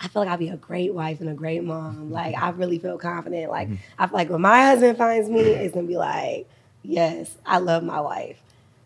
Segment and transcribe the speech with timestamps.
[0.00, 1.94] I feel like I'll be a great wife and a great mom.
[1.94, 2.12] Mm-hmm.
[2.12, 3.50] Like I really feel confident.
[3.50, 3.82] Like mm-hmm.
[3.98, 6.48] I feel like when my husband finds me, it's gonna be like,
[6.82, 8.40] yes, I love my wife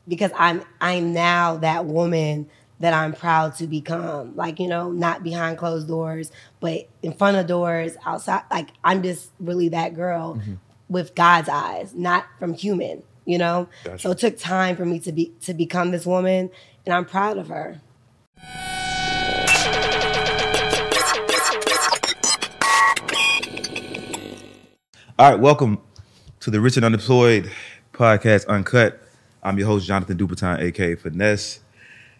[0.08, 2.48] because I'm I'm now that woman
[2.80, 4.34] that I'm proud to become.
[4.36, 8.42] Like you know, not behind closed doors, but in front of doors, outside.
[8.50, 10.54] Like I'm just really that girl mm-hmm.
[10.88, 13.02] with God's eyes, not from human.
[13.24, 13.98] You know, Gotcha.
[14.00, 16.50] so it took time for me to be to become this woman,
[16.84, 17.80] and I'm proud of her.
[25.22, 25.78] All right, welcome
[26.40, 27.48] to the Rich and Unemployed
[27.92, 29.00] podcast, Uncut.
[29.40, 31.60] I'm your host, Jonathan Dupatin, aka Finesse.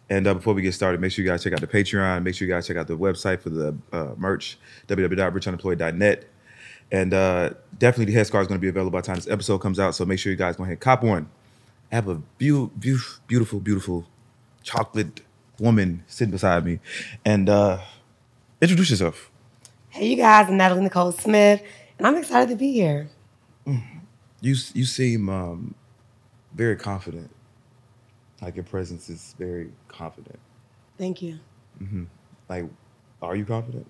[0.09, 2.23] And uh, before we get started, make sure you guys check out the Patreon.
[2.23, 6.27] Make sure you guys check out the website for the uh, merch, www.richunemployed.net.
[6.93, 9.59] And uh, definitely the headscarf is going to be available by the time this episode
[9.59, 9.97] comes out.
[9.97, 11.29] So make sure you guys go ahead and cop one.
[11.91, 14.07] I have a beau- beau- beautiful, beautiful
[14.63, 15.23] chocolate
[15.59, 16.79] woman sitting beside me.
[17.25, 17.81] And uh,
[18.61, 19.29] introduce yourself.
[19.89, 21.63] Hey, you guys, I'm Nathalie Nicole Smith,
[21.99, 23.09] and I'm excited to be here.
[23.67, 25.75] You you seem um,
[26.55, 27.31] very confident.
[28.41, 30.41] Like your presence is very confident.
[30.99, 31.39] Thank you.
[32.49, 32.65] Like,
[33.21, 33.87] are you confident?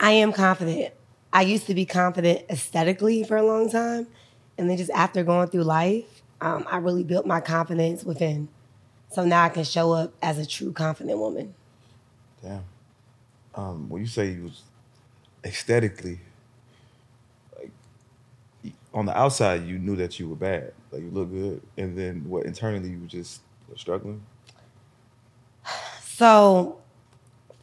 [0.00, 0.94] I am confident.
[1.32, 4.06] I used to be confident aesthetically for a long time,
[4.56, 8.48] and then just after going through life, um, I really built my confidence within.
[9.10, 11.54] So now I can show up as a true confident woman.
[12.42, 12.64] Damn.
[13.54, 14.62] Um, when you say you was
[15.44, 16.20] aesthetically,
[18.94, 22.24] on the outside, you knew that you were bad, like you look good, and then
[22.28, 23.42] what internally you were just
[23.76, 24.22] struggling.
[26.02, 26.78] So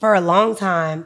[0.01, 1.05] for a long time,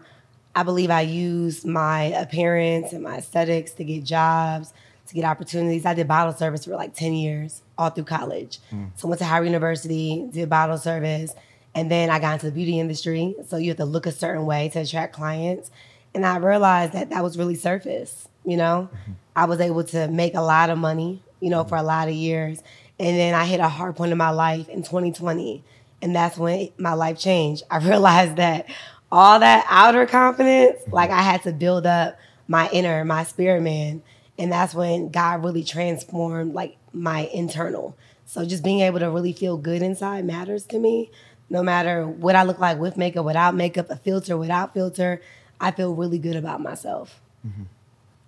[0.56, 4.74] I believe I used my appearance and my aesthetics to get jobs,
[5.08, 5.86] to get opportunities.
[5.86, 8.60] I did bottle service for like 10 years, all through college.
[8.72, 8.86] Hmm.
[8.96, 11.36] So I went to Howard University, did bottle service,
[11.76, 13.36] and then I got into the beauty industry.
[13.48, 15.70] So you have to look a certain way to attract clients.
[16.16, 18.90] And I realized that that was really surface, you know?
[18.92, 19.12] Mm-hmm.
[19.36, 22.14] I was able to make a lot of money, you know, for a lot of
[22.14, 22.62] years.
[23.00, 25.64] And then I hit a hard point in my life in 2020.
[26.02, 27.64] And that's when my life changed.
[27.70, 28.68] I realized that
[29.12, 30.94] all that outer confidence, mm-hmm.
[30.94, 34.02] like I had to build up my inner, my spirit man.
[34.38, 37.96] And that's when God really transformed like my internal.
[38.26, 41.12] So just being able to really feel good inside matters to me.
[41.50, 45.22] No matter what I look like with makeup, without makeup, a filter, without filter,
[45.62, 47.22] I feel really good about myself.
[47.46, 47.64] Mm-hmm.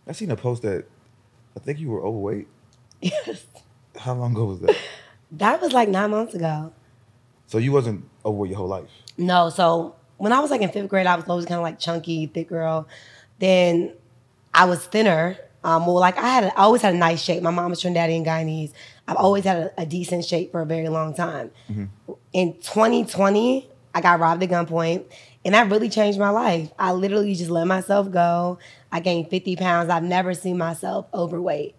[0.07, 0.85] I seen a post that
[1.57, 2.47] I think you were overweight.
[3.01, 3.45] Yes.
[3.97, 4.77] How long ago was that?
[5.31, 6.71] That was like nine months ago.
[7.47, 8.89] so you wasn't overweight your whole life.
[9.17, 11.79] No, so when I was like in fifth grade, I was always kind of like
[11.79, 12.87] chunky, thick girl.
[13.39, 13.93] Then
[14.53, 15.35] I was thinner.
[15.63, 17.41] Um, well, like I had, a, I always had a nice shape.
[17.41, 18.71] My mom was Trinidadian Guyanese.
[19.07, 21.51] I've always had a, a decent shape for a very long time.
[22.33, 25.05] In 2020, I got robbed at gunpoint,
[25.47, 26.73] and that really changed my life.
[26.77, 28.59] I literally just let myself go.
[28.91, 29.89] I gained 50 pounds.
[29.89, 31.73] I've never seen myself overweight.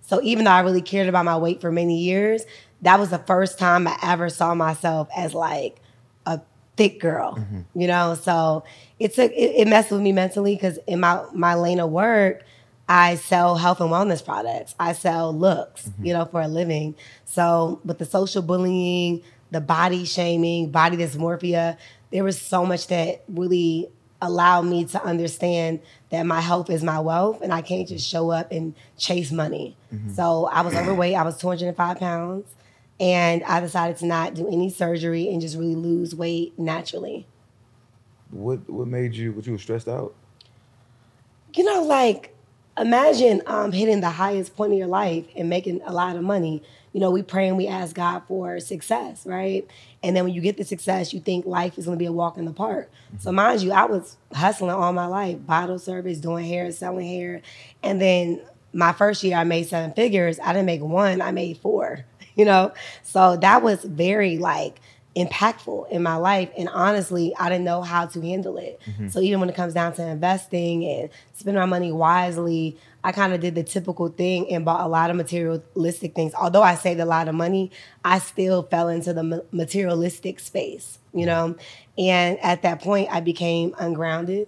[0.00, 2.44] So even though I really cared about my weight for many years,
[2.80, 5.80] that was the first time I ever saw myself as like
[6.26, 6.40] a
[6.76, 7.80] thick girl, mm-hmm.
[7.80, 8.16] you know.
[8.20, 8.64] So
[8.98, 12.42] it took it, it messed with me mentally because in my my lane of work,
[12.88, 14.74] I sell health and wellness products.
[14.80, 16.06] I sell looks, mm-hmm.
[16.06, 16.96] you know, for a living.
[17.24, 19.22] So with the social bullying,
[19.52, 21.76] the body shaming, body dysmorphia,
[22.12, 23.88] there was so much that really
[24.20, 25.80] allowed me to understand
[26.10, 29.76] that my health is my wealth and I can't just show up and chase money.
[30.14, 31.16] So I was overweight.
[31.16, 32.46] I was 205 pounds.
[33.00, 37.26] And I decided to not do any surgery and just really lose weight naturally.
[38.30, 39.32] What what made you?
[39.32, 40.14] What you were stressed out?
[41.54, 42.34] You know, like
[42.78, 46.62] imagine um, hitting the highest point of your life and making a lot of money.
[46.92, 49.66] You know, we pray and we ask God for success, right?
[50.02, 52.12] And then when you get the success, you think life is going to be a
[52.12, 52.90] walk in the park.
[53.18, 53.36] So, mm-hmm.
[53.36, 57.42] mind you, I was hustling all my life, bottle service, doing hair, selling hair.
[57.82, 58.42] And then
[58.72, 60.38] my first year, I made seven figures.
[60.40, 62.04] I didn't make one, I made four,
[62.34, 62.72] you know?
[63.02, 64.80] So, that was very like,
[65.14, 69.08] impactful in my life and honestly i didn't know how to handle it mm-hmm.
[69.08, 73.32] so even when it comes down to investing and spending my money wisely i kind
[73.32, 77.00] of did the typical thing and bought a lot of materialistic things although i saved
[77.00, 77.70] a lot of money
[78.04, 81.56] i still fell into the materialistic space you know
[81.98, 84.46] and at that point i became ungrounded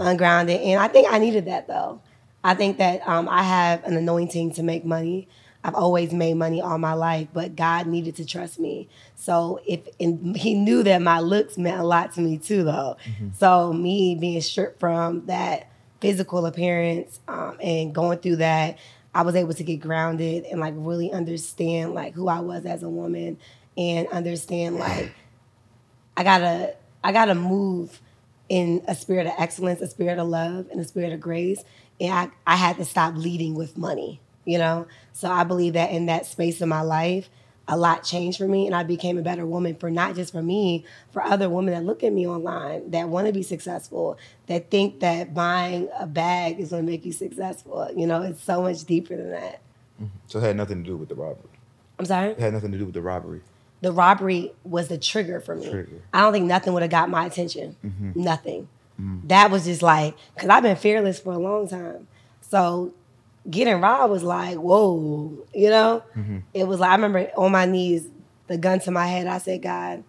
[0.00, 0.60] ungrounded.
[0.60, 2.00] And I think I needed that though.
[2.44, 5.28] I think that um, I have an anointing to make money.
[5.64, 8.88] I've always made money all my life, but God needed to trust me.
[9.16, 12.96] So if and He knew that my looks meant a lot to me too, though.
[13.36, 15.68] So me being stripped from that
[16.06, 18.78] physical appearance um, and going through that,
[19.12, 22.84] I was able to get grounded and like really understand like who I was as
[22.84, 23.38] a woman
[23.76, 25.10] and understand like
[26.16, 28.00] I gotta I gotta move
[28.48, 31.64] in a spirit of excellence, a spirit of love, and a spirit of grace.
[32.00, 34.86] And I, I had to stop leading with money, you know?
[35.12, 37.28] So I believe that in that space of my life,
[37.68, 40.42] a lot changed for me and I became a better woman for not just for
[40.42, 44.70] me, for other women that look at me online that want to be successful, that
[44.70, 47.90] think that buying a bag is gonna make you successful.
[47.96, 49.60] You know, it's so much deeper than that.
[50.00, 50.16] Mm-hmm.
[50.26, 51.50] So it had nothing to do with the robbery.
[51.98, 52.30] I'm sorry?
[52.30, 53.40] It had nothing to do with the robbery.
[53.80, 55.68] the robbery was the trigger for me.
[55.68, 56.02] Trigger.
[56.12, 57.76] I don't think nothing would have got my attention.
[57.84, 58.12] Mm-hmm.
[58.20, 58.68] Nothing.
[59.00, 59.28] Mm-hmm.
[59.28, 62.08] That was just like, because I've been fearless for a long time.
[62.40, 62.94] So
[63.48, 66.02] getting robbed was like, whoa, you know?
[66.16, 66.38] Mm-hmm.
[66.54, 68.08] It was like, I remember on my knees,
[68.46, 70.04] the gun to my head, I said, God,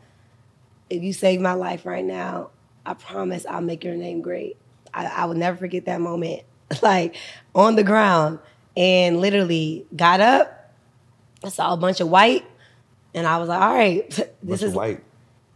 [0.90, 2.52] if you save my life right now,
[2.86, 4.58] I promise I'll make your name great.
[4.94, 6.44] I, I will never forget that moment,
[6.82, 7.16] like
[7.54, 8.40] on the ground,
[8.76, 10.54] and literally got up.
[11.44, 12.46] I saw a bunch of white,
[13.14, 15.04] and I was like, all right, this Bunch is white.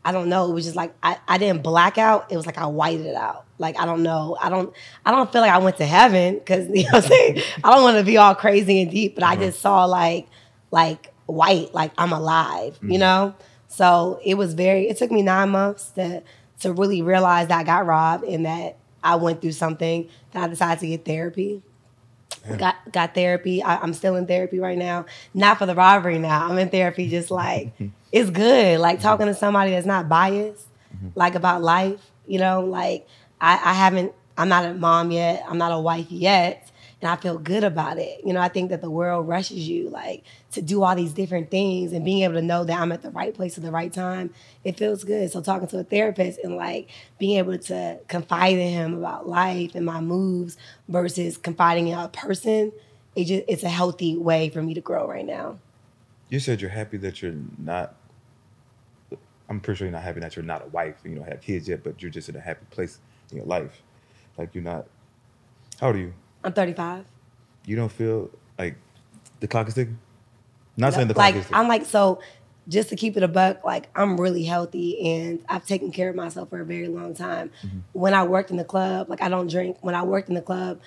[0.04, 0.50] I don't know.
[0.50, 2.31] It was just like I, I didn't black out.
[2.31, 3.45] It was like I whited it out.
[3.62, 4.36] Like I don't know.
[4.42, 4.74] I don't
[5.06, 7.42] I don't feel like I went to heaven because you know what I'm saying.
[7.63, 9.46] I don't want to be all crazy and deep, but I uh-huh.
[9.46, 10.28] just saw like
[10.72, 13.00] like white, like I'm alive, you mm-hmm.
[13.00, 13.36] know.
[13.68, 14.90] So it was very.
[14.90, 16.24] It took me nine months to
[16.60, 20.10] to really realize that I got robbed and that I went through something.
[20.31, 21.62] Then I decided to get therapy.
[22.57, 23.62] Got got therapy.
[23.62, 25.06] I, I'm still in therapy right now.
[25.34, 26.48] Not for the robbery now.
[26.48, 27.72] I'm in therapy just like
[28.12, 28.80] it's good.
[28.80, 29.04] Like mm-hmm.
[29.04, 31.10] talking to somebody that's not biased, mm-hmm.
[31.16, 32.00] like about life.
[32.28, 33.07] You know, like
[33.42, 34.14] I, I haven't.
[34.38, 35.44] I'm not a mom yet.
[35.48, 36.72] I'm not a wife yet,
[37.02, 38.22] and I feel good about it.
[38.24, 41.50] You know, I think that the world rushes you like to do all these different
[41.50, 43.92] things, and being able to know that I'm at the right place at the right
[43.92, 44.30] time,
[44.64, 45.32] it feels good.
[45.32, 49.76] So talking to a therapist and like being able to confide in him about life
[49.76, 50.58] and my moves
[50.88, 52.72] versus confiding in a person,
[53.16, 55.58] it just it's a healthy way for me to grow right now.
[56.30, 57.96] You said you're happy that you're not.
[59.50, 61.42] I'm pretty sure you're not happy that you're not a wife and you don't have
[61.42, 63.00] kids yet, but you're just in a happy place
[63.38, 63.81] your life.
[64.38, 64.88] Like you're not.
[65.80, 66.13] How old are you?
[66.44, 67.06] I'm 35.
[67.66, 68.75] You don't feel like
[69.39, 70.00] the clock is ticking.
[70.78, 71.57] Not saying the clock like is ticking.
[71.57, 72.22] I'm like so
[72.68, 76.16] just to keep it a buck, like I'm really healthy and I've taken care of
[76.16, 77.51] myself for a very long time.
[77.63, 77.80] Mm-hmm.
[77.94, 79.78] When I worked in the club, like I don't drink.
[79.81, 80.80] When I worked in the club,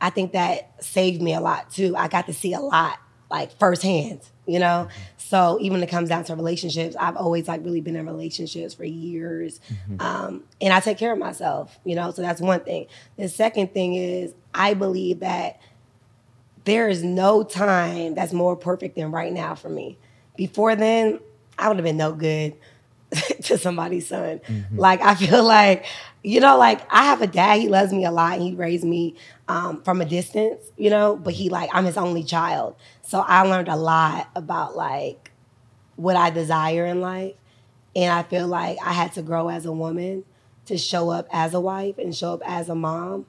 [0.00, 1.96] I think that saved me a lot too.
[1.96, 2.98] I got to see a lot
[3.32, 4.86] like firsthand, you know?
[4.88, 5.00] Mm-hmm.
[5.16, 8.74] So even when it comes down to relationships, I've always like really been in relationships
[8.74, 9.60] for years.
[9.68, 10.00] Mm-hmm.
[10.00, 12.10] Um, and I take care of myself, you know?
[12.12, 12.86] So that's one thing.
[13.16, 15.58] The second thing is I believe that
[16.64, 19.98] there is no time that's more perfect than right now for me.
[20.36, 21.18] Before then,
[21.58, 22.54] I would have been no good
[23.42, 24.40] to somebody's son.
[24.72, 25.84] Like I feel like,
[26.22, 27.60] you know, like I have a dad.
[27.60, 28.34] He loves me a lot.
[28.34, 29.16] And he raised me
[29.48, 31.16] um, from a distance, you know.
[31.16, 32.76] But he like I'm his only child,
[33.12, 35.32] so I learned a lot about like
[35.96, 37.34] what I desire in life,
[37.94, 40.24] and I feel like I had to grow as a woman
[40.64, 43.26] to show up as a wife and show up as a mom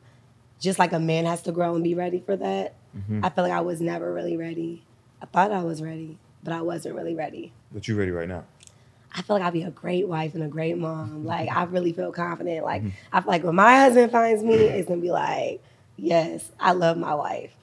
[0.57, 2.75] just like a man has to grow and be ready for that.
[2.97, 3.25] Mm-hmm.
[3.25, 4.85] I feel like I was never really ready.
[5.21, 7.51] I thought I was ready, but I wasn't really ready.
[7.69, 8.45] but you ready right now.
[9.13, 11.09] I feel like I'd be a great wife and a great mom.
[11.09, 11.25] Mm-hmm.
[11.25, 12.63] Like I really feel confident.
[12.63, 12.95] Like mm-hmm.
[13.11, 15.61] I feel like when my husband finds me, it's gonna be like,
[15.97, 17.53] yes, I love my wife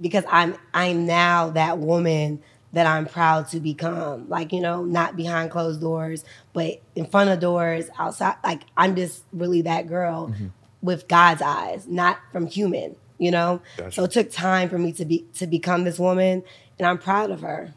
[0.00, 4.28] because I'm I'm now that woman that I'm proud to become.
[4.28, 8.36] Like you know, not behind closed doors, but in front of doors, outside.
[8.44, 10.34] Like I'm just really that girl
[10.82, 12.96] with God's eyes, not from human.
[13.18, 13.92] You know, Gotcha.
[13.92, 16.42] so it took time for me to be to become this woman,
[16.78, 17.72] and I'm proud of her.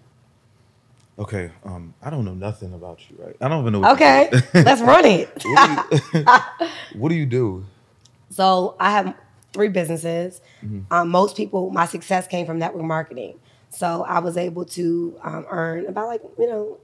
[1.17, 3.35] Okay, um, I don't know nothing about you, right?
[3.41, 3.79] I don't even know.
[3.79, 5.29] What Okay, let's run it.
[5.45, 6.25] what, do you,
[6.95, 7.65] what do you do?
[8.31, 9.15] So I have
[9.53, 10.41] three businesses.
[10.91, 13.39] Um, most people, my success came from network marketing.
[13.69, 16.77] So I was able to um, earn about like you know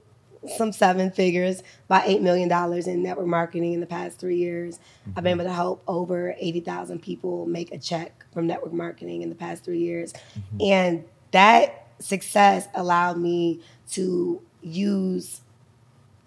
[0.56, 4.78] some seven figures, about eight million dollars in network marketing in the past three years.
[5.16, 9.22] I've been able to help over eighty thousand people make a check from network marketing
[9.22, 10.12] in the past three years,
[10.60, 15.40] and that success allowed me to use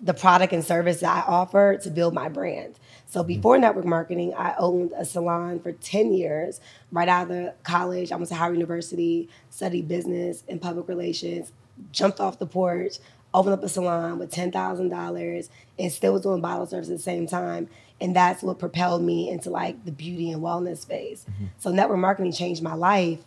[0.02, 2.80] the product and service that I offer to build my brand.
[3.10, 3.28] So mm-hmm.
[3.28, 6.62] before network marketing, I owned a salon for 10 years.
[6.92, 11.52] Right out of college, I went to Howard University, studied business and public relations,
[11.92, 12.98] jumped off the porch,
[13.34, 16.98] opened up a salon with ten thousand dollars and still was doing bottle service at
[16.98, 17.70] the same time.
[18.02, 21.26] And that's what propelled me into like the beauty and wellness space.
[21.30, 21.46] Mm-hmm.
[21.58, 23.20] So network marketing changed my life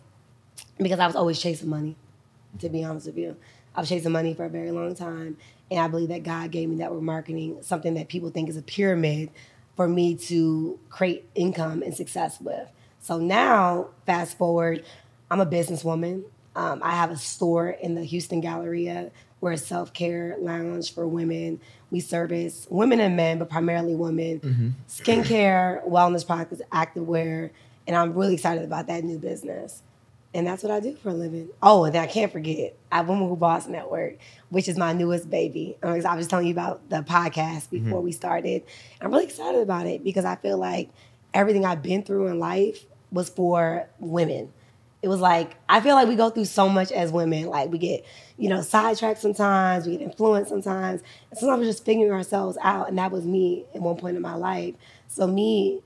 [0.77, 1.95] because I was always chasing money,
[2.59, 3.37] to be honest with you.
[3.75, 5.37] I was chasing money for a very long time.
[5.71, 8.61] And I believe that God gave me network marketing, something that people think is a
[8.61, 9.29] pyramid
[9.75, 12.69] for me to create income and success with.
[12.99, 14.85] So now, fast forward,
[15.29, 16.23] I'm a businesswoman.
[16.55, 19.11] Um, I have a store in the Houston Galleria.
[19.41, 21.59] We're a self care lounge for women.
[21.91, 24.39] We service women and men, but primarily women.
[24.87, 27.49] Skincare, wellness products, activewear,
[27.87, 29.81] and I'm really excited about that new business.
[30.33, 31.49] And that's what I do for a living.
[31.61, 34.17] Oh, and I can't forget, I have Women Who Boss Network,
[34.49, 35.77] which is my newest baby.
[35.83, 38.63] Um, I was telling you about the podcast before we started.
[38.99, 40.89] I'm really excited about it because I feel like
[41.35, 44.51] everything I've been through in life was for women.
[45.03, 47.47] It was like, I feel like we go through so much as women.
[47.47, 48.05] Like we get,
[48.37, 51.03] you know, sidetracked sometimes, we get influenced sometimes.
[51.29, 52.87] And sometimes we're just figuring ourselves out.
[52.87, 54.75] And that was me at one point in my life.
[55.09, 55.81] So me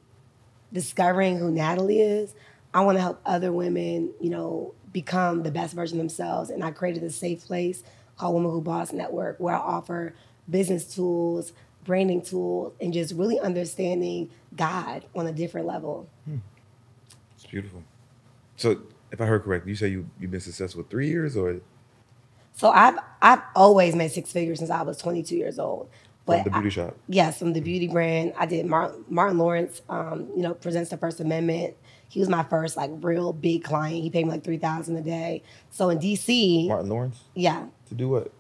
[0.71, 2.35] discovering who Nathalie is,
[2.74, 6.50] I want to help other women, you know, become the best version of themselves.
[6.50, 7.83] And I created a safe place
[8.17, 10.13] called Women Who Boss Network, where I offer
[10.50, 16.09] business tools, branding tools, and just really understanding God on a different level.
[17.36, 17.83] It's beautiful.
[18.55, 18.81] So,
[19.12, 21.62] if I heard correctly, you say you you've been successful three years, or
[22.53, 25.89] So I've I've always made six figures since I was 22 years old.
[26.25, 26.97] from the I- beauty shop?
[27.07, 28.33] Yes, from the beauty brand.
[28.38, 31.75] I did Martin, Martin Lawrence, um, you know, presents the First Amendment.
[32.09, 34.03] He was my first like real big client.
[34.03, 35.43] He paid me like three thousand a day.
[35.71, 38.31] So in DC, Martin Lawrence yeah, to do what?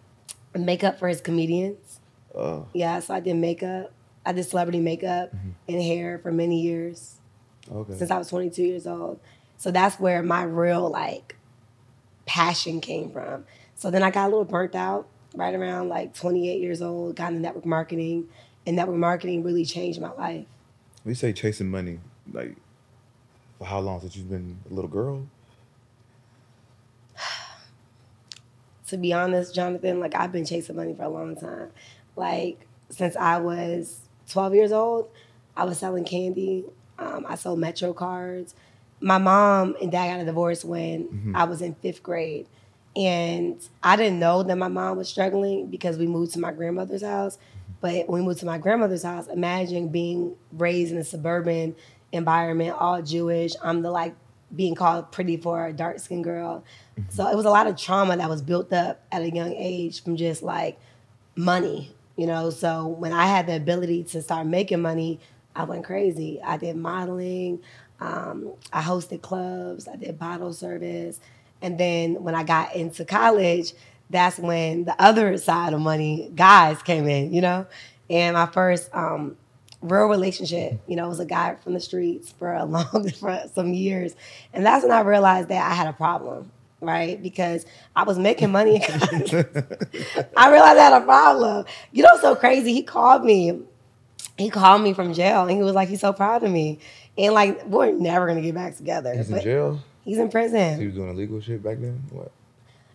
[0.57, 1.99] makeup for his comedians.
[2.35, 3.91] Uh, Yeah, so I did makeup.
[4.25, 5.31] I did celebrity makeup
[5.69, 7.15] and hair for many years
[7.71, 7.95] okay.
[7.95, 9.21] since I was 22 years old.
[9.55, 11.37] So that's where my real like
[12.25, 13.45] passion came from.
[13.75, 17.29] So then I got a little burnt out right around like 28 years old, got
[17.29, 18.27] into network marketing,
[18.65, 20.45] and network marketing really changed my life.
[21.03, 21.99] When you say chasing money,
[22.31, 22.55] like
[23.57, 25.27] for how long since you've been a little girl?
[28.87, 31.71] to be honest, Jonathan, like I've been chasing money for a long time.
[32.15, 33.99] Like since I was
[34.29, 35.09] 12 years old,
[35.55, 36.65] I was selling candy.
[36.99, 38.55] Um, I sold Metro cards.
[38.99, 42.47] My mom and dad got a divorce when I was in fifth grade.
[42.95, 47.03] And I didn't know that my mom was struggling because we moved to my grandmother's
[47.03, 47.37] house.
[47.79, 51.75] But when we moved to my grandmother's house, imagine being raised in a suburban
[52.11, 53.53] environment, all Jewish.
[53.61, 54.15] I'm the like
[54.55, 56.63] being called pretty for a dark skinned girl.
[57.09, 60.03] So it was a lot of trauma that was built up at a young age
[60.03, 60.79] from just like
[61.35, 62.49] money, you know.
[62.49, 65.19] So when I had the ability to start making money,
[65.55, 66.39] I went crazy.
[66.43, 67.59] I did modeling,
[67.99, 71.19] um, I hosted clubs, I did bottle service.
[71.61, 73.73] And then when I got into college,
[74.09, 77.65] that's when the other side of money, guys came in, you know?
[78.09, 79.35] And my first um,
[79.81, 83.73] real relationship, you know, was a guy from the streets for a long, for some
[83.73, 84.15] years.
[84.53, 87.21] And that's when I realized that I had a problem, right?
[87.21, 87.65] Because
[87.95, 88.81] I was making money.
[88.83, 91.65] I realized I had a problem.
[91.91, 92.73] You know, so crazy.
[92.73, 93.61] He called me.
[94.37, 96.77] He called me from jail, and he was like, "He's so proud of me."
[97.17, 99.15] And like, we're never gonna get back together.
[99.15, 99.79] He's in jail.
[100.05, 100.79] He's in prison.
[100.79, 102.03] He was doing illegal shit back then.
[102.11, 102.31] What?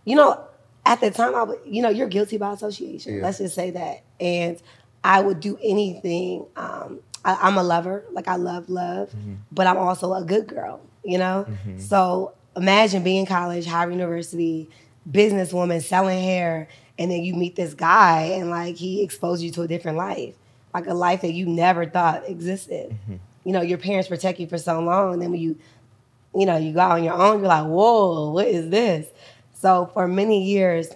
[0.05, 0.45] You know,
[0.87, 3.17] at the time, I would, you know, you're guilty by association.
[3.17, 3.23] Yeah.
[3.23, 4.03] Let's just say that.
[4.21, 4.61] And
[5.05, 6.47] I would do anything.
[6.57, 9.35] Um, I, I'm a lover, like I love love, Mm-hmm.
[9.53, 11.47] but I'm also a good girl, you know?
[11.79, 14.69] So imagine being in college, Howard University,
[15.11, 16.69] businesswoman, selling hair,
[16.99, 20.35] and then you meet this guy and like he exposed you to a different life,
[20.75, 22.91] like a life that you never thought existed.
[22.91, 23.15] Mm-hmm.
[23.45, 25.59] You know, your parents protect you for so long, and then when you
[26.35, 29.07] you know, you go out on your own, you're like, whoa, what is this?
[29.55, 30.89] So for many years,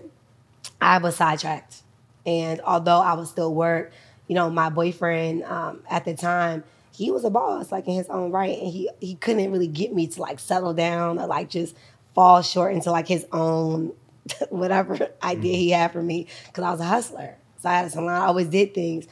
[0.81, 1.83] I was sidetracked.
[2.27, 3.93] And although I would still work,
[4.29, 8.09] you know, my boyfriend um, at the time, he was a boss, like in his
[8.09, 8.59] own right.
[8.59, 11.77] And he he couldn't really get me to like settle down or like just
[12.15, 13.93] fall short into like his own
[14.51, 16.27] whatever idea he had for me.
[16.53, 17.37] Cause I was a hustler.
[17.59, 19.07] So I had a salon, I always did things.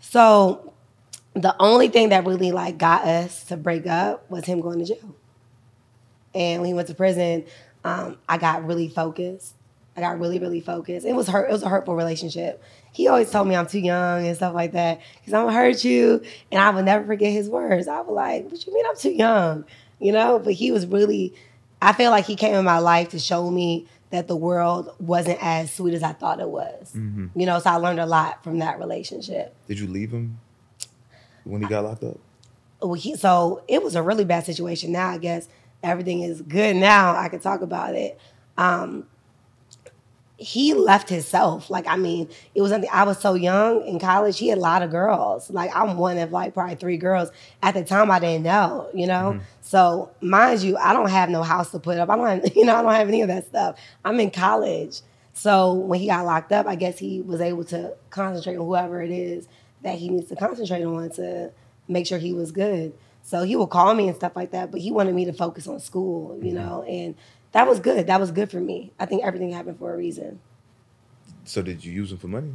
[0.00, 0.72] So
[1.34, 4.84] the only thing that really like got us to break up was him going to
[4.84, 5.14] jail.
[6.34, 7.44] And when he went to prison,
[7.84, 9.54] um, I got really focused.
[9.98, 11.04] I got really, really focused.
[11.04, 11.48] It was hurt.
[11.48, 12.62] It was a hurtful relationship.
[12.92, 15.82] He always told me I'm too young and stuff like that because I'm gonna hurt
[15.84, 17.88] you, and I will never forget his words.
[17.88, 19.64] I was like, "What you mean I'm too young?"
[19.98, 20.38] You know.
[20.38, 21.34] But he was really.
[21.82, 25.38] I feel like he came in my life to show me that the world wasn't
[25.42, 26.94] as sweet as I thought it was.
[26.94, 27.58] You know.
[27.58, 29.52] So I learned a lot from that relationship.
[29.66, 30.38] Did you leave him
[31.42, 32.18] when he got locked up?
[32.80, 34.92] well, he, so it was a really bad situation.
[34.92, 35.48] Now I guess
[35.82, 36.76] everything is good.
[36.76, 38.16] Now I can talk about it.
[38.56, 39.08] Um,
[40.38, 41.68] he left himself.
[41.68, 44.38] Like, I mean, it was something I was so young in college.
[44.38, 45.50] He had a lot of girls.
[45.50, 47.30] Like, I'm one of like probably three girls.
[47.60, 49.32] At the time, I didn't know, you know.
[49.32, 49.44] Mm-hmm.
[49.60, 52.08] So, mind you, I don't have no house to put up.
[52.08, 53.80] I don't, have, you know, I don't have any of that stuff.
[54.04, 55.00] I'm in college.
[55.32, 59.02] So when he got locked up, I guess he was able to concentrate on whoever
[59.02, 59.48] it is
[59.82, 61.52] that he needs to concentrate on to
[61.88, 62.92] make sure he was good.
[63.22, 65.66] So he would call me and stuff like that, but he wanted me to focus
[65.66, 67.14] on school, you know, and
[67.58, 68.06] that was good.
[68.06, 68.92] That was good for me.
[69.00, 70.38] I think everything happened for a reason.
[71.42, 72.54] So did you use him for money?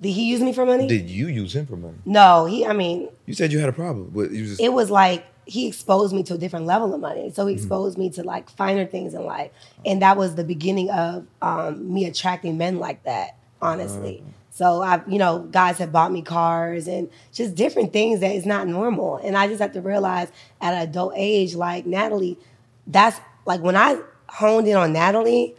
[0.00, 0.86] Did he use me for money?
[0.86, 1.98] Did you use him for money?
[2.04, 2.64] no, he.
[2.64, 5.66] I mean, You said you had a problem, but you just it was like he
[5.66, 7.32] exposed me to a different level of money.
[7.32, 9.50] So he exposed me to like finer things in life,
[9.84, 13.38] and that was the beginning of um, me attracting men like that.
[13.60, 18.30] Honestly, so I, you know, guys have bought me cars and just different things that
[18.30, 20.28] is not normal, and I just have to realize
[20.60, 22.38] at an adult age, like Nathalie,
[22.86, 23.20] that's
[23.50, 25.56] like when I honed in on Nathalie,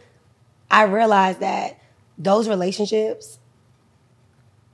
[0.70, 1.78] I realized that
[2.16, 3.38] those relationships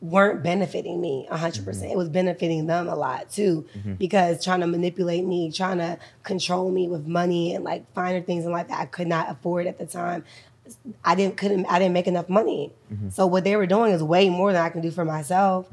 [0.01, 1.65] weren't benefiting me 100%.
[1.65, 1.91] percent mm-hmm.
[1.91, 3.95] It was benefiting them a lot too mm-hmm.
[3.95, 8.45] because trying to manipulate me, trying to control me with money and like finer things
[8.45, 10.23] in life that I could not afford at the time.
[11.05, 12.73] I didn't couldn't I didn't make enough money.
[12.93, 13.09] Mm-hmm.
[13.09, 15.69] So what they were doing is way more than I can do for myself.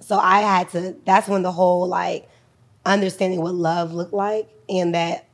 [0.00, 2.28] So I had to that's when the whole like
[2.84, 5.26] understanding what love looked like and that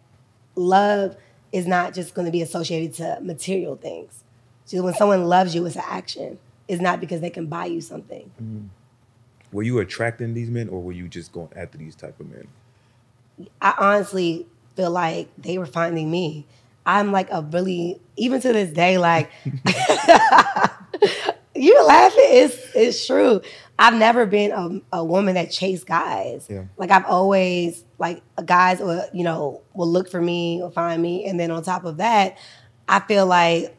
[0.54, 1.16] love
[1.52, 4.24] is not just going to be associated to material things.
[4.64, 6.38] So when someone loves you, it's an action.
[6.68, 8.30] It's not because they can buy you something.
[8.42, 8.66] Mm-hmm.
[9.52, 12.48] were you attracting these men or were you just going after these type of men?
[13.60, 16.46] I honestly feel like they were finding me.
[16.86, 19.30] I'm like a really, even to this day, like
[21.62, 22.24] you're laughing.
[22.26, 23.40] It's it's true.
[23.78, 26.46] I've never been a, a woman that chased guys.
[26.50, 26.64] Yeah.
[26.76, 31.24] Like I've always like guys will you know will look for me or find me,
[31.24, 32.36] and then on top of that,
[32.88, 33.76] I feel like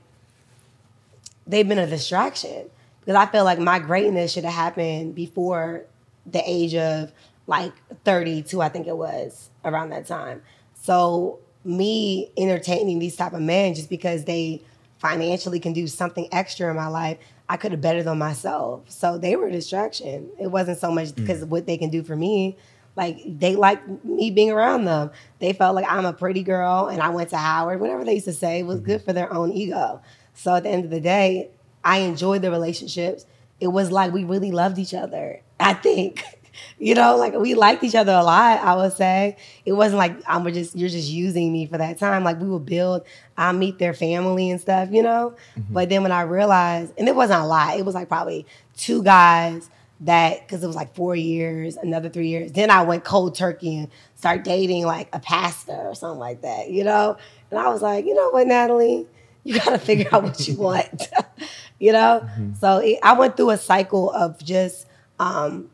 [1.45, 2.69] they've been a distraction
[3.01, 5.85] because I feel like my greatness should have happened before
[6.25, 7.11] the age of
[7.47, 7.73] like
[8.05, 10.41] 32, I think it was around that time.
[10.81, 14.61] So me entertaining these type of men just because they
[14.99, 17.17] financially can do something extra in my life,
[17.53, 18.89] I could have bettered on myself.
[18.89, 20.27] So they were a distraction.
[20.39, 21.51] It wasn't so much because of mm.
[21.51, 22.57] what they can do for me.
[22.95, 25.11] Like they liked me being around them.
[25.37, 28.25] They felt like I'm a pretty girl and I went to Howard, whatever they used
[28.25, 29.05] to say was good mm-hmm.
[29.05, 30.01] for their own ego.
[30.33, 31.51] So at the end of the day,
[31.83, 33.27] I enjoyed the relationships.
[33.59, 35.41] It was like we really loved each other.
[35.59, 36.23] I think,
[36.79, 38.59] you know, like we liked each other a lot.
[38.59, 42.23] I would say it wasn't like I'm just you're just using me for that time.
[42.23, 43.03] Like we would build.
[43.37, 45.35] I meet their family and stuff, you know.
[45.69, 47.77] But then when I realized, and it wasn't a lot.
[47.77, 49.69] It was like probably two guys
[50.01, 52.51] that because it was like four years, another three years.
[52.51, 56.69] Then I went cold turkey and start dating like a pastor or something like that,
[56.69, 57.17] you know.
[57.51, 59.07] And I was like, you know what, Nathalie,
[59.43, 61.09] you got to figure out what you want,
[61.79, 62.27] you know.
[62.59, 64.87] So it, I went through a cycle of just
[65.19, 65.69] um,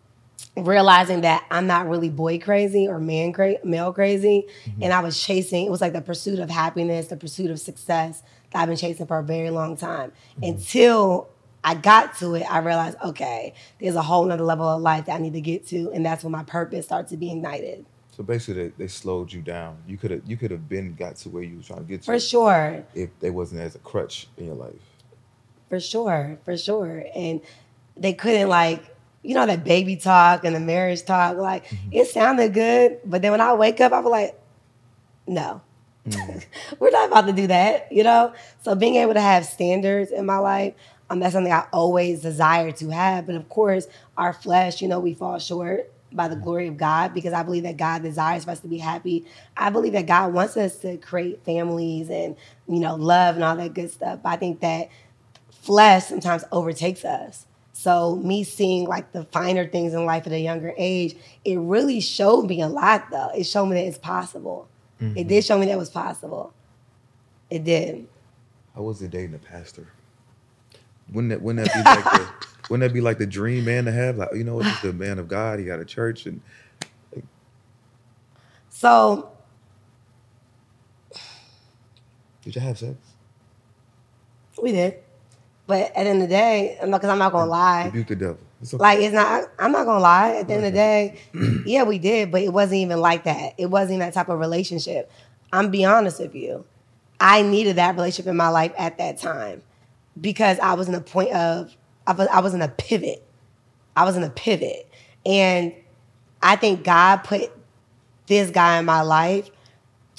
[0.65, 4.83] realizing that I'm not really boy crazy or man cra- male crazy, mm-hmm.
[4.83, 5.65] and I was chasing.
[5.65, 9.05] It was like the pursuit of happiness, the pursuit of success that I've been chasing
[9.07, 10.43] for a very long time mm-hmm.
[10.43, 11.29] until.
[11.61, 15.15] I got to it, I realized, okay, there's a whole nother level of life that
[15.15, 17.85] I need to get to, and that's when my purpose starts to be ignited.
[18.19, 19.77] So basically, they, they slowed you down.
[19.85, 22.01] You could have you could have been got to where you were trying to get
[22.03, 22.85] to For sure.
[22.95, 24.73] if they wasn't as a crutch in your life.
[25.67, 27.05] For sure, for sure.
[27.13, 27.41] And
[27.97, 32.53] they couldn't like, you know, that baby talk and the marriage talk, like it sounded
[32.53, 34.39] good, but then when I wake up, I was like,
[35.27, 35.61] no.
[36.79, 38.33] We're not about to do that, you know?
[38.63, 40.73] So being able to have standards in my life,
[41.09, 43.25] um, that's something I always desire to have.
[43.25, 47.13] But of course, our flesh, you know, we fall short by the glory of God
[47.13, 49.25] because I believe that God desires for us to be happy.
[49.55, 52.35] I believe that God wants us to create families and,
[52.67, 54.19] you know, love and all that good stuff.
[54.23, 54.89] But I think that
[55.51, 57.45] flesh sometimes overtakes us.
[57.79, 61.15] So me seeing like the finer things in life at a younger age,
[61.45, 63.29] it really showed me a lot though.
[63.29, 64.67] It showed me that it's possible.
[64.99, 65.27] It mm-hmm.
[65.29, 66.53] did show me that it was possible.
[67.49, 68.05] It did.
[68.75, 69.87] How was it dating a pastor?
[71.13, 73.93] Wouldn't that wouldn't that be like the wouldn't that be like the dream man to
[73.93, 74.17] have?
[74.17, 75.57] Like you know, he's the man of God.
[75.59, 76.41] He got a church, and
[78.67, 79.31] So
[82.43, 82.97] did you have sex?
[84.61, 84.99] we did.
[85.69, 87.85] But at the end of the day, because I'm not gonna lie.
[87.85, 88.39] Rebuke the devil.
[88.59, 88.81] It's okay.
[88.81, 89.51] Like it's not.
[89.59, 90.37] I'm not gonna lie.
[90.37, 91.19] At the end of the day,
[91.67, 93.53] yeah, we did, but it wasn't even like that.
[93.59, 95.11] It wasn't even that type of relationship.
[95.53, 96.65] I'm be honest with you.
[97.19, 99.61] I needed that relationship in my life at that time
[100.19, 101.77] because I was in a point of
[102.07, 103.23] I was I was in a pivot.
[103.95, 104.91] I was in a pivot,
[105.23, 105.75] and
[106.41, 107.51] I think God put
[108.25, 109.51] this guy in my life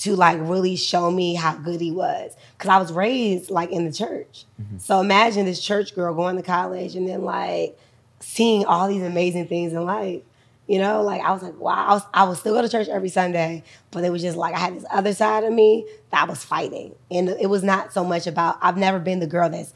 [0.01, 2.35] to like really show me how good he was.
[2.59, 4.47] Cause I was raised like in the church.
[4.61, 4.79] Mm-hmm.
[4.79, 7.79] So imagine this church girl going to college and then like
[8.21, 10.23] seeing all these amazing things in life.
[10.67, 12.89] You know, like I was like, wow, I was I would still go to church
[12.89, 16.23] every Sunday, but it was just like I had this other side of me that
[16.23, 16.95] I was fighting.
[17.11, 19.75] And it was not so much about I've never been the girl that's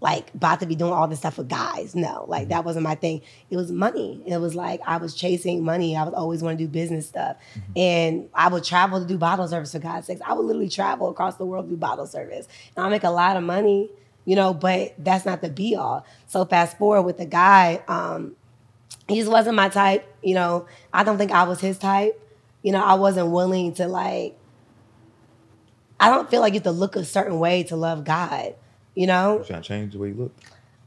[0.00, 1.94] like about to be doing all this stuff with guys.
[1.94, 3.22] No, like that wasn't my thing.
[3.48, 4.22] It was money.
[4.26, 5.96] It was like I was chasing money.
[5.96, 7.36] I was always want to do business stuff.
[7.74, 10.20] And I would travel to do bottle service for God's sakes.
[10.24, 12.46] I would literally travel across the world to do bottle service.
[12.76, 13.90] And I make a lot of money,
[14.26, 16.04] you know, but that's not the be all.
[16.26, 18.36] So fast forward with the guy, um,
[19.08, 20.06] he just wasn't my type.
[20.22, 22.20] You know, I don't think I was his type.
[22.62, 24.36] You know, I wasn't willing to like.
[25.98, 28.54] I don't feel like you have to look a certain way to love God.
[28.96, 30.32] You know, Trying to change the way you look.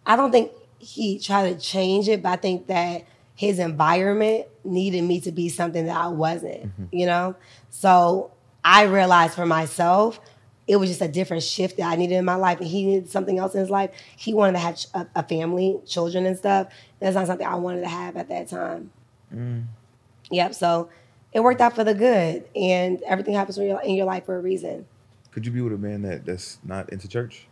[0.06, 5.04] I don't think he tried to change it, but I think that his environment needed
[5.04, 6.66] me to be something that I wasn't.
[6.66, 6.86] Mm-hmm.
[6.92, 7.36] You know,
[7.70, 8.32] so
[8.66, 10.20] I realized for myself.
[10.68, 13.10] It was just a different shift that I needed in my life, and he needed
[13.10, 13.90] something else in his life.
[14.16, 16.68] He wanted to have a, a family, children, and stuff.
[17.00, 18.92] That's not something I wanted to have at that time.
[19.34, 19.66] Mm.
[20.30, 20.54] Yep.
[20.54, 20.90] So
[21.34, 24.38] it worked out for the good, and everything happens in your, in your life for
[24.38, 24.86] a reason.
[25.32, 27.48] Could you be with a man that that's not into church?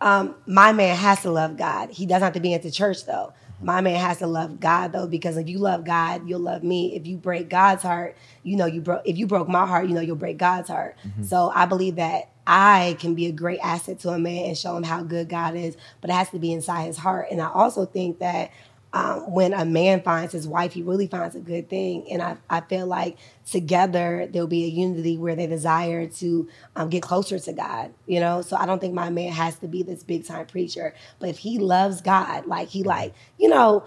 [0.00, 1.90] Um, my man has to love God.
[1.90, 3.32] He doesn't have to be into church though.
[3.60, 6.94] My man has to love God though, because if you love God, you'll love me.
[6.94, 9.02] If you break God's heart, you know you broke.
[9.04, 10.96] If you broke my heart, you know you'll break God's heart.
[11.22, 14.76] So I believe that I can be a great asset to a man and show
[14.76, 17.26] him how good God is, but it has to be inside his heart.
[17.30, 18.52] And I also think that
[18.92, 22.10] um, when a man finds his wife, he really finds a good thing.
[22.10, 23.18] And I, I feel like
[23.50, 28.18] together there'll be a unity where they desire to um, get closer to God, you
[28.18, 28.40] know?
[28.40, 30.94] So I don't think my man has to be this big time preacher.
[31.18, 33.84] But if he loves God, like he like, you know,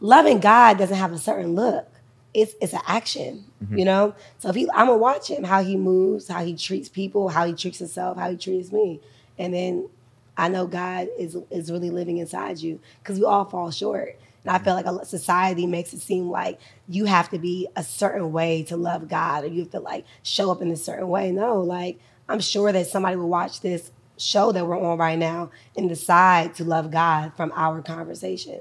[0.00, 1.88] loving God doesn't have a certain look.
[2.32, 3.44] It's it's an action,
[3.76, 4.14] you know.
[4.38, 7.44] So if he, I'm gonna watch him how he moves, how he treats people, how
[7.44, 9.00] he treats himself, how he treats me,
[9.36, 9.88] and then
[10.36, 14.16] I know God is is really living inside you because we all fall short.
[14.44, 17.82] And I feel like a society makes it seem like you have to be a
[17.82, 21.08] certain way to love God, or you have to like show up in a certain
[21.08, 21.30] way.
[21.30, 21.98] No, like
[22.28, 26.54] I'm sure that somebody will watch this show that we're on right now and decide
[26.54, 28.60] to love God from our conversation.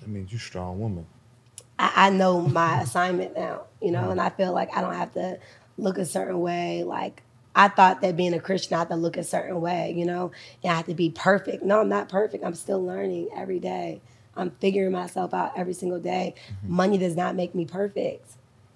[0.00, 1.06] That means you're a strong woman.
[1.78, 5.12] I, I know my assignment now, you know, and I feel like I don't have
[5.14, 5.38] to
[5.78, 6.82] look a certain way.
[6.84, 7.22] Like
[7.54, 10.32] I thought that being a Christian, I had to look a certain way, you know,
[10.62, 11.62] and I have to be perfect.
[11.62, 12.44] No, I'm not perfect.
[12.44, 14.00] I'm still learning every day.
[14.36, 16.34] I'm figuring myself out every single day.
[16.36, 16.74] Mm-hmm.
[16.74, 18.26] Money does not make me perfect.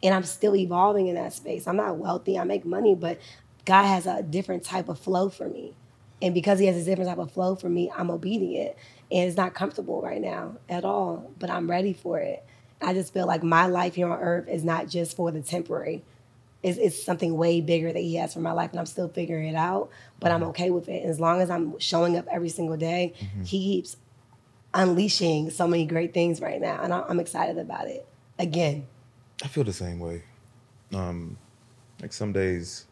[0.03, 1.67] And I'm still evolving in that space.
[1.67, 2.39] I'm not wealthy.
[2.39, 3.19] I make money, but
[3.65, 5.75] God has a different type of flow for me.
[6.23, 8.77] And because he has a different type of flow for me, I'm obedient.
[9.11, 12.45] And it's not comfortable right now at all, but I'm ready for it.
[12.81, 16.05] I just feel like my life here on earth is not just for the temporary.
[16.63, 19.49] It's, it's something way bigger that he has for my life, and I'm still figuring
[19.49, 20.51] it out, but I'm mm-hmm.
[20.51, 21.03] okay with it.
[21.03, 23.43] and As long as I'm showing up every single day, mm-hmm.
[23.45, 23.97] he keeps
[24.75, 28.07] unleashing so many great things right now, and I- I'm excited about it.
[28.39, 28.87] Again,
[29.43, 30.23] I feel the same way.
[30.95, 31.39] Um,
[32.01, 32.87] like some days,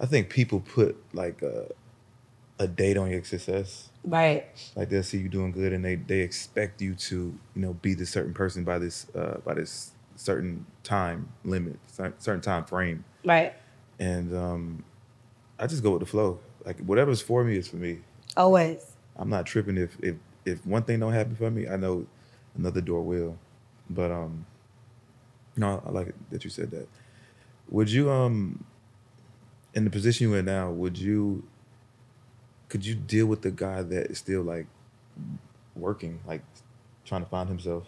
[0.00, 1.68] I think people put like a,
[2.58, 3.88] a date on your success.
[4.04, 4.44] right?
[4.76, 7.16] Like they'll see you doing good, and they they expect you to
[7.54, 11.78] you know be this certain person by this uh, by this certain time limit,
[12.18, 13.52] certain time frame, Right.
[13.98, 14.84] and um,
[15.58, 16.38] I just go with the flow.
[16.64, 18.00] Like whatever's for me is for me.
[18.36, 18.84] Always.
[19.16, 22.06] I'm not tripping if if if one thing don't happen for me, I know
[22.56, 23.38] another door will.
[23.88, 24.46] But um,
[25.56, 26.88] no, I like that you said that.
[27.68, 28.64] Would you um,
[29.74, 31.44] in the position you're in now, would you
[32.68, 34.66] could you deal with the guy that is still like
[35.74, 36.42] working, like
[37.04, 37.84] trying to find himself?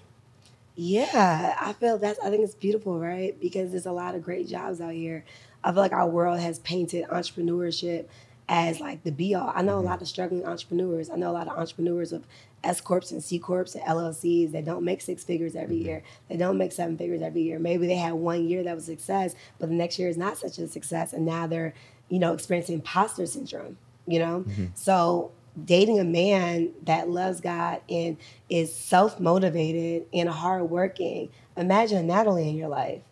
[0.75, 2.19] Yeah, I feel that's.
[2.21, 3.39] I think it's beautiful, right?
[3.41, 5.25] Because there's a lot of great jobs out here.
[5.65, 8.07] I feel like our world has painted entrepreneurship
[8.49, 9.53] as like the be all.
[9.55, 9.87] I know a mm-hmm.
[9.87, 11.11] lot of struggling entrepreneurs.
[11.11, 12.27] I know a lot of entrepreneurs of
[12.63, 15.87] S corps and C corps and LLCs that don't make six figures every mm-hmm.
[15.87, 16.03] year.
[16.29, 17.59] They don't make seven figures every year.
[17.59, 20.39] Maybe they had one year that was a success, but the next year is not
[20.39, 21.75] such a success, and now they're
[22.09, 23.79] you know experiencing imposter syndrome.
[24.07, 24.67] You know, mm-hmm.
[24.75, 25.33] so
[25.65, 28.17] dating a man that loves God and
[28.49, 31.31] is self motivated and hardworking.
[31.57, 33.03] Imagine Nathalie in your life.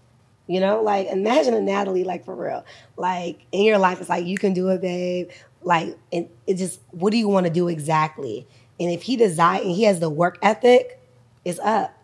[0.46, 2.64] You know, like imagine a Nathalie, like for real,
[2.96, 4.00] like in your life.
[4.00, 5.30] It's like you can do it, babe.
[5.62, 8.46] Like, and it just, what do you want to do exactly?
[8.78, 11.00] And if he desire and he has the work ethic,
[11.46, 11.96] it's up.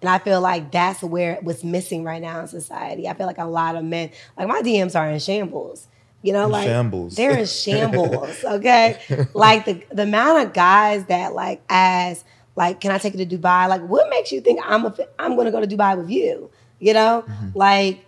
[0.00, 3.06] And I feel like that's where what's missing right now in society.
[3.08, 5.86] I feel like a lot of men, like my DMs are in shambles.
[6.22, 7.14] You know, In like shambles.
[7.14, 8.42] they're in shambles.
[8.44, 8.98] Okay,
[9.34, 12.24] like the the amount of guys that like ask,
[12.56, 13.68] like, can I take you to Dubai?
[13.68, 16.50] Like, what makes you think I'm a, I'm going to go to Dubai with you?
[16.78, 17.58] You know, Mm-hmm.
[17.58, 18.04] like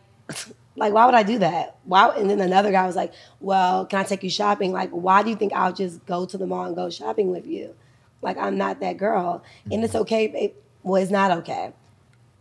[0.76, 1.76] Like, why would I do that?
[1.84, 2.08] Why?
[2.16, 4.72] And then another guy was like, well, can I take you shopping?
[4.72, 7.46] Like, why do you think I'll just go to the mall and go shopping with
[7.46, 7.74] you?
[8.22, 9.42] Like, I'm not that girl.
[9.70, 10.26] And it's okay.
[10.26, 11.72] It, well, it's not okay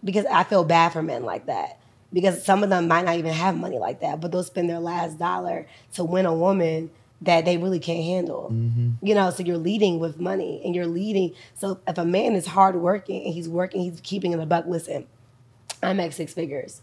[0.03, 1.79] because I feel bad for men like that.
[2.13, 4.79] Because some of them might not even have money like that, but they'll spend their
[4.79, 8.49] last dollar to win a woman that they really can't handle.
[9.01, 11.33] You know, so you're leading with money and you're leading.
[11.55, 15.05] So if a man is hardworking and he's working, he's keeping in the buck, listen,
[15.81, 16.81] I make six figures.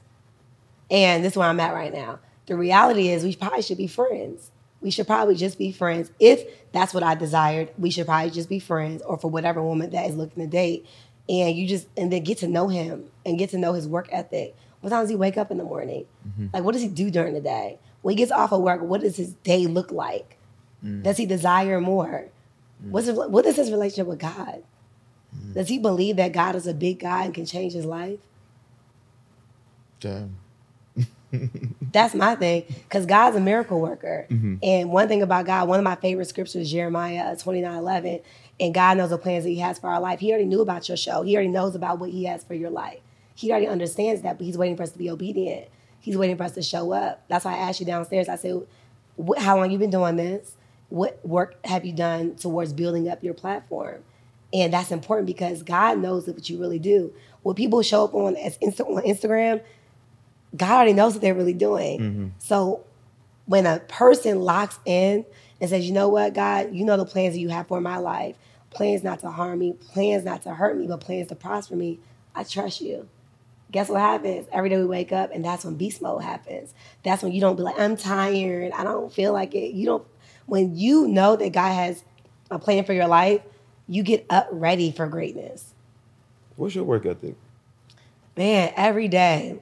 [0.91, 2.21] And this is where I'm at right now.
[2.47, 4.51] The reality is we probably should be friends.
[4.81, 6.11] We should probably just be friends.
[6.21, 9.91] If that's what I desired, we should probably just be friends or for whatever woman
[9.91, 10.87] that is looking to date.
[11.29, 14.09] And you just and then get to know him and get to know his work
[14.13, 14.55] ethic.
[14.81, 16.07] What time does he wake up in the morning?
[16.29, 16.47] Mm-hmm.
[16.53, 17.79] Like what does he do during the day?
[18.03, 20.37] When he gets off of work, what does his day look like?
[20.85, 21.03] Mm.
[21.03, 22.27] Does he desire more?
[22.85, 22.91] Mm.
[22.91, 24.63] What's his, what is his relationship with God?
[25.37, 25.55] Mm.
[25.55, 28.21] Does he believe that God is a big God and can change his life?
[30.01, 30.37] Damn.
[31.93, 34.27] That's my thing, because God's a miracle worker.
[34.31, 34.57] Mm-hmm.
[34.63, 38.21] And one thing about God, one of my favorite scriptures, Jeremiah uh, 29 11,
[38.61, 40.21] and God knows the plans that He has for our life.
[40.21, 42.71] He already knew about your show, He already knows about what He has for your
[42.71, 43.01] life.
[43.35, 45.69] He already understands that, but He's waiting for us to be obedient.
[46.01, 47.25] He's waiting for us to show up.
[47.29, 48.29] That's why I asked you downstairs.
[48.29, 48.67] I said,
[49.39, 50.57] How long you been doing this?
[50.89, 54.05] What work have you done towards building up your platform?
[54.53, 57.13] And that's important because God knows what you really do.
[57.43, 59.61] When people show up on as Insta- on Instagram,
[60.57, 62.01] God already knows what they're really doing.
[62.01, 62.29] Mm-hmm.
[62.39, 62.85] So
[63.47, 65.25] when a person locks in
[65.61, 67.99] and says, you know what, God, you know the plans that you have for my
[67.99, 68.37] life,
[68.71, 71.99] plans not to harm me, plans not to hurt me, but plans to prosper me,
[72.35, 73.09] I trust you.
[73.73, 74.47] Guess what happens?
[74.53, 76.73] Every day we wake up and that's when beast mode happens.
[77.03, 79.75] That's when you don't be like, I'm tired, I don't feel like it.
[79.75, 80.07] You don't
[80.47, 82.05] when you know that God has
[82.51, 83.43] a plan for your life,
[83.89, 85.75] you get up ready for greatness
[86.57, 87.35] What's your work ethic?
[88.37, 89.61] man, every day.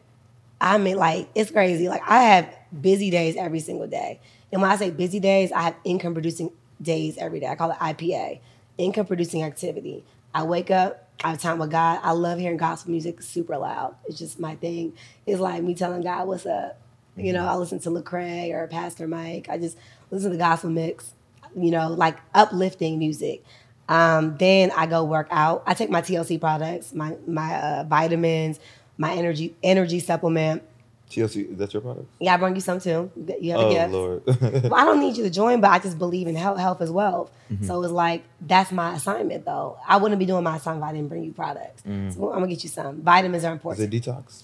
[0.65, 1.91] I mean, like, it's crazy.
[1.91, 2.49] Like, I have
[2.81, 4.19] busy days every single day.
[4.51, 6.51] And when I say busy days, I have income producing
[6.81, 7.49] days every day.
[7.49, 8.41] I call it IPA,
[8.79, 10.05] income producing activity.
[10.35, 12.01] I wake up, I have time with God.
[12.03, 13.95] I love hearing gospel music super loud.
[14.07, 14.95] It's just my thing.
[15.27, 16.81] It's like me telling God what's up.
[17.15, 19.49] You know, I listen to Lecrae or Pastor Mike.
[19.51, 19.77] I just
[20.11, 21.13] listen to the gospel mix,
[21.55, 23.45] you know, like uplifting music.
[23.87, 25.63] Um, then I go work out.
[25.67, 28.59] I take my TLC products, my my uh, vitamins,
[28.99, 30.63] my energy energy supplement.
[31.11, 32.07] TLC, is that your product?
[32.19, 33.11] Yeah, I bring you some too.
[33.41, 33.93] You have a Oh gift.
[33.93, 34.23] Lord.
[34.71, 36.91] Well, I don't need you to join, but I just believe in health, health as
[36.91, 37.31] well.
[37.53, 37.65] Mm-hmm.
[37.67, 39.77] So it's like that's my assignment, though.
[39.87, 41.83] I wouldn't be doing my assignment if I didn't bring you products.
[41.85, 43.03] So I'm gonna get you some.
[43.03, 43.53] Vitamins are Mm.
[43.53, 43.95] is important.
[43.95, 44.43] it detox?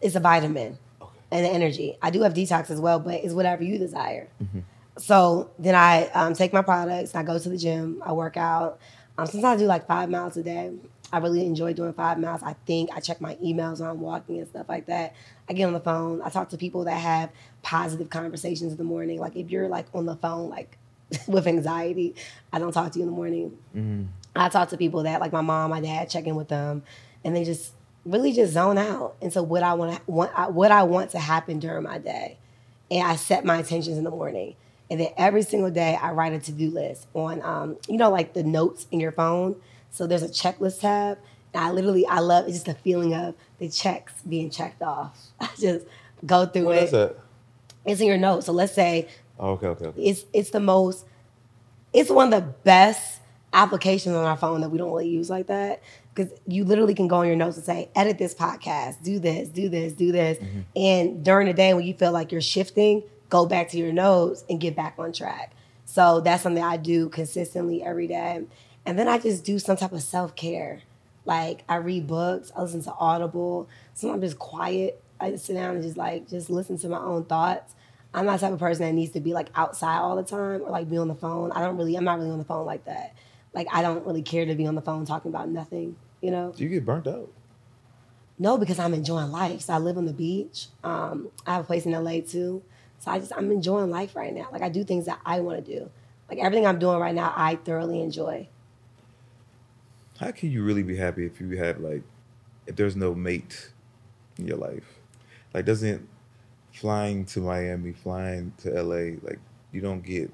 [0.00, 1.12] it's a vitamin Okay.
[1.32, 1.98] and the energy.
[2.00, 4.28] I do have detox as well, but it's whatever you desire.
[4.42, 4.60] Mm-hmm.
[4.98, 7.14] So then I um, take my products.
[7.16, 8.02] I go to the gym.
[8.06, 8.78] I work out.
[9.18, 10.72] Um, sometimes I do like five miles a day.
[11.12, 12.42] I really enjoy doing five miles.
[12.42, 15.14] I think I check my emails when I'm walking and stuff like that.
[15.48, 16.20] I get on the phone.
[16.22, 17.30] I talk to people that have
[17.62, 19.18] positive conversations in the morning.
[19.18, 20.76] Like if you're like on the phone, like
[21.26, 22.14] with anxiety,
[22.52, 24.06] I don't talk to you in the morning.
[24.36, 26.82] I talk to people that like my mom, my dad, check in with them,
[27.24, 27.72] and they just
[28.04, 29.16] really just zone out.
[29.22, 31.98] And so what I want to want I- what I want to happen during my
[31.98, 32.36] day,
[32.90, 34.54] and I set my intentions in the morning.
[34.90, 38.10] And then every single day, I write a to do list on, um, you know,
[38.10, 39.56] like the notes in your phone.
[39.90, 41.18] So there's a checklist tab.
[41.54, 45.18] And I literally, I love it's just the feeling of the checks being checked off.
[45.40, 45.86] I just
[46.24, 46.84] go through What it.
[46.84, 47.16] is that?
[47.84, 48.46] It's in your notes.
[48.46, 49.08] So let's say
[49.40, 50.02] Oh, okay, okay, okay.
[50.02, 51.06] it's it's the most
[51.92, 53.20] it's one of the best
[53.52, 55.80] applications on our phone that we don't really use like that
[56.14, 59.48] because you literally can go on your notes and say edit this podcast do this
[59.48, 60.60] do this do this mm-hmm.
[60.76, 64.44] and during the day when you feel like you're shifting go back to your notes
[64.50, 65.52] and get back on track
[65.86, 68.42] so that's something i do consistently every day
[68.88, 70.80] and then i just do some type of self-care
[71.24, 75.54] like i read books i listen to audible sometimes I'm just quiet i just sit
[75.54, 77.74] down and just like just listen to my own thoughts
[78.14, 80.62] I'm not the type of person that needs to be like outside all the time
[80.62, 81.52] or like be on the phone.
[81.52, 83.14] I don't really, I'm not really on the phone like that.
[83.52, 86.52] Like I don't really care to be on the phone talking about nothing, you know?
[86.56, 87.30] Do you get burnt out?
[88.38, 89.62] No, because I'm enjoying life.
[89.62, 90.68] So I live on the beach.
[90.84, 92.62] Um, I have a place in LA too.
[93.00, 94.48] So I just, I'm enjoying life right now.
[94.52, 95.90] Like I do things that I want to do.
[96.30, 98.48] Like everything I'm doing right now, I thoroughly enjoy.
[100.18, 102.02] How can you really be happy if you have like
[102.66, 103.70] if there's no mate
[104.38, 104.98] in your life?
[105.54, 106.08] Like doesn't
[106.72, 109.38] flying to Miami, flying to LA, like
[109.72, 110.30] you don't get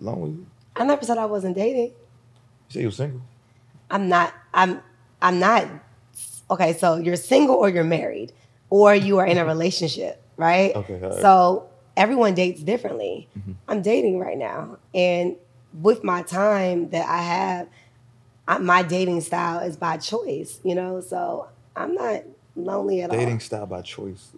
[0.00, 0.44] lonely?
[0.74, 1.88] I never said I wasn't dating.
[1.88, 1.94] You
[2.68, 3.22] say you're single.
[3.90, 4.34] I'm not.
[4.52, 4.82] I'm.
[5.22, 5.66] I'm not.
[6.50, 8.32] Okay, so you're single or you're married
[8.70, 10.74] or you are in a relationship, right?
[10.74, 11.14] Okay, right.
[11.14, 13.28] So everyone dates differently.
[13.38, 13.52] Mm-hmm.
[13.68, 15.36] I'm dating right now, and
[15.80, 17.68] with my time that I have,
[18.48, 20.60] I, my dating style is by choice.
[20.62, 22.22] You know, so I'm not.
[22.56, 23.16] lonely at all.
[23.16, 24.30] Dating style by choice.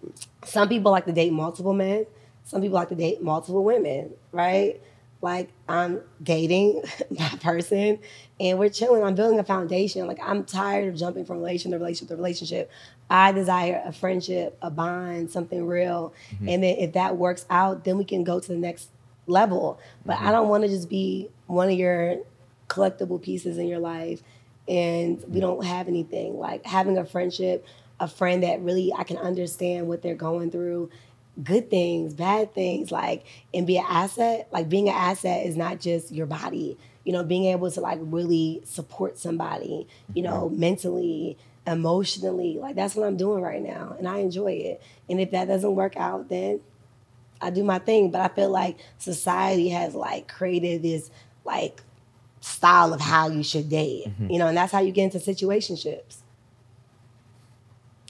[0.43, 2.05] Some people like to date multiple men.
[2.43, 4.81] Some people like to date multiple women, right?
[5.21, 7.99] Like I'm dating my person
[8.39, 9.03] and we're chilling.
[9.03, 10.07] I'm building a foundation.
[10.07, 12.71] Like I'm tired of jumping from relationship to relationship to relationship.
[13.09, 16.13] I desire a friendship, a bond, something real.
[16.33, 16.49] Mm-hmm.
[16.49, 18.89] And then if that works out, then we can go to the next
[19.27, 19.79] level.
[20.05, 20.27] But mm-hmm.
[20.27, 22.17] I don't want to just be one of your
[22.69, 24.21] collectible pieces in your life
[24.69, 26.37] and we don't have anything.
[26.37, 27.65] Like having a friendship,
[27.99, 30.89] a friend that really I can understand what they're going through,
[31.43, 34.47] good things, bad things, like and be an asset.
[34.51, 36.77] Like being an asset is not just your body.
[37.03, 42.59] You know, being able to like really support somebody, you know, mentally, emotionally.
[42.59, 43.95] Like that's what I'm doing right now.
[43.97, 44.81] And I enjoy it.
[45.09, 46.59] And if that doesn't work out, then
[47.41, 48.11] I do my thing.
[48.11, 51.09] But I feel like society has like created this
[51.43, 51.81] like
[52.41, 54.07] style of how you should date.
[54.31, 56.17] You know, and that's how you get into situationships.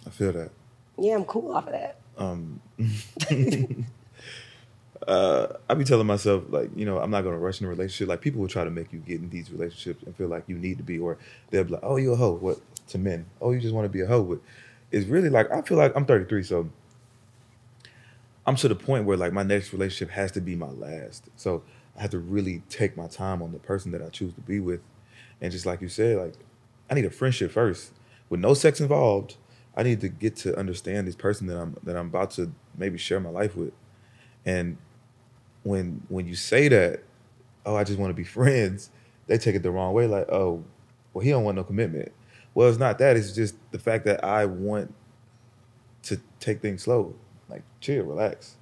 [0.06, 0.52] I feel that.
[0.98, 1.98] Yeah, I'm cool off of that.
[5.08, 8.10] uh, I be telling myself like, you know, I'm not gonna rush in a relationship.
[8.10, 10.58] Like people will try to make you get in these relationships and feel like you
[10.58, 11.18] need to be, or
[11.50, 12.34] they'll be like, oh, you a hoe.
[12.34, 13.26] What to men?
[13.42, 14.24] Oh, you just want to be a hoe.
[14.24, 14.40] But
[14.92, 16.70] it's really like I feel like I'm 33, so
[18.46, 21.30] I'm to the point where like my next relationship has to be my last.
[21.36, 21.64] So
[22.00, 24.62] I have to really take my time on the person that I choose to be
[24.62, 24.80] with,
[25.42, 26.34] and just like you said, like
[26.90, 27.92] I need a friendship first
[28.30, 29.36] with no sex involved.
[29.76, 32.98] I need to get to understand this person that I'm that I'm about to maybe
[32.98, 33.74] share my life with,
[34.46, 34.78] and
[35.64, 37.04] when when you say that,
[37.66, 38.92] oh, I just want to be friends,
[39.28, 40.08] they take it the wrong way.
[40.08, 40.64] Like, oh,
[41.14, 42.14] well, he don't want no commitment.
[42.54, 43.18] Well, it's not that.
[43.18, 44.94] It's just the fact that I want
[46.04, 47.14] to take things slow,
[47.50, 48.56] like chill, relax.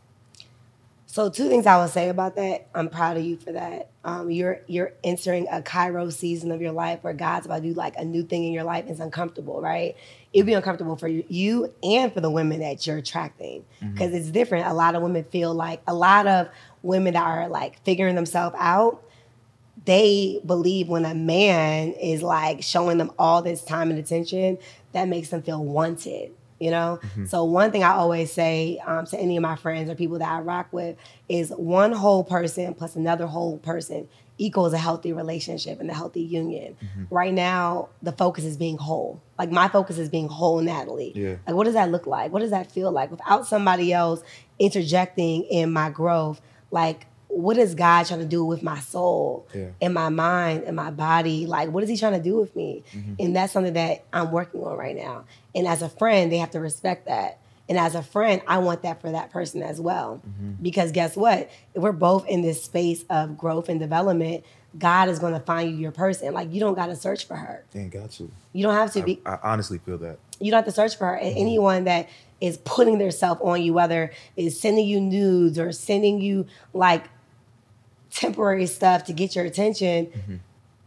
[1.18, 2.68] So two things I would say about that.
[2.76, 3.90] I'm proud of you for that.
[4.04, 7.74] Um, you're you're entering a Kairos season of your life where God's about to do
[7.74, 8.86] like a new thing in your life.
[8.88, 9.96] It's uncomfortable, right?
[10.32, 14.30] It'd be uncomfortable for you, you and for the women that you're attracting because it's
[14.30, 14.68] different.
[14.68, 16.50] A lot of women feel like a lot of
[16.84, 19.04] women that are like figuring themselves out.
[19.86, 24.60] They believe when a man is like showing them all this time and attention,
[24.92, 27.00] that makes them feel wanted you know?
[27.28, 30.30] So one thing i always say um, to any of my friends or people that
[30.32, 30.96] i rock with
[31.30, 34.08] is one whole person plus another whole person
[34.40, 36.78] equals a healthy relationship and a healthy union.
[37.10, 39.20] Right now the focus is being whole.
[39.40, 41.36] Like my focus is being whole Nathalie Yeah.
[41.48, 42.32] like what does that look like?
[42.32, 43.10] What does that feel like?
[43.10, 44.22] Without somebody else
[44.60, 46.42] interjecting in my growth
[46.72, 49.68] like what is god trying to do with my soul Yeah.
[49.82, 51.46] in my mind and my body?
[51.46, 52.84] Like what is he trying to do with me?
[52.94, 53.14] Mm-hmm.
[53.20, 55.26] And that's something that i'm working on right now.
[55.54, 57.40] And as a friend they have to respect that.
[57.70, 60.22] And as a friend i want that for that person as well.
[60.28, 60.64] Mm-hmm.
[60.64, 61.50] Because guess what?
[61.76, 64.44] If we're both in this space of growth and development
[64.78, 66.34] god is going to find you your person.
[66.34, 67.66] Like you don't got to search for her.
[67.74, 68.32] You ain't got to.
[68.54, 70.18] you don't have to be I, I honestly feel that.
[70.40, 71.16] you don't have to search for her.
[71.16, 71.40] And mm-hmm.
[71.42, 72.10] anyone that
[72.40, 77.06] is putting their self on you, whether it's sending you nudes or sending you like
[78.18, 80.36] temporary stuff to get your attention, mm-hmm.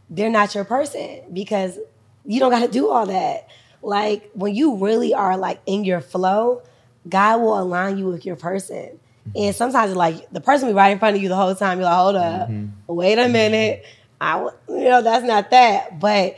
[0.08, 1.78] they're not your person because
[2.26, 3.48] you don't got to do all that.
[3.82, 6.62] Like when you really are like in your flow,
[7.08, 8.98] God will align you with your person.
[9.28, 9.30] Mm-hmm.
[9.36, 11.78] And sometimes like the person be right in front of you the whole time.
[11.78, 12.92] You're like, hold up, mm-hmm.
[12.92, 13.84] wait a minute.
[14.20, 15.98] I, w- you know, that's not that.
[15.98, 16.36] But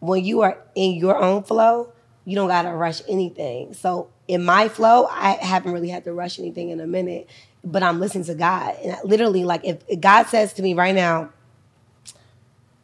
[0.00, 1.92] when you are in your own flow,
[2.24, 3.72] you don't gotta rush anything.
[3.74, 7.28] So in my flow, I haven't really had to rush anything in a minute,
[7.66, 8.76] but I'm listening to God.
[8.82, 11.30] And I literally, like, if, if God says to me right now,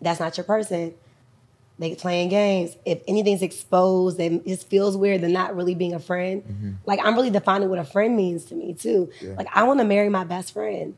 [0.01, 0.93] that's not your person,
[1.79, 2.77] they playing games.
[2.85, 6.43] If anything's exposed and it just feels weird, they're not really being a friend.
[6.43, 6.71] Mm-hmm.
[6.85, 9.11] Like I'm really defining what a friend means to me too.
[9.21, 9.35] Yeah.
[9.35, 10.97] Like I want to marry my best friend.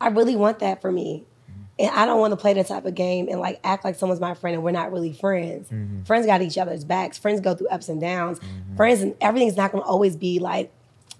[0.00, 1.24] I really want that for me.
[1.50, 1.60] Mm-hmm.
[1.80, 4.20] And I don't want to play that type of game and like act like someone's
[4.20, 5.68] my friend and we're not really friends.
[5.68, 6.04] Mm-hmm.
[6.04, 7.18] Friends got each other's backs.
[7.18, 8.40] Friends go through ups and downs.
[8.76, 10.72] Friends and everything's not gonna always be like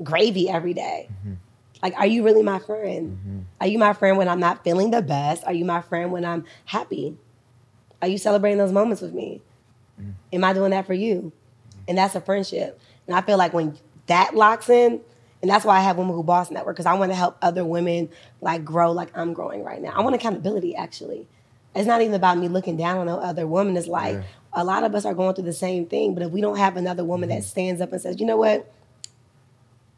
[0.03, 1.09] gravy every day.
[1.85, 2.65] Like, are you really my mm-hmm.
[2.65, 3.19] friend?
[3.19, 3.39] Mm-hmm.
[3.61, 5.45] Are you my friend when I'm not feeling the best?
[5.45, 7.19] Are you my friend when I'm happy?
[8.01, 9.43] Are you celebrating those moments with me?
[10.01, 10.15] Mm.
[10.33, 11.31] Am I doing that for you?
[11.87, 12.81] And that's a friendship.
[13.07, 15.03] And I feel like when that locks in,
[15.43, 17.67] and that's why I have Women Who Boss Network, because I want to help other
[17.67, 18.09] women
[18.41, 19.93] like grow like I'm growing right now.
[19.95, 21.29] I want accountability actually.
[21.75, 23.77] It's not even about me looking down on no other woman.
[23.77, 24.23] It's like Yeah.
[24.55, 26.15] a lot of us are going through the same thing.
[26.15, 27.47] But if we don't have another woman that mm-hmm.
[27.49, 28.73] stands up and says, you know what?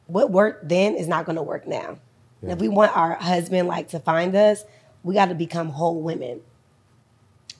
[0.07, 1.99] What worked then is not gonna work now.
[2.43, 4.65] And if we want our husband like to find us,
[5.03, 6.41] we got to become whole women.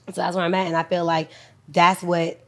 [0.07, 0.67] So that's where I'm at.
[0.67, 1.29] And I feel like
[1.67, 2.39] that's what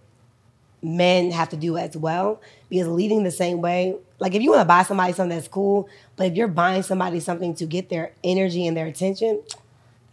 [0.81, 2.41] men have to do as well.
[2.69, 5.89] Because leading the same way, like if you want to buy somebody something that's cool,
[6.15, 9.41] but if you're buying somebody something to get their energy and their attention,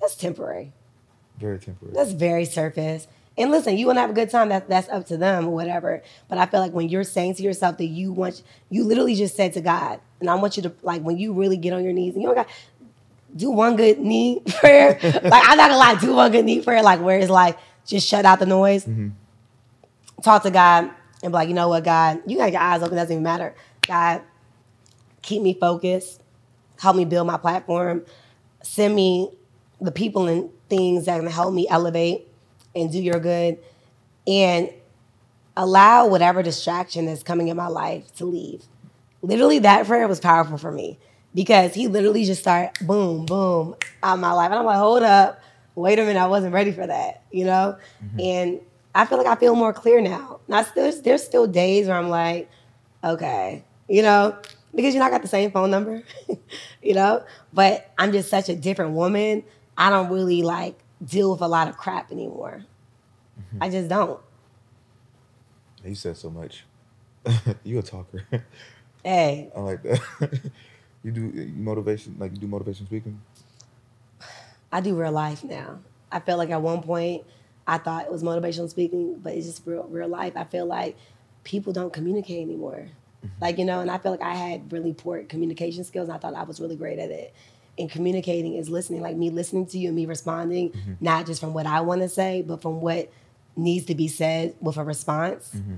[0.00, 0.72] that's temporary.
[1.38, 1.94] Very temporary.
[1.94, 3.06] That's very surface.
[3.38, 4.48] And listen, you want to have a good time.
[4.48, 6.02] That that's up to them or whatever.
[6.28, 9.36] But I feel like when you're saying to yourself that you want, you literally just
[9.36, 11.92] said to God, and I want you to like when you really get on your
[11.92, 12.48] knees and you don't got
[13.34, 14.98] do one good knee prayer.
[15.02, 16.82] like I'm not gonna lie, do one good knee prayer.
[16.82, 19.08] Like where it's like just shut out the noise, Mm-hmm.
[20.22, 20.90] talk to God,
[21.22, 22.96] and be like, you know what, God, you got your eyes open.
[22.96, 23.54] Doesn't even matter.
[23.86, 24.22] God,
[25.22, 26.22] keep me focused.
[26.80, 28.04] Help me build my platform.
[28.62, 29.30] Send me
[29.80, 32.25] the people and things that can help me elevate
[32.76, 33.58] and do your good,
[34.26, 34.70] and
[35.56, 38.64] allow whatever distraction that's coming in my life to leave.
[39.22, 40.98] Literally, that prayer was powerful for me
[41.34, 44.50] because he literally just started boom, boom out my life.
[44.50, 45.40] And I'm like, hold up,
[45.74, 47.76] wait a minute, I wasn't ready for that, you know?
[48.04, 48.20] Mm-hmm.
[48.20, 48.60] And
[48.94, 50.40] I feel like I feel more clear now.
[50.48, 52.48] Now, there's, there's still days where I'm like,
[53.02, 54.36] okay, you know,
[54.74, 56.02] because you know, I got the same phone number,
[56.82, 57.24] you know?
[57.52, 59.42] But I'm just such a different woman.
[59.76, 62.64] I don't really like deal with a lot of crap anymore.
[63.38, 63.62] Mm-hmm.
[63.62, 64.20] I just don't.
[65.84, 66.64] You said so much.
[67.64, 68.24] you a talker.
[69.04, 70.00] Hey, I like that.
[71.04, 73.20] you do you motivation like you do motivation speaking.
[74.72, 75.78] I do real life now.
[76.10, 77.22] I felt like at one point
[77.68, 80.32] I thought it was motivational speaking, but it's just real real life.
[80.36, 80.96] I feel like
[81.44, 82.88] people don't communicate anymore.
[83.24, 83.44] Mm-hmm.
[83.44, 86.18] Like, you know, and I feel like I had really poor communication skills and I
[86.18, 87.32] thought I was really great at it.
[87.78, 90.92] And communicating is listening, like me listening to you and me responding, mm-hmm.
[91.00, 93.12] not just from what I want to say, but from what
[93.54, 95.52] needs to be said with a response.
[95.54, 95.76] Mm-hmm.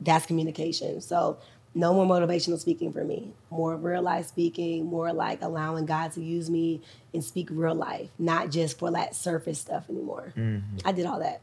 [0.00, 1.00] That's communication.
[1.00, 1.38] So
[1.74, 3.32] no more motivational speaking for me.
[3.50, 6.82] More real life speaking, more like allowing God to use me
[7.14, 10.32] and speak real life, not just for that surface stuff anymore.
[10.36, 10.78] Mm-hmm.
[10.84, 11.40] I did all that.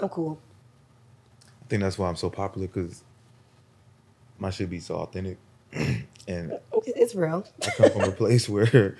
[0.00, 0.38] I'm cool.
[1.62, 3.04] I think that's why I'm so popular because
[4.38, 5.38] my shit be so authentic,
[6.28, 7.44] and It's real.
[7.62, 8.96] I come from a place where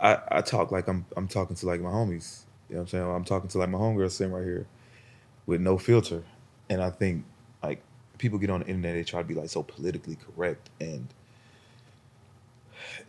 [0.00, 2.42] I, I talk like I'm I'm talking to like my homies.
[2.68, 3.04] You know what I'm saying?
[3.10, 4.66] I'm talking to like my homegirl sitting right here
[5.46, 6.24] with no filter.
[6.68, 7.24] And I think
[7.62, 7.82] like
[8.18, 11.08] people get on the internet, they try to be like so politically correct and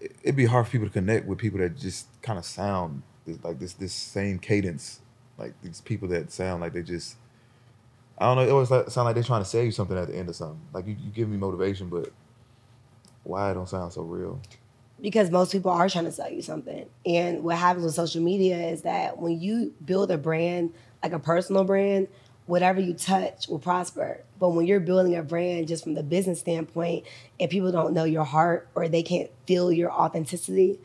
[0.01, 3.03] it- it'd be hard for people to connect with people that just kind of sound
[3.43, 5.01] like this this same cadence.
[5.38, 7.15] Like these people that sound like they just
[8.17, 10.07] I don't know, it always like, sound like they're trying to say you something at
[10.09, 10.59] the end of something.
[10.74, 12.11] Like you, you give me motivation, but
[13.30, 14.41] why it don't sound so real?
[15.01, 16.86] because most people are trying to sell you something.
[17.05, 21.19] And what happens with social media is that when you build a brand, like a
[21.19, 22.07] personal brand,
[22.45, 24.23] whatever you touch will prosper.
[24.39, 27.05] But when you're building a brand just from the business standpoint,
[27.38, 30.80] if people don't know your heart or they can't feel your authenticity,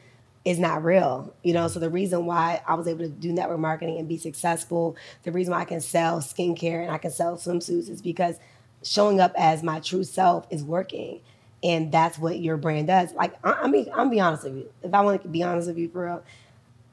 [0.44, 1.34] it's not real.
[1.42, 4.18] You know, so the reason why I was able to do network marketing and be
[4.18, 8.38] successful, the reason why I can sell skincare and I can sell swimsuits is because
[8.82, 11.22] showing up as my true self is working
[11.64, 13.12] and that's what your brand does.
[13.14, 14.70] Like I, I mean, I'm be honest with you.
[14.82, 16.22] If I want to be honest with you for real,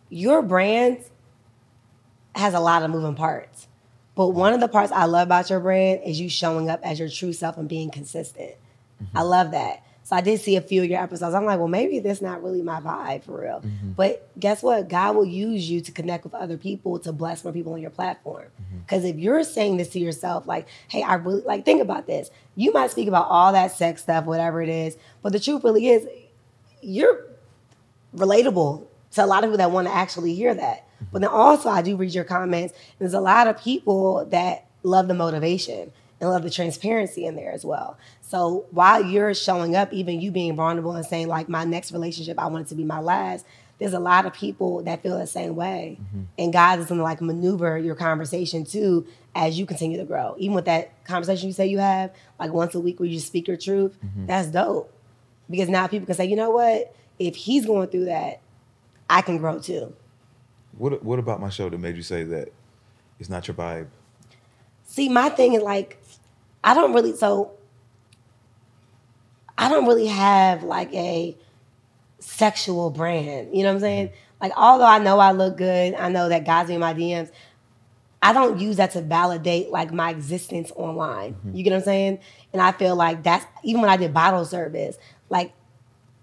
[0.09, 0.99] your brand
[2.33, 3.67] has a lot of moving parts.
[4.15, 6.99] But one of the parts I love about your brand is you showing up as
[6.99, 8.55] your true self and being consistent.
[9.03, 9.17] Mm-hmm.
[9.17, 9.83] I love that.
[10.11, 11.33] So I did see a few of your episodes.
[11.33, 13.61] I'm like, well, maybe that's not really my vibe for real.
[13.61, 13.91] Mm-hmm.
[13.93, 14.89] But guess what?
[14.89, 17.91] God will use you to connect with other people to bless more people on your
[17.91, 18.47] platform.
[18.61, 18.79] Mm-hmm.
[18.79, 22.29] Because if you're saying this to yourself, like, hey, I really like think about this.
[22.57, 25.87] You might speak about all that sex stuff, whatever it is, but the truth really
[25.87, 26.05] is,
[26.81, 27.27] you're
[28.13, 30.89] relatable to a lot of people that want to actually hear that.
[30.89, 31.05] Mm-hmm.
[31.13, 32.73] But then also, I do read your comments.
[32.73, 37.35] And there's a lot of people that love the motivation and love the transparency in
[37.35, 37.97] there as well.
[38.21, 42.39] So while you're showing up, even you being vulnerable and saying like, my next relationship,
[42.39, 43.45] I want it to be my last.
[43.79, 46.25] There's a lot of people that feel the same way, mm-hmm.
[46.37, 50.35] and God is gonna like maneuver your conversation too as you continue to grow.
[50.37, 53.47] Even with that conversation you say you have, like once a week where you speak
[53.47, 54.27] your truth, mm-hmm.
[54.27, 54.93] that's dope
[55.49, 56.95] because now people can say, you know what?
[57.17, 58.41] If he's going through that,
[59.09, 59.93] I can grow too.
[60.77, 62.49] What What about my show that made you say that
[63.19, 63.87] it's not your vibe?
[64.91, 65.99] See, my thing is like,
[66.63, 67.51] I don't really so.
[69.57, 71.37] I don't really have like a
[72.19, 73.55] sexual brand.
[73.55, 74.07] You know what I'm saying?
[74.07, 74.15] Mm-hmm.
[74.41, 77.31] Like, although I know I look good, I know that guys in my DMs.
[78.23, 81.33] I don't use that to validate like my existence online.
[81.33, 81.55] Mm-hmm.
[81.55, 82.19] You get what I'm saying?
[82.53, 84.97] And I feel like that's even when I did bottle service,
[85.29, 85.53] like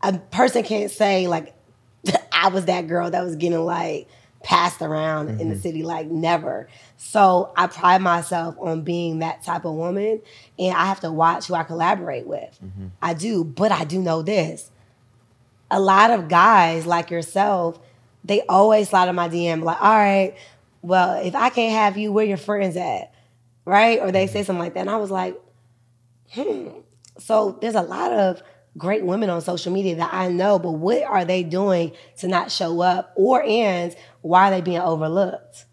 [0.02, 1.54] a person can't say like
[2.32, 4.08] I was that girl that was getting like
[4.42, 5.60] passed around in the mm-hmm.
[5.60, 6.68] city, like never.
[6.96, 10.20] So I pride myself on being that type of woman,
[10.58, 12.58] and I have to watch who I collaborate with.
[12.64, 12.86] Mm-hmm.
[13.02, 14.70] I do, but I do know this:
[15.70, 17.78] a lot of guys like yourself,
[18.24, 20.34] they always slide in my DM like, "All right,
[20.82, 23.12] well, if I can't have you, where your friends at?"
[23.64, 24.00] Right?
[24.00, 24.46] Or they say mm-hmm.
[24.46, 25.38] something like that, and I was like,
[26.30, 26.68] hmm.
[27.18, 28.42] So there's a lot of
[28.76, 32.50] great women on social media that I know, but what are they doing to not
[32.50, 33.94] show up or and
[34.28, 35.64] why are they being overlooked?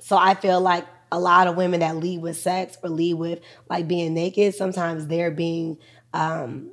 [0.00, 3.40] So I feel like a lot of women that lead with sex or lead with
[3.68, 5.78] like being naked, sometimes they're being
[6.14, 6.70] um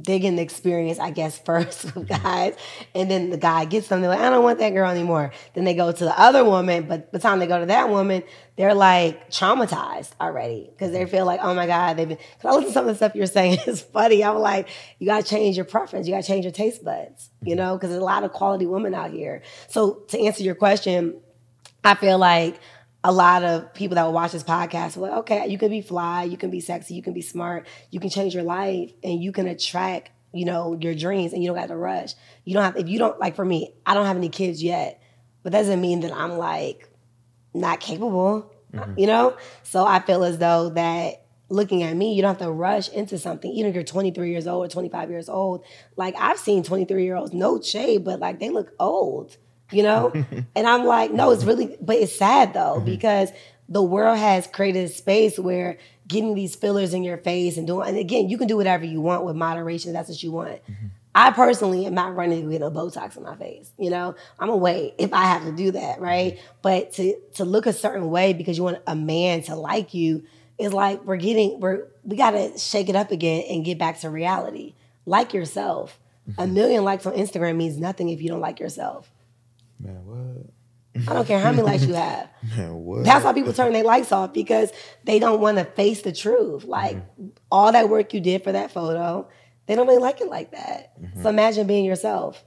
[0.00, 2.56] get an experience, I guess, first with guys,
[2.94, 3.88] and then the guy gets.
[3.88, 5.32] They're like, I don't want that girl anymore.
[5.54, 7.90] Then they go to the other woman, but by the time they go to that
[7.90, 8.22] woman,
[8.56, 12.18] they're like traumatized already because they feel like, oh my god, they've been.
[12.18, 14.24] Because I listen to some of the stuff you're saying it's funny.
[14.24, 14.68] I'm like,
[14.98, 16.06] you gotta change your preference.
[16.06, 17.30] You gotta change your taste buds.
[17.42, 19.42] You know, because there's a lot of quality women out here.
[19.68, 21.20] So to answer your question,
[21.84, 22.58] I feel like
[23.04, 25.80] a lot of people that will watch this podcast will like, okay, you can be
[25.80, 29.22] fly, you can be sexy, you can be smart, you can change your life, and
[29.22, 32.14] you can attract, you know, your dreams, and you don't have to rush.
[32.44, 35.02] You don't have if you don't like for me, I don't have any kids yet,
[35.42, 36.88] but that doesn't mean that I'm like
[37.54, 38.98] not capable, mm-hmm.
[38.98, 39.36] you know.
[39.64, 43.18] So I feel as though that looking at me, you don't have to rush into
[43.18, 43.50] something.
[43.50, 45.64] Even if you're 23 years old or 25 years old,
[45.96, 49.36] like I've seen 23 year olds, no shade, but like they look old
[49.72, 50.12] you know?
[50.56, 52.86] and I'm like, no, it's really, but it's sad though, mm-hmm.
[52.86, 53.30] because
[53.68, 57.88] the world has created a space where getting these fillers in your face and doing,
[57.88, 59.92] and again, you can do whatever you want with moderation.
[59.92, 60.64] That's what you want.
[60.64, 60.86] Mm-hmm.
[61.14, 63.70] I personally am not running with a Botox in my face.
[63.78, 66.34] You know, I'm gonna wait if I have to do that, right?
[66.34, 66.46] Mm-hmm.
[66.62, 70.24] But to to look a certain way because you want a man to like you
[70.58, 74.10] is like we're getting we're we gotta shake it up again and get back to
[74.10, 74.74] reality.
[75.04, 75.98] Like yourself.
[76.38, 79.11] A million likes on Instagram means nothing if you don't like yourself.
[79.82, 81.08] Man, what?
[81.08, 82.28] I don't care how many likes you have.
[82.56, 83.04] Man, what?
[83.04, 84.70] That's why people turn their lights off because
[85.04, 86.64] they don't want to face the truth.
[86.64, 87.28] Like mm-hmm.
[87.50, 89.28] all that work you did for that photo,
[89.66, 91.00] they don't really like it like that.
[91.00, 91.22] Mm-hmm.
[91.22, 92.44] So imagine being yourself.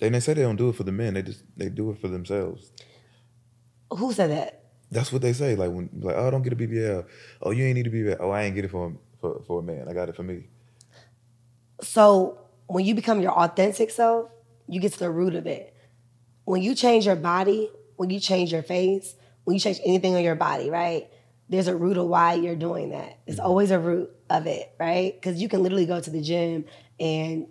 [0.00, 1.14] And they say they don't do it for the men.
[1.14, 2.72] They just they do it for themselves.
[3.90, 4.64] Who said that?
[4.90, 5.56] That's what they say.
[5.56, 7.04] Like when like, oh, don't get a BBL.
[7.42, 8.16] Oh, you ain't need a BBL.
[8.20, 9.88] Oh, I ain't get it for for for a man.
[9.88, 10.48] I got it for me.
[11.82, 14.30] So when you become your authentic self,
[14.68, 15.69] you get to the root of it.
[16.50, 20.24] When you change your body, when you change your face, when you change anything on
[20.24, 21.08] your body, right?
[21.48, 23.20] There's a root of why you're doing that.
[23.24, 23.46] There's mm-hmm.
[23.46, 25.14] always a root of it, right?
[25.14, 26.64] Because you can literally go to the gym
[26.98, 27.46] and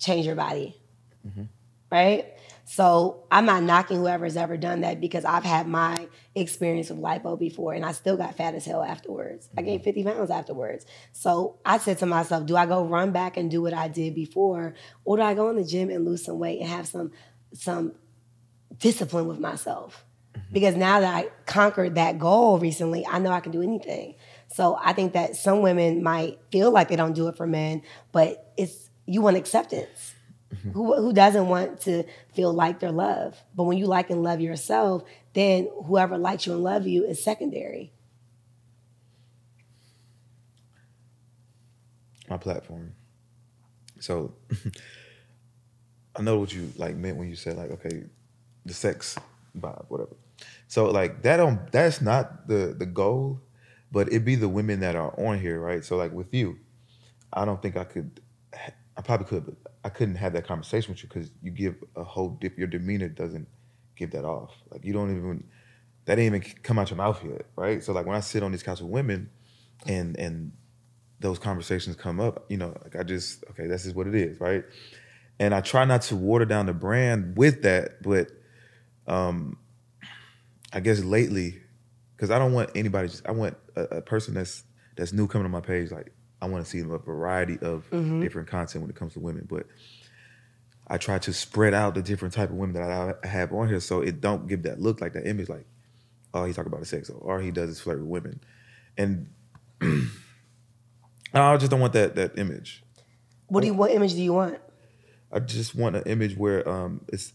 [0.00, 0.76] change your body,
[1.24, 1.44] mm-hmm.
[1.92, 2.26] right?
[2.64, 7.38] So I'm not knocking whoever's ever done that because I've had my experience with lipo
[7.38, 9.48] before and I still got fat as hell afterwards.
[9.56, 10.02] I gained mm-hmm.
[10.02, 10.86] 50 pounds afterwards.
[11.12, 14.16] So I said to myself, do I go run back and do what I did
[14.16, 14.74] before?
[15.04, 17.12] Or do I go in the gym and lose some weight and have some
[17.52, 17.94] some
[18.78, 20.04] discipline with myself?
[20.52, 24.14] Because now that I conquered that goal recently, I know I can do anything.
[24.52, 27.82] So I think that some women might feel like they don't do it for men,
[28.10, 30.14] but it's you want acceptance.
[30.54, 30.70] Mm-hmm.
[30.72, 32.04] Who, who doesn't want to
[32.34, 33.38] feel liked or loved?
[33.54, 37.22] But when you like and love yourself, then whoever likes you and love you is
[37.22, 37.92] secondary.
[42.28, 42.94] My platform.
[44.00, 44.34] So
[46.16, 48.04] I know what you like meant when you said like, okay,
[48.64, 49.16] the sex
[49.58, 50.16] vibe, whatever.
[50.68, 53.40] So like that don't that's not the the goal,
[53.90, 55.84] but it be the women that are on here, right?
[55.84, 56.58] So like with you,
[57.32, 58.20] I don't think I could.
[58.96, 62.04] I probably could, but I couldn't have that conversation with you because you give a
[62.04, 62.58] whole dip.
[62.58, 63.48] Your demeanor doesn't
[63.96, 64.52] give that off.
[64.70, 65.44] Like you don't even
[66.04, 67.82] that ain't even come out your mouth yet, right?
[67.82, 69.30] So like when I sit on these couch with women,
[69.86, 70.52] and and
[71.20, 74.40] those conversations come up, you know, like I just okay, this is what it is,
[74.40, 74.64] right?
[75.38, 78.28] And I try not to water down the brand with that, but
[79.06, 79.58] um,
[80.72, 81.60] I guess lately,
[82.16, 83.08] because I don't want anybody.
[83.08, 84.62] Just, I want a, a person that's
[84.96, 85.90] that's new coming to my page.
[85.90, 87.88] Like I want to see a variety of
[88.20, 89.66] different content when it comes to women, but
[90.86, 92.90] I try to spread out the different type of women that
[93.22, 95.48] I have on here, so it don't give that look like that image.
[95.48, 95.66] Like,
[96.34, 98.40] oh, he talk about the sex, or all he does is flirt with women,
[98.96, 99.28] and
[101.34, 102.82] I just don't want that that image.
[103.46, 104.58] What do you what image do you want?
[105.32, 107.32] I just want an image where um, it's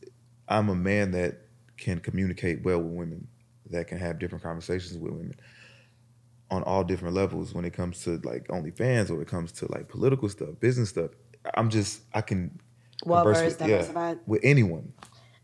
[0.47, 1.44] I'm a man that
[1.77, 3.27] can communicate well with women,
[3.69, 5.35] that can have different conversations with women
[6.51, 9.87] on all different levels when it comes to like OnlyFans or it comes to like
[9.89, 11.11] political stuff, business stuff.
[11.55, 12.59] I'm just I can
[13.05, 14.93] Well versed, with, yeah, with anyone.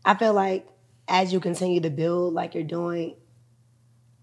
[0.04, 0.66] I feel like
[1.08, 3.16] as you continue to build like you're doing,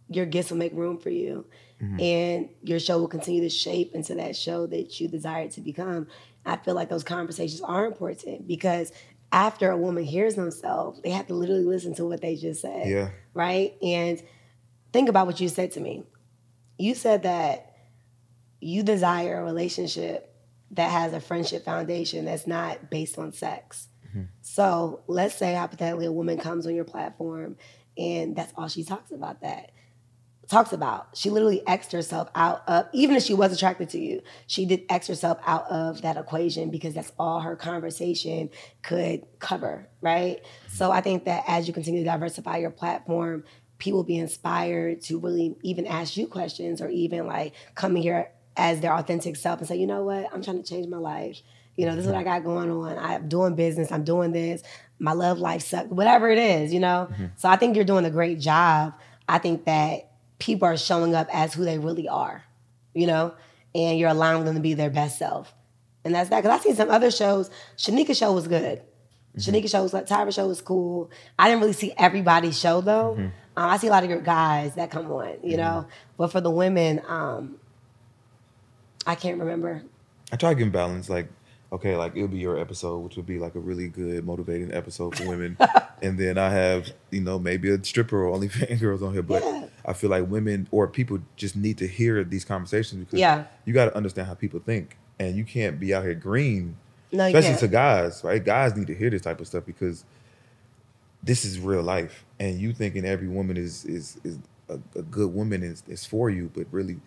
[0.09, 1.45] your gifts will make room for you.
[1.81, 1.99] Mm-hmm.
[1.99, 6.07] And your show will continue to shape into that show that you desire to become.
[6.45, 8.91] I feel like those conversations are important because
[9.31, 12.87] after a woman hears themselves, they have to literally listen to what they just said.
[12.87, 13.09] Yeah.
[13.33, 13.75] Right?
[13.81, 14.21] And
[14.91, 16.03] think about what you said to me.
[16.77, 17.75] You said that
[18.59, 20.35] you desire a relationship
[20.71, 23.87] that has a friendship foundation that's not based on sex.
[24.09, 24.23] Mm-hmm.
[24.41, 27.57] So let's say hypothetically a woman comes on your platform
[27.97, 29.71] and that's all she talks about that.
[30.49, 31.09] Talks about.
[31.15, 34.83] She literally X'd herself out of, even if she was attracted to you, she did
[34.89, 38.49] X herself out of that equation because that's all her conversation
[38.81, 40.43] could cover, right?
[40.67, 43.43] So I think that as you continue to diversify your platform,
[43.77, 48.81] people be inspired to really even ask you questions or even like come here as
[48.81, 51.41] their authentic self and say, you know what, I'm trying to change my life.
[51.77, 52.97] You know, this is what I got going on.
[52.97, 53.91] I'm doing business.
[53.91, 54.63] I'm doing this.
[54.97, 55.89] My love life sucks.
[55.89, 57.07] Whatever it is, you know.
[57.11, 57.25] Mm-hmm.
[57.37, 58.95] So I think you're doing a great job.
[59.29, 60.08] I think that
[60.39, 62.43] people are showing up as who they really are,
[62.93, 63.33] you know,
[63.75, 65.53] and you're allowing them to be their best self.
[66.03, 66.41] And that's that.
[66.41, 67.49] Because I've seen some other shows.
[67.77, 68.81] Shanika show was good.
[69.37, 71.11] Shanika show was like Tyra show was cool.
[71.37, 73.15] I didn't really see everybody's show though.
[73.55, 75.87] Um, I see a lot of your guys that come on, you know.
[76.17, 77.57] But for the women, um,
[79.05, 79.83] I can't remember.
[80.31, 81.09] I try to give balance.
[81.09, 81.29] Like,
[81.71, 85.15] okay, like it'll be your episode, which would be like a really good, motivating episode
[85.15, 85.57] for women.
[86.01, 89.21] and then I have, you know, maybe a stripper or OnlyFans girls on here.
[89.23, 89.65] But Yeah.
[89.85, 93.45] I feel like women or people just need to hear these conversations because Yeah.
[93.65, 94.97] you got to understand how people think.
[95.19, 96.77] And you can't be out here green,
[97.11, 98.43] No, especially to guys, right?
[98.43, 100.05] Guys need to hear this type of stuff because
[101.23, 102.25] this is real life.
[102.39, 104.39] And you thinking every woman is is is
[104.69, 106.99] a, a good woman is, is for you, but really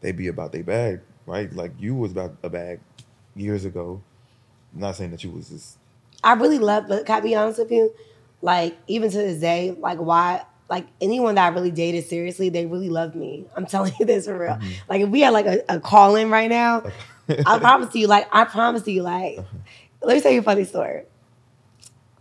[0.00, 1.52] they be about their bag, right?
[1.52, 2.80] Like you was about a bag
[3.36, 4.02] years ago.
[4.74, 5.78] I'm not saying that you was just
[6.22, 7.94] I really love, but can I be honest with you?
[8.42, 12.66] Like, even to this day, like, why, like, anyone that I really dated seriously, they
[12.66, 13.46] really loved me.
[13.56, 14.54] I'm telling you this for real.
[14.54, 14.70] Mm-hmm.
[14.88, 16.84] Like, if we had like a, a call in right now,
[17.46, 19.38] I promise you, like, I promise you, like,
[20.02, 21.04] let me tell you a funny story.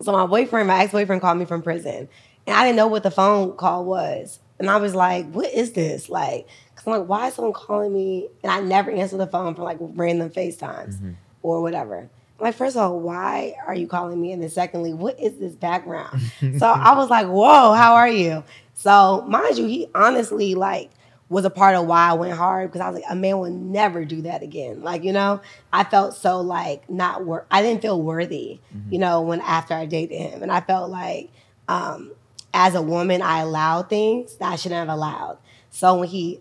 [0.02, 2.08] So, my boyfriend, my ex boyfriend called me from prison,
[2.48, 4.40] and I didn't know what the phone call was.
[4.60, 6.10] And I was like, what is this?
[6.10, 6.46] Like,
[6.76, 8.28] cause I'm like, why is someone calling me?
[8.44, 12.10] And I never answer the phone for like random FaceTimes or whatever.
[12.40, 14.32] Like, first of all, why are you calling me?
[14.32, 16.22] And then secondly, what is this background?
[16.58, 18.44] so I was like, whoa, how are you?
[18.76, 20.90] So mind you, he honestly like
[21.28, 23.52] was a part of why I went hard because I was like, a man will
[23.52, 24.82] never do that again.
[24.82, 28.60] Like, you know, I felt so like not worth I didn't feel worthy,
[28.90, 30.44] you know, when after I dated him.
[30.44, 31.30] And I felt like
[31.68, 32.14] um
[32.54, 35.38] as a woman, I allowed things that I shouldn't have allowed.
[35.70, 36.40] So when he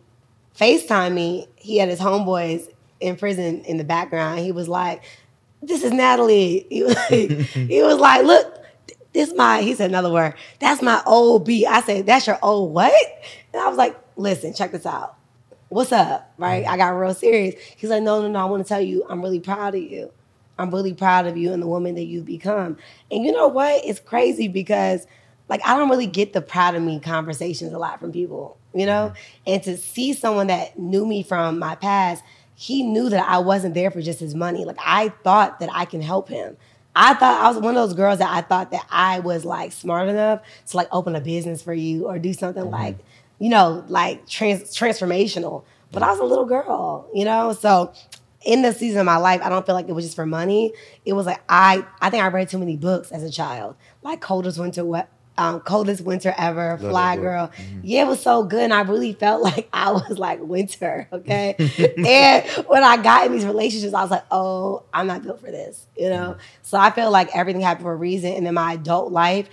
[0.59, 2.69] FaceTime me, he had his homeboys
[3.01, 4.41] in prison in the background.
[4.41, 5.03] He was like,
[5.63, 6.67] This is Nathalie.
[6.71, 8.59] He was like, he was like Look,
[9.13, 11.67] this my, he said another word, that's my old beat.
[11.67, 12.93] I said, That's your old what?
[13.53, 15.17] And I was like, Listen, check this out.
[15.69, 16.33] What's up?
[16.39, 16.67] Right?
[16.67, 17.55] I got real serious.
[17.77, 20.13] He's like, No, no, no, I want to tell you, I'm really proud of you.
[20.59, 22.77] I'm really proud of you and the woman that you've become.
[23.11, 23.85] And you know what?
[23.85, 25.07] It's crazy because
[25.49, 28.87] like I don't really get the proud of me conversations a lot from people, you
[28.87, 29.13] know?
[29.13, 29.53] Mm-hmm.
[29.53, 32.23] And to see someone that knew me from my past,
[32.61, 34.65] he knew that I wasn't there for just his money.
[34.65, 36.57] Like I thought that I can help him.
[36.97, 39.71] I thought I was one of those girls that I thought that I was like
[39.71, 42.73] smart enough to like open a business for you or do something mm-hmm.
[42.73, 42.99] like,
[43.39, 45.63] you know, like trans- transformational.
[45.93, 47.53] But I was a little girl, you know?
[47.53, 47.93] So
[48.45, 50.73] in the season of my life, I don't feel like it was just for money.
[51.05, 54.21] It was like I I think I read too many books as a child, like
[54.21, 55.07] Coldest Winter Ever.
[55.39, 57.17] Um, coldest winter ever, that Fly.
[57.17, 57.51] Girl.
[57.83, 58.65] Yeah, it was so good.
[58.65, 61.55] And I really felt like I was like winter, okay?
[62.07, 65.51] and when I got in these relationships, I was like, oh, I'm not built for
[65.51, 66.37] this, you know?
[66.63, 68.33] So I feel like everything happened for a reason.
[68.33, 69.49] And in my adult life,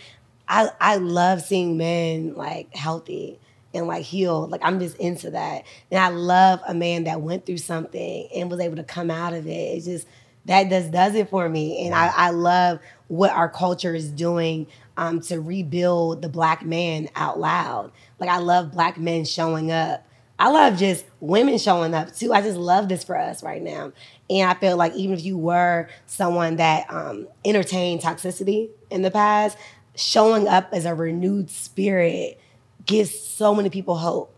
[0.47, 3.39] I, I love seeing men like healthy
[3.73, 4.51] and like healed.
[4.51, 5.65] Like I'm just into that.
[5.91, 9.33] And I love a man that went through something and was able to come out
[9.33, 9.51] of it.
[9.51, 10.07] It's just
[10.45, 11.85] that just does it for me.
[11.85, 14.67] And I, I love what our culture is doing
[14.97, 17.91] um, to rebuild the black man out loud.
[18.19, 20.05] Like I love black men showing up.
[20.37, 22.33] I love just women showing up too.
[22.33, 23.93] I just love this for us right now.
[24.29, 29.11] And I feel like even if you were someone that um, entertained toxicity in the
[29.11, 29.57] past,
[29.95, 32.39] showing up as a renewed spirit
[32.85, 34.33] gives so many people hope.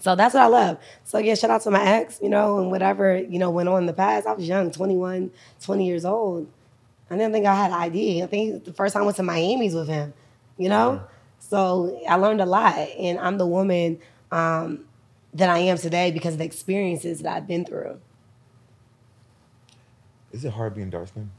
[0.00, 0.78] So that's what I love.
[1.04, 3.80] So yeah, shout out to my ex, you know, and whatever, you know, went on
[3.80, 4.26] in the past.
[4.26, 5.30] I was young, 21,
[5.62, 6.48] 20 years old.
[7.10, 8.22] I didn't think I had ID.
[8.22, 10.12] I think the first time I went to Miami's with him,
[10.58, 11.02] you know?
[11.38, 12.76] So I learned a lot.
[12.76, 14.00] And I'm the woman
[14.32, 14.86] um,
[15.34, 18.00] that I am today because of the experiences that I've been through.
[20.32, 21.30] is it hard being dark skinned?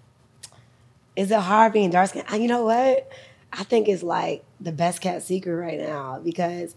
[1.15, 2.25] Is it hard being dark skinned?
[2.31, 3.11] You know what?
[3.53, 6.75] I think it's like the best kept secret right now because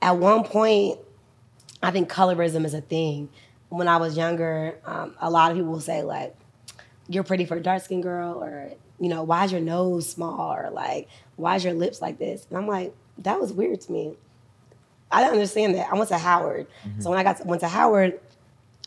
[0.00, 0.98] at one point,
[1.82, 3.28] I think colorism is a thing.
[3.68, 6.34] When I was younger, um, a lot of people will say like,
[7.08, 10.52] "You're pretty for a dark skinned girl," or you know, "Why is your nose small?"
[10.54, 13.92] or like, "Why is your lips like this?" And I'm like, that was weird to
[13.92, 14.14] me.
[15.10, 15.90] I didn't understand that.
[15.90, 17.08] I went to Howard, so mm-hmm.
[17.08, 18.20] when I got to, went to Howard,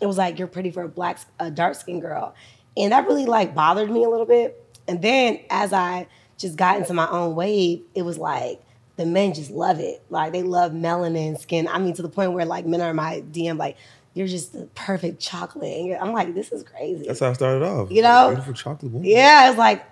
[0.01, 2.35] it was like you're pretty for a black, a dark skinned girl,
[2.77, 4.57] and that really like bothered me a little bit.
[4.87, 6.07] And then as I
[6.37, 8.61] just got into my own wave, it was like
[8.97, 10.03] the men just love it.
[10.09, 11.67] Like they love melanin skin.
[11.67, 13.77] I mean, to the point where like men are my DM like,
[14.13, 17.07] "You're just the perfect chocolate." And I'm like, this is crazy.
[17.07, 17.91] That's how I started off.
[17.91, 18.29] You know?
[18.29, 19.07] beautiful chocolate woman.
[19.07, 19.85] Yeah, it's like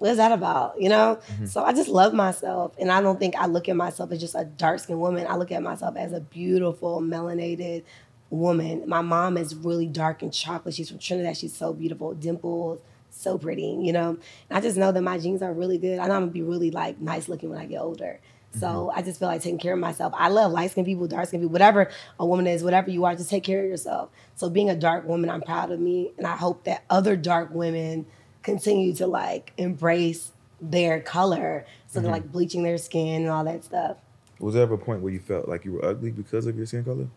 [0.00, 0.80] what is that about?
[0.80, 1.20] You know?
[1.32, 1.46] Mm-hmm.
[1.46, 2.72] So I just love myself.
[2.78, 5.26] And I don't think I look at myself as just a dark skinned woman.
[5.28, 7.84] I look at myself as a beautiful, melanated
[8.30, 8.88] woman.
[8.88, 10.74] My mom is really dark and chocolate.
[10.74, 11.36] She's from Trinidad.
[11.36, 14.16] She's so beautiful, dimples, so pretty, you know?
[14.48, 15.98] And I just know that my genes are really good.
[15.98, 18.20] I know I'm gonna be really like nice looking when I get older.
[18.58, 18.98] So mm-hmm.
[18.98, 20.12] I just feel like taking care of myself.
[20.16, 23.14] I love light skinned people, dark skinned people, whatever a woman is, whatever you are,
[23.14, 24.10] just take care of yourself.
[24.34, 26.12] So being a dark woman, I'm proud of me.
[26.18, 28.06] And I hope that other dark women
[28.42, 31.64] continue to like embrace their color.
[31.86, 32.12] So they're mm-hmm.
[32.12, 33.96] like bleaching their skin and all that stuff.
[34.40, 36.66] Was there ever a point where you felt like you were ugly because of your
[36.66, 37.08] skin color?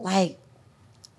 [0.00, 0.38] like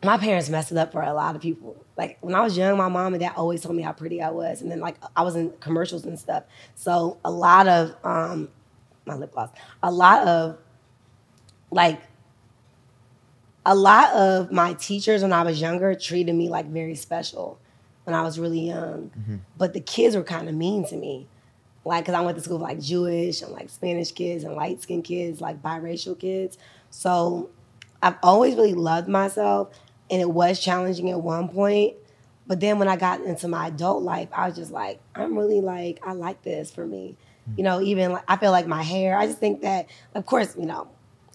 [0.03, 1.75] my parents messed it up for a lot of people.
[1.97, 4.31] Like when I was young, my mom and dad always told me how pretty I
[4.31, 6.43] was, and then like I was in commercials and stuff.
[6.75, 8.49] So a lot of um,
[9.05, 9.49] my lip gloss,
[9.83, 10.57] a lot of
[11.69, 12.01] like
[13.65, 17.59] a lot of my teachers when I was younger treated me like very special
[18.05, 19.11] when I was really young.
[19.57, 21.27] But the kids were kind of mean to me.
[21.85, 24.81] Like, cause I went to school with like Jewish and like Spanish kids and light
[24.81, 26.57] skinned kids, like biracial kids.
[26.89, 27.49] So
[28.01, 29.69] I've always really loved myself
[30.11, 31.95] and it was challenging at one point.
[32.45, 35.61] But then when I got into my adult life, I was just like, I'm really
[35.61, 37.15] like, I like this for me.
[37.45, 37.53] Hmm.
[37.57, 40.55] You know, even like, I feel like my hair, I just think that, of course,
[40.57, 40.89] you know,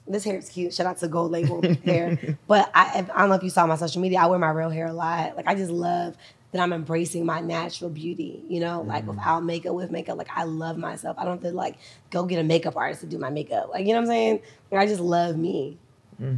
[0.06, 0.74] this hair is cute.
[0.74, 2.36] Shout out to Gold Label hair.
[2.46, 4.68] But I, I don't know if you saw my social media, I wear my real
[4.68, 5.36] hair a lot.
[5.36, 6.16] Like, I just love
[6.52, 9.10] that I'm embracing my natural beauty, you know, like hmm.
[9.10, 10.18] without makeup, with makeup.
[10.18, 11.16] Like, I love myself.
[11.18, 11.76] I don't have to, like,
[12.10, 13.70] go get a makeup artist to do my makeup.
[13.70, 14.40] Like, you know what I'm saying?
[14.70, 15.78] Like, I just love me.
[16.18, 16.36] Hmm.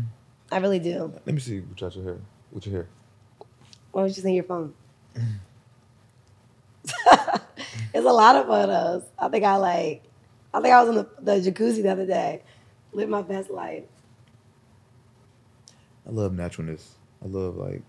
[0.51, 1.12] I really do.
[1.26, 2.18] Let me see what your hair.
[2.51, 2.88] What your hair?
[3.92, 4.74] What was you saying your phone?
[6.84, 6.94] it's
[7.94, 9.03] a lot of photos.
[9.18, 10.03] I think I like,
[10.55, 12.42] I think I was in the, the jacuzzi the other day.
[12.92, 13.84] Live my best life.
[16.07, 16.94] I love naturalness.
[17.22, 17.82] I love like.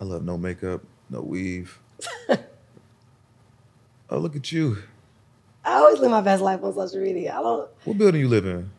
[0.00, 1.80] I love no makeup, no weave.
[4.10, 4.78] oh, look at you!
[5.64, 7.34] I always live my best life on social media.
[7.36, 8.70] I don't, What building you live in?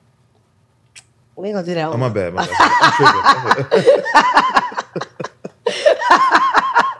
[1.41, 1.85] We ain't gonna do that.
[1.85, 2.33] Oh, on- my bad.
[2.33, 2.55] My bad.
[2.61, 2.91] I'm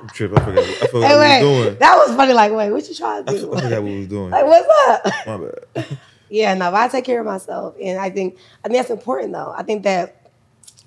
[0.09, 0.37] tripping.
[0.37, 0.37] I'm tripping.
[0.37, 0.83] I forgot.
[0.83, 1.77] I forgot Hey, what we was doing.
[1.79, 2.33] that was funny.
[2.33, 3.53] Like, wait, what you trying to do?
[3.53, 4.29] I forgot what we was doing.
[4.31, 5.05] like, what's up?
[5.27, 5.97] My bad.
[6.29, 9.33] Yeah, no, but I take care of myself, and I think I think that's important
[9.33, 9.51] though.
[9.55, 10.29] I think that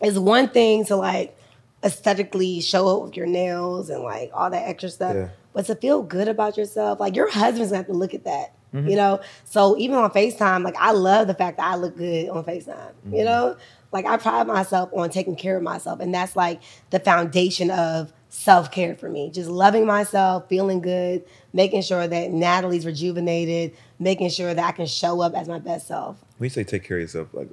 [0.01, 1.37] it's one thing to like
[1.83, 5.29] aesthetically show up with your nails and like all that extra stuff, Yeah.
[5.53, 8.55] but to feel good about yourself, like your husband's gonna have to look at that,
[8.75, 8.89] Mm-hmm.
[8.89, 9.21] you know.
[9.45, 12.93] So even on Facetime, like I love the fact that I look good on Facetime,
[13.05, 13.25] you mm-hmm.
[13.25, 13.57] know.
[13.93, 18.13] Like I pride myself on taking care of myself, and that's like the foundation of
[18.31, 19.31] self care for me.
[19.31, 24.87] Just loving myself, feeling good, making sure that Nathalie's rejuvenated, making sure that I can
[24.87, 26.17] show up as my best self.
[26.39, 27.51] When you say take care of yourself, like,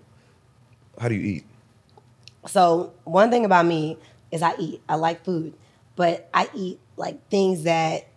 [0.98, 1.46] how do you eat?
[2.48, 3.98] So one thing about me
[4.32, 4.82] is I eat.
[4.88, 5.54] I like food,
[5.98, 8.08] but I eat like things that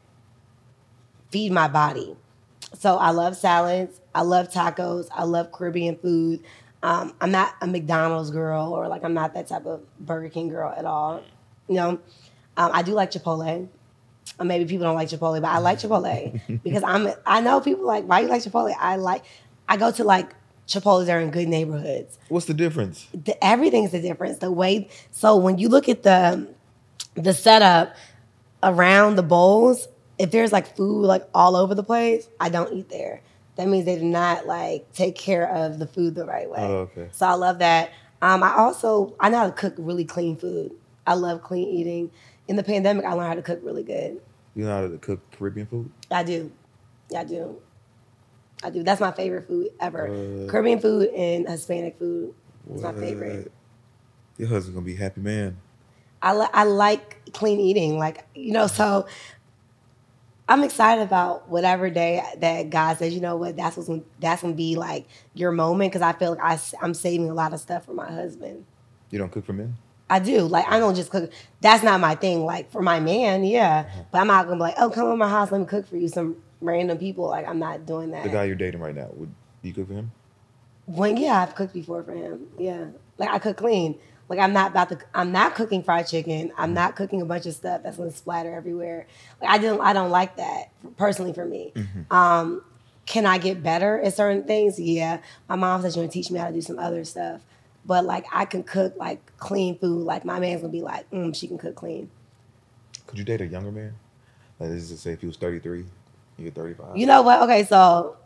[1.30, 2.16] feed my body.
[2.78, 4.00] So I love salads.
[4.14, 5.08] I love tacos.
[5.14, 6.40] I love Caribbean food.
[6.82, 10.48] Um, I'm not a McDonald's girl or like I'm not that type of Burger King
[10.48, 11.22] girl at all.
[11.68, 11.88] You know,
[12.56, 13.68] um, I do like Chipotle.
[14.38, 17.08] Or maybe people don't like Chipotle, but I like Chipotle because I'm.
[17.26, 18.74] I know people like why you like Chipotle.
[18.78, 19.24] I like.
[19.68, 20.34] I go to like
[20.66, 23.06] Chipotle's are in good neighborhoods What's the difference?
[23.12, 24.38] the, everything's the difference.
[24.38, 26.48] The way so when you look at the
[27.14, 27.94] the setup
[28.62, 29.88] around the bowls,
[30.22, 33.20] if there's like food like all over the place, I don't eat there.
[33.56, 36.60] That means they do not like take care of the food the right way.
[36.60, 37.08] Oh, okay.
[37.10, 37.90] So I love that.
[38.22, 40.72] Um, I also I know how to cook really clean food.
[41.08, 42.12] I love clean eating.
[42.46, 44.20] In the pandemic, I learned how to cook really good.
[44.54, 45.90] You know how to cook Caribbean food?
[46.08, 46.52] I do.
[47.10, 47.60] Yeah, I do.
[48.62, 48.84] I do.
[48.84, 50.06] That's my favorite food ever.
[50.08, 50.50] What?
[50.50, 52.32] Caribbean food and Hispanic food
[52.72, 53.50] is my favorite.
[54.38, 55.58] Your husband's gonna be a happy man.
[56.22, 57.98] I, li- I like clean eating.
[57.98, 59.06] Like, you know, so
[60.52, 64.42] I'm excited about whatever day that God says, you know what, that's what's gonna, that's
[64.42, 67.60] gonna be like your moment because I feel like I, I'm saving a lot of
[67.60, 68.66] stuff for my husband.
[69.10, 69.78] You don't cook for men?
[70.10, 70.40] I do.
[70.40, 71.32] Like, I don't just cook.
[71.62, 72.44] That's not my thing.
[72.44, 73.86] Like, for my man, yeah.
[73.86, 74.02] Uh-huh.
[74.12, 75.96] But I'm not gonna be like, oh, come to my house, let me cook for
[75.96, 76.08] you.
[76.08, 77.28] Some random people.
[77.28, 78.22] Like, I'm not doing that.
[78.22, 79.32] The guy you're dating right now, would
[79.62, 80.12] you cook for him?
[80.84, 82.48] When yeah, I've cooked before for him.
[82.58, 83.98] Yeah, like I cook clean.
[84.32, 84.98] Like I'm not about to.
[85.14, 86.52] I'm not cooking fried chicken.
[86.56, 89.06] I'm not cooking a bunch of stuff that's gonna splatter everywhere.
[89.42, 89.78] Like I don't.
[89.82, 91.74] I don't like that personally for me.
[92.10, 92.62] Um,
[93.04, 94.80] can I get better at certain things?
[94.80, 95.20] Yeah.
[95.50, 97.42] My mom said she's gonna teach me how to do some other stuff.
[97.84, 100.04] But like I can cook like clean food.
[100.04, 102.08] Like my man's gonna be like, mm, she can cook clean.
[103.06, 103.92] Could you date a younger man?
[104.58, 105.84] Like this is to say if he was 33,
[106.38, 106.96] you're 35.
[106.96, 107.42] You know what?
[107.42, 108.16] Okay, so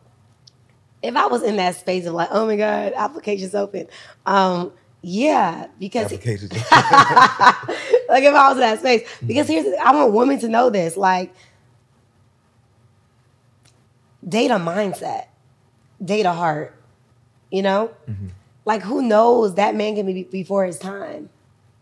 [1.02, 3.88] if I was in that space of like, oh my God, applications open,
[4.24, 4.72] um,
[5.08, 9.08] Yeah, because like if I was in that space.
[9.24, 10.96] Because here's I want women to know this.
[10.96, 11.32] Like
[14.28, 15.26] date a mindset.
[16.04, 16.74] Date a heart.
[17.52, 17.92] You know?
[18.10, 18.26] Mm-hmm.
[18.64, 21.30] Like who knows that man can be before his time.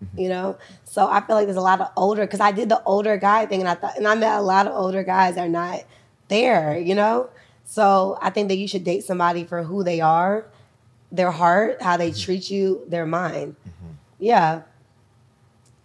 [0.04, 0.20] Mm-hmm.
[0.20, 0.58] You know?
[0.84, 3.46] So I feel like there's a lot of older because I did the older guy
[3.46, 5.82] thing and I thought and I met a lot of older guys that are not
[6.28, 7.30] there, you know?
[7.64, 10.44] So I think that you should date somebody for who they are,
[11.14, 12.20] their heart, how they mm-hmm.
[12.20, 13.56] treat you, their mind.
[13.66, 13.92] Mm-hmm.
[14.18, 14.62] Yeah.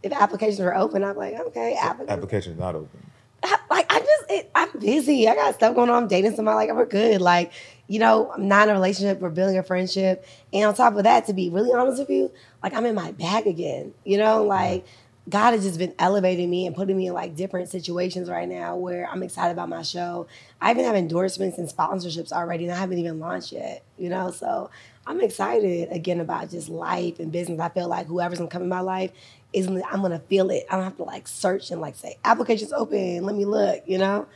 [0.01, 2.09] If applications are open, I'm like, okay, applications.
[2.09, 3.05] Application is not open.
[3.43, 5.27] I- like I just it, I'm busy.
[5.27, 6.03] I got stuff going on.
[6.03, 6.55] I'm dating somebody.
[6.67, 7.21] Like we're good.
[7.21, 7.51] Like
[7.87, 9.19] you know, I'm not in a relationship.
[9.19, 10.25] We're building a friendship.
[10.53, 13.11] And on top of that, to be really honest with you, like I'm in my
[13.13, 13.93] bag again.
[14.03, 14.49] You know, mm-hmm.
[14.49, 14.85] like
[15.29, 18.75] God has just been elevating me and putting me in like different situations right now
[18.75, 20.27] where I'm excited about my show.
[20.61, 23.83] I even have endorsements and sponsorships already, and I haven't even launched yet.
[23.97, 24.69] You know, so
[25.09, 27.59] I'm excited again about just life and business.
[27.59, 29.11] I feel like whoever's gonna come in my life
[29.51, 30.67] is I'm gonna feel it.
[30.69, 33.23] I don't have to like search and like say applications open.
[33.23, 33.81] Let me look.
[33.87, 34.27] You know,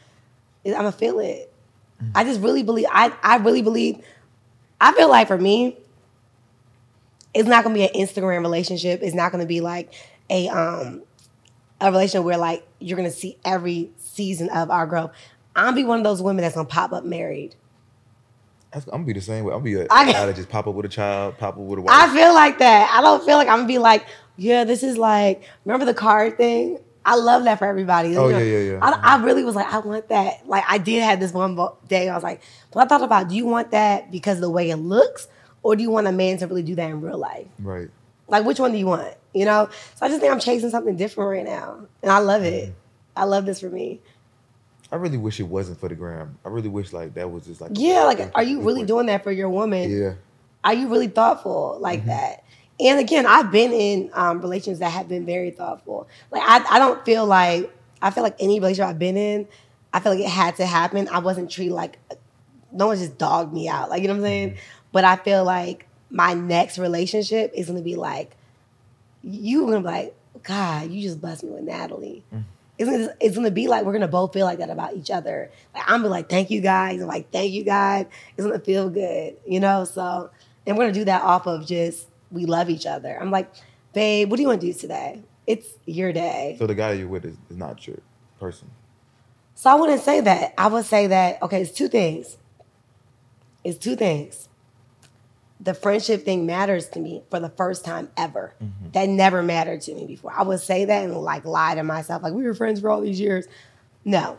[0.66, 1.54] I'm gonna feel it.
[2.16, 2.88] I just really believe.
[2.92, 4.04] I I really believe.
[4.82, 5.78] I feel like for me,
[7.36, 9.02] it's not gonna be an Instagram relationship.
[9.04, 9.94] It's not gonna be like
[10.32, 11.04] a um
[11.82, 15.12] a relationship where like you're gonna see every season of our growth.
[15.56, 17.54] I'm gonna be one of those women that's gonna pop up married.
[18.76, 19.54] I'm gonna be the same way.
[19.54, 21.60] I'm gonna be a I- guy that just pop up with a child, pop up
[21.60, 21.96] with a wife.
[21.96, 22.92] I feel like that.
[22.96, 24.06] I don't feel like I'm gonna be like,
[24.38, 26.80] yeah, this is like, remember the card thing?
[27.06, 28.16] I love that for everybody.
[28.18, 28.80] Oh, You know, yeah, yeah, yeah.
[28.82, 30.48] I, I really was like, I want that.
[30.48, 32.08] Like, I did have this one day.
[32.08, 34.70] I was like, but I thought about, do you want that because of the way
[34.70, 35.28] it looks,
[35.64, 37.48] or do you want a man to really do that in real life?
[37.60, 37.90] right.
[38.30, 39.14] Like, which one do you want?
[39.34, 39.68] You know.
[39.96, 42.70] So I just think I'm chasing something different right now, and I love it.
[42.70, 42.74] Mm-hmm.
[43.18, 44.00] I love this for me.
[44.94, 46.38] I really wish it wasn't for the gram.
[46.46, 49.24] I really wish like that was just like Yeah, like, are you really doing that
[49.24, 49.90] for your woman?
[49.90, 50.14] Yeah.
[50.64, 52.10] are you really thoughtful like Mm-hmm.
[52.10, 52.44] that?
[52.80, 56.08] And again, I've been in um, relations that have been very thoughtful.
[56.32, 59.48] Like I, I don't feel like I feel like any relationship I've been in,
[59.94, 61.08] I feel like it had to happen.
[61.10, 61.98] I wasn't treated like
[62.72, 63.90] no one just dogged me out.
[63.90, 64.58] Like you know what I'm saying?
[64.92, 68.36] But I feel like my next relationship is gonna be like
[69.24, 72.24] you gonna be like, God, you just blessed me with Nathalie.
[72.78, 75.52] It's gonna, it's gonna be like we're gonna both feel like that about each other.
[75.74, 77.02] Like I'm gonna be like, thank you guys.
[77.02, 78.08] I'm like, thank you guys.
[78.36, 79.86] It's gonna feel good, you know.
[79.86, 80.32] So,
[80.66, 83.18] and we're gonna do that off of just we love each other.
[83.20, 83.52] I'm like,
[83.94, 85.22] babe, what do you want to do today?
[85.46, 86.56] It's your day.
[86.58, 88.00] So the guy you're with is, is not your
[88.40, 88.72] person.
[89.56, 90.54] So I wouldn't say that.
[90.58, 92.38] I would say that okay, it's two things.
[93.64, 94.50] It's two things.
[95.64, 98.54] The friendship thing matters to me for the first time ever.
[98.62, 98.92] Mm-hmm.
[98.92, 100.32] That never mattered to me before.
[100.32, 103.02] I would say that and like lie to myself, like we were friends for all
[103.02, 103.48] these years.
[104.04, 104.38] No.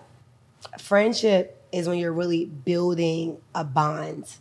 [0.79, 4.37] Friendship is when you're really building a bond,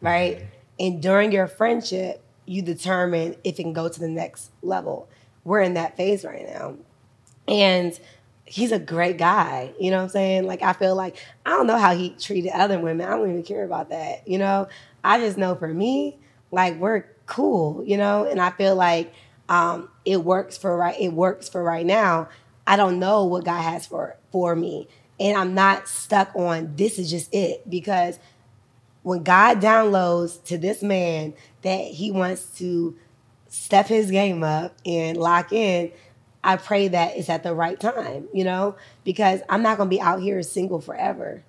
[0.00, 0.46] right?
[0.78, 5.08] And during your friendship, you determine if it can go to the next level.
[5.42, 6.76] We're in that phase right now.
[7.48, 7.98] And
[8.44, 9.72] he's a great guy.
[9.80, 10.46] You know what I'm saying?
[10.46, 13.06] Like I feel like I don't know how he treated other women.
[13.06, 14.26] I don't even care about that.
[14.26, 14.68] You know,
[15.02, 16.18] I just know for me,
[16.50, 17.82] like we're cool.
[17.84, 19.12] You know, and I feel like
[19.48, 20.98] um, it works for right.
[20.98, 22.28] It works for right now.
[22.66, 24.88] I don't know what God has for for me,
[25.20, 28.18] and I'm not stuck on this is just it because
[29.06, 31.32] when God downloads to this man
[31.62, 32.96] that he wants to
[33.48, 35.92] step his game up and lock in,
[36.42, 38.74] I pray that it's at the right time, you know,
[39.04, 41.44] because I'm not gonna be out here single forever.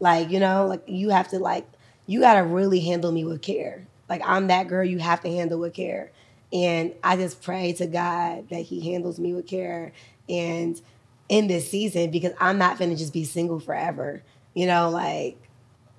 [0.00, 1.66] Like, you know, like you have to like
[2.06, 3.87] you gotta really handle me with care.
[4.08, 6.10] Like I'm that girl you have to handle with care.
[6.52, 9.92] And I just pray to God that He handles me with care
[10.28, 10.80] and
[11.28, 14.22] in this season because I'm not gonna just be single forever.
[14.54, 15.38] You know, like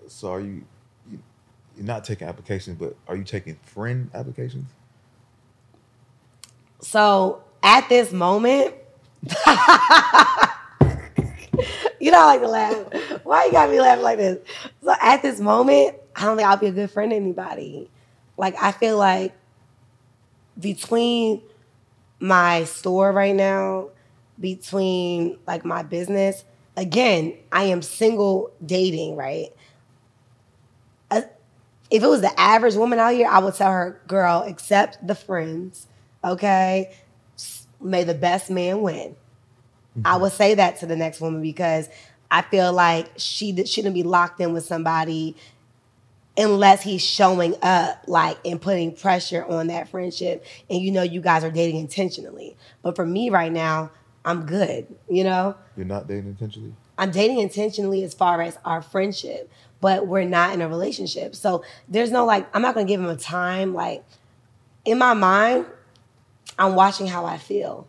[0.07, 0.63] So are you,
[1.11, 1.19] you
[1.75, 4.65] you're not taking applications, but are you taking friend applications?
[6.81, 8.73] So at this moment,
[11.99, 12.75] you know, I like to laugh.
[13.23, 14.39] Why you got me laughing like this?
[14.83, 17.89] So at this moment, I don't think I'll be a good friend to anybody.
[18.39, 19.33] Like I feel like
[20.57, 21.41] between
[22.21, 23.89] my store right now,
[24.39, 26.45] between like my business,
[26.77, 29.49] again, I am single dating, right?
[31.11, 31.23] Uh,
[31.91, 35.15] if it was the average woman out here, I would tell her, girl, accept the
[35.15, 35.87] friends,
[36.23, 36.95] okay?
[37.81, 39.17] May the best man win.
[40.05, 41.89] I would say that to the next woman because
[42.31, 45.35] I feel like she shouldn't be locked in with somebody
[46.39, 51.19] unless he's showing up like and putting pressure on that friendship and you know you
[51.19, 52.55] guys are dating intentionally.
[52.81, 53.91] But for me right now,
[54.23, 55.55] I'm good, you know?
[55.75, 56.73] You're not dating intentionally.
[56.97, 61.35] I'm dating intentionally as far as our friendship, but we're not in a relationship.
[61.35, 63.73] So there's no like, I'm not gonna give him a time.
[63.73, 64.03] Like,
[64.85, 65.65] in my mind,
[66.57, 67.87] I'm watching how I feel.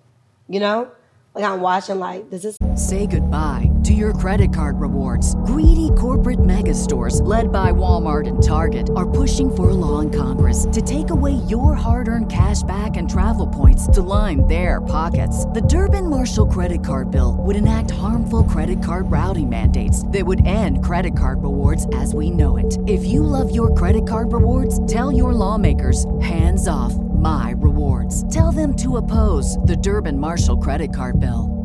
[0.49, 0.91] You know?
[1.35, 5.35] Like I'm watching like, does this Say goodbye to your credit card rewards.
[5.47, 10.11] Greedy corporate mega stores, led by Walmart and Target, are pushing for a law in
[10.11, 14.81] Congress to take away your hard earned cash back and travel points to line their
[14.81, 15.45] pockets.
[15.47, 20.47] The Durbin Marshall credit card bill would enact harmful credit card routing mandates that would
[20.47, 22.79] end credit card rewards as we know it.
[22.87, 28.33] If you love your credit card rewards, tell your lawmakers hands off my rewards.
[28.33, 31.61] Tell them to oppose the Durbin Marshall credit card bill.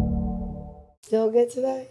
[1.03, 1.87] feel good today?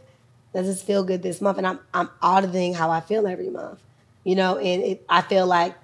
[0.53, 1.59] Does this feel good this month?
[1.59, 3.81] And I'm I'm auditing how I feel every month.
[4.23, 5.75] You know, and it, I feel like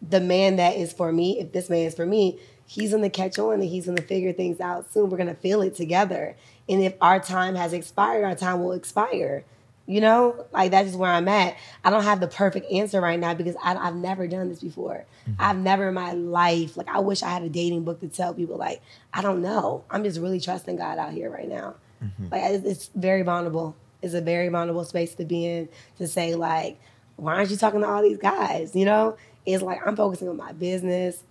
[0.00, 3.38] the man that is for me, if this man is for me, he's gonna catch
[3.38, 5.08] on and he's gonna figure things out soon.
[5.08, 6.36] We're gonna feel it together.
[6.68, 9.44] And if our time has expired, our time will expire.
[9.84, 11.56] You know, like that's just where I'm at.
[11.84, 15.04] I don't have the perfect answer right now because I, I've never done this before.
[15.28, 15.42] Mm-hmm.
[15.42, 18.32] I've never in my life, like, I wish I had a dating book to tell
[18.32, 18.80] people, like,
[19.12, 19.84] I don't know.
[19.90, 21.74] I'm just really trusting God out here right now.
[22.02, 22.28] Mm-hmm.
[22.30, 23.74] Like, it's, it's very vulnerable.
[24.02, 25.68] It's a very vulnerable space to be in
[25.98, 26.80] to say, like,
[27.16, 28.76] why aren't you talking to all these guys?
[28.76, 31.22] You know, it's like I'm focusing on my business.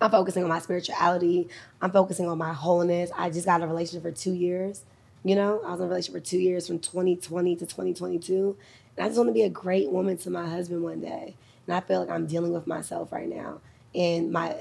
[0.00, 1.48] I'm focusing on my spirituality.
[1.80, 3.10] I'm focusing on my wholeness.
[3.16, 4.84] I just got a relationship for two years.
[5.26, 8.56] You know, I was in a relationship for two years from 2020 to 2022.
[8.96, 11.34] And I just want to be a great woman to my husband one day.
[11.66, 13.60] And I feel like I'm dealing with myself right now.
[13.92, 14.54] And my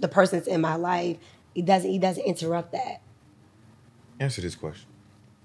[0.00, 1.18] the person that's in my life,
[1.54, 3.02] he doesn't he doesn't interrupt that.
[4.18, 4.88] Answer this question.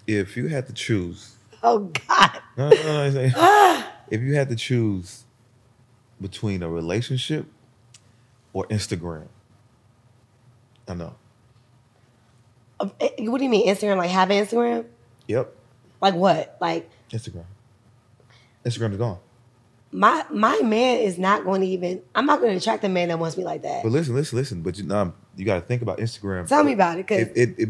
[0.07, 2.41] If you had to choose, Oh God.
[2.57, 3.91] no, no, no, it's like- ah.
[4.09, 5.25] if you had to choose
[6.21, 7.45] between a relationship
[8.53, 9.27] or Instagram,
[10.87, 11.15] I know.
[12.79, 12.87] Uh,
[13.19, 13.97] What do you mean Instagram?
[13.97, 14.85] Like have Instagram?
[15.27, 15.53] Yep,
[16.01, 16.57] Like what?
[16.61, 17.45] Like Instagram.
[18.65, 19.19] Instagram is gone.
[19.91, 22.01] my my man is not going to even.
[22.15, 23.83] I'm not going to attract a man that wants me like that.
[23.83, 24.61] But listen, listen, listen.
[24.61, 26.47] But you, um, you got to think about Instagram.
[26.47, 27.69] Tell me about it, cause it, it, it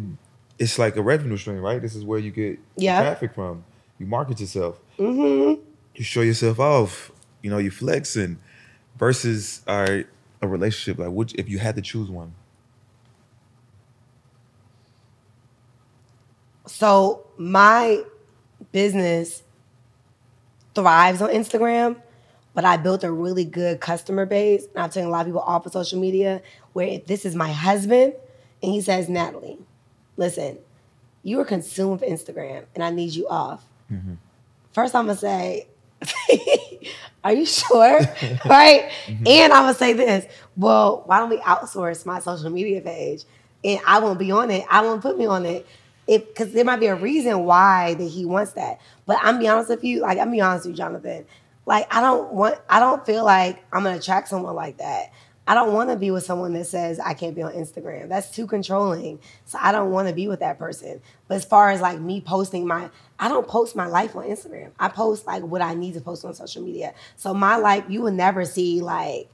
[0.57, 1.81] it's like a revenue stream, right?
[1.81, 2.99] This is where you get Yeah.
[3.01, 3.63] traffic from.
[3.97, 4.77] You market yourself.
[4.97, 5.53] hmm
[5.95, 7.11] You show yourself off.
[7.41, 8.39] You know, you flexing
[8.97, 10.07] versus all right,
[10.41, 10.99] a relationship.
[10.99, 12.33] Like, which if you had to choose one,
[16.69, 18.03] So my
[18.71, 19.43] business
[20.75, 22.01] thrives on Instagram,
[22.53, 24.65] but I built a really good customer base.
[24.65, 26.41] And I'm telling a lot of people off of social media
[26.73, 28.13] where if this is my husband
[28.61, 29.57] and he says, Nathalie,
[30.15, 30.59] listen,
[31.23, 33.65] you are consumed with Instagram and I need you off.
[33.91, 34.13] Mm-hmm.
[34.71, 35.67] First, I'm gonna say,
[37.23, 37.99] Are you sure?
[38.45, 38.89] right?
[39.07, 39.27] Mm-hmm.
[39.27, 40.25] And I'm gonna say this.
[40.55, 43.23] Well, why don't we outsource my social media page?
[43.63, 44.65] And I won't be on it.
[44.69, 45.65] I won't put me on it.
[46.09, 48.81] If because there might be a reason why that he wants that.
[49.05, 51.25] But I'm be honest with you, like I'm be honest with you, Jonathan.
[51.67, 55.11] Like I don't want I don't feel like I'm gonna attract someone like that.
[55.49, 58.07] I don't want to be with someone that says I can't be on Instagram.
[58.07, 59.19] That's too controlling.
[59.45, 61.01] So I don't want to be with that person.
[61.27, 64.69] But as far as like me posting my, I don't post my life on Instagram.
[64.79, 66.93] I post like what I need to post on social media.
[67.15, 69.27] So my life, you will never see like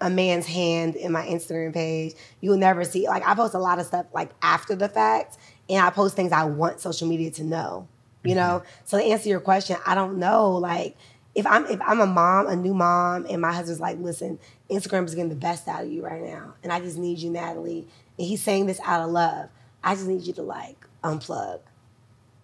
[0.00, 2.14] a man's hand in my Instagram page.
[2.40, 5.38] You will never see like I post a lot of stuff like after the fact,
[5.68, 7.88] and I post things I want social media to know.
[8.22, 8.38] You mm-hmm.
[8.38, 8.62] know.
[8.84, 10.96] So to answer your question, I don't know like
[11.34, 14.38] if I'm if I'm a mom, a new mom, and my husband's like, listen,
[14.70, 17.30] Instagram is getting the best out of you right now, and I just need you,
[17.30, 17.86] Nathalie.
[18.18, 19.50] And he's saying this out of love.
[19.84, 21.60] I just need you to like unplug.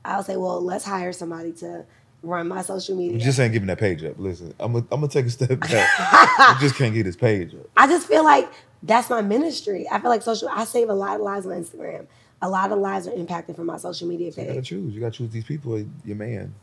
[0.05, 1.87] I'll say, well, let's hire somebody to
[2.23, 3.15] run my social media.
[3.15, 4.19] you just ain't giving that page up.
[4.19, 6.39] Listen, I'm gonna I'm gonna take a step back.
[6.55, 7.69] you just can't get this page up.
[7.77, 8.53] I just feel like
[8.83, 9.87] that's my ministry.
[9.91, 10.49] I feel like social.
[10.51, 12.07] I save a lot of lives on Instagram.
[12.43, 14.93] A lot of lives are impacted from my social media You gotta choose.
[14.95, 15.75] You gotta choose these people.
[15.75, 16.55] or Your man.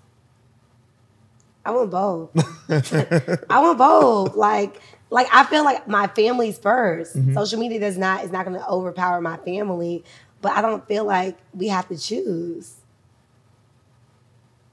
[1.66, 2.30] I want both.
[3.50, 4.36] I want both.
[4.36, 8.60] Like, like I feel like my family's 1st Social media does not is not going
[8.60, 10.04] to overpower my family,
[10.42, 12.76] but I don't feel like we have to choose.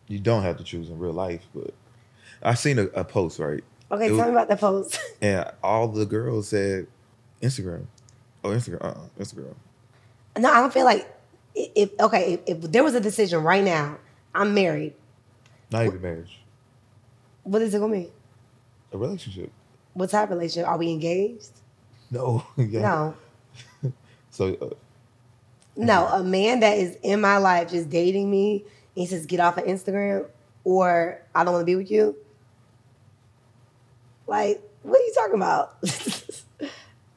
[0.09, 1.75] You don't have to choose in real life, but
[2.43, 4.99] I seen a, a post right, Okay, It tell was- me about the post.
[5.21, 6.87] and all the girls said
[7.43, 7.87] Instagram.
[8.45, 8.83] Oh, Instagram.
[8.85, 9.55] Uh, uh Instagram.
[10.39, 11.09] No, I don't feel like
[11.55, 13.99] if okay if, if there was a decision right now,
[14.35, 14.95] I'm married.
[15.71, 16.41] Not even marriage.
[17.43, 18.11] What is it gonna be?
[18.93, 19.51] A relationship.
[19.95, 20.69] What type of relationship?
[20.69, 21.51] Are we engaged?
[22.11, 22.45] No.
[22.57, 22.81] yeah.
[22.81, 23.15] No.
[24.31, 24.75] So uh,
[25.77, 28.67] No, a man that is in my life just dating me
[28.97, 30.27] he says get off of Instagram
[30.65, 32.17] or I don't want to be with you.
[34.27, 35.77] Like, what are you talking about?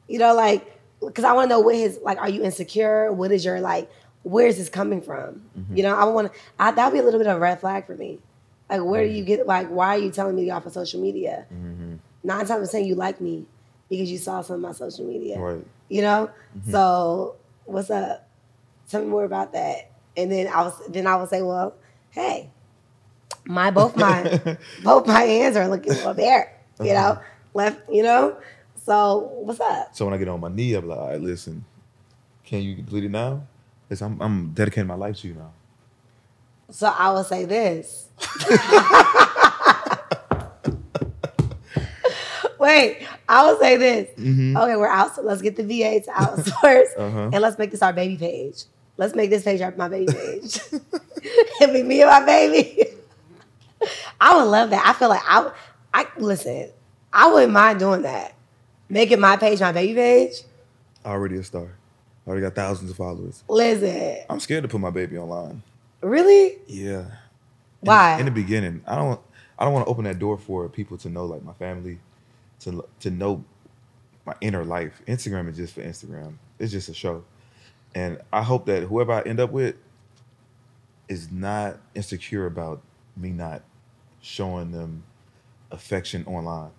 [0.08, 2.18] you know, like, because I want to know what his like.
[2.18, 3.12] Are you insecure?
[3.12, 3.90] What is your like?
[4.22, 5.42] Where is this coming from?
[5.58, 5.76] Mm-hmm.
[5.76, 6.38] You know, I want to.
[6.58, 8.18] That would be a little bit of a red flag for me.
[8.68, 9.46] Like, where do you get?
[9.46, 11.46] Like, why are you telling me off of social media?
[11.52, 11.96] Mm-hmm.
[12.22, 13.46] Nine times of ten, you like me,
[13.88, 15.38] because you saw some of my social media.
[15.38, 15.64] Right.
[15.88, 16.30] You know?
[16.56, 16.70] Mm-hmm.
[16.70, 18.28] So what's up?
[18.88, 19.90] Tell me more about that.
[20.16, 21.74] And then I was then I would say, well,
[22.10, 22.50] hey,
[23.44, 26.56] my both my both my hands are looking for there.
[26.78, 26.98] You know?
[26.98, 27.22] Uh-huh.
[27.52, 28.36] Left, you know?
[28.90, 29.94] So what's up?
[29.94, 31.64] So when I get on my knee, I'm like, all right, listen,
[32.42, 33.46] can you complete it now?
[33.88, 35.52] Listen, I'm, I'm dedicating my life to you now.
[36.70, 38.08] So I will say this.
[42.58, 44.08] Wait, I will say this.
[44.18, 45.14] Okay, we're out.
[45.14, 47.30] So let's get the VA to outsource Uh-huh.
[47.32, 48.64] and let's make this our baby page.
[48.96, 50.58] Let's make this page our my baby page.
[51.60, 52.86] It'll be me and my baby.
[54.20, 54.84] I would love that.
[54.84, 55.52] I feel like I,
[55.94, 56.70] I listen.
[57.12, 58.34] I wouldn't mind doing that.
[58.90, 60.42] Making my page my baby page.
[61.06, 61.68] Already a star.
[62.26, 63.42] Already got thousands of followers.
[63.48, 65.62] Listen, I'm scared to put my baby online.
[66.02, 66.58] really?
[66.66, 67.00] Yeah.
[67.00, 67.08] In-
[67.80, 68.18] Why?
[68.18, 69.18] In, the beginning, I don't.
[69.58, 71.98] I don't want to open that door for people to know, like my family,
[72.60, 73.44] to to know
[74.26, 75.00] my inner life.
[75.06, 76.34] Instagram is just for Instagram.
[76.58, 77.24] It's just a show,
[77.94, 79.76] and I hope that whoever I end up with
[81.08, 82.82] is not insecure about
[83.16, 83.62] me not
[84.20, 85.04] showing them
[85.70, 86.70] affection online.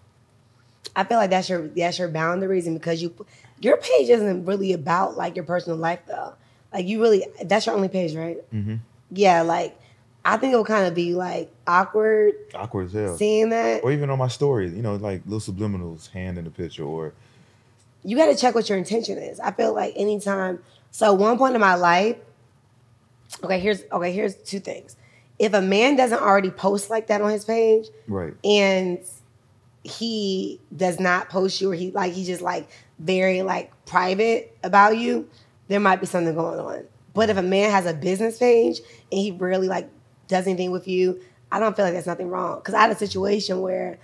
[0.96, 3.14] I feel like that's your that's your boundaries, and because you
[3.60, 6.34] your page isn't really about like your personal life though.
[6.74, 8.38] Like you really that's your only page, right?
[8.52, 8.76] Mm-hmm.
[9.12, 9.78] Yeah, like
[10.24, 13.18] I think it would kind of be like awkward Awkward as hell.
[13.18, 13.84] seeing that.
[13.84, 17.14] Or even on my story, you know, like little subliminals, hand in the picture, or
[18.04, 19.40] You got to check what your intention is.
[19.40, 20.60] I feel like anytime.
[20.92, 22.18] So one point in my life,
[23.44, 24.96] okay, here's okay, here's two things.
[25.40, 28.34] If a man doesn't already post like that on his page, right.
[28.44, 29.00] and
[29.84, 32.70] he does not post you or he like he's just like
[33.00, 35.28] very like private about you,
[35.68, 36.86] there might be something going on.
[37.14, 38.80] But if a man has a business page
[39.12, 39.90] and he really like
[40.28, 41.20] does anything with you,
[41.52, 42.62] I don't feel like there's nothing wrong.
[42.62, 44.00] Cause I had a situation where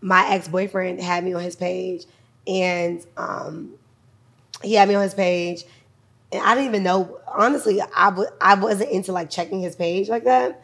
[0.00, 2.04] my ex-boyfriend had me on his page
[2.46, 3.74] and um
[4.62, 5.64] he had me on his page
[6.32, 10.08] and I didn't even know honestly I w- I wasn't into like checking his page
[10.08, 10.62] like that.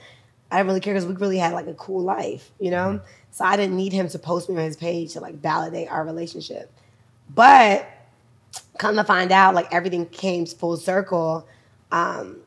[0.51, 3.01] I didn't really care because we really had like a cool life, you know?
[3.31, 6.05] So I didn't need him to post me on his page to like validate our
[6.05, 6.73] relationship.
[7.33, 7.89] But
[8.79, 11.47] come to find out, like everything came full circle.
[11.93, 12.39] Um,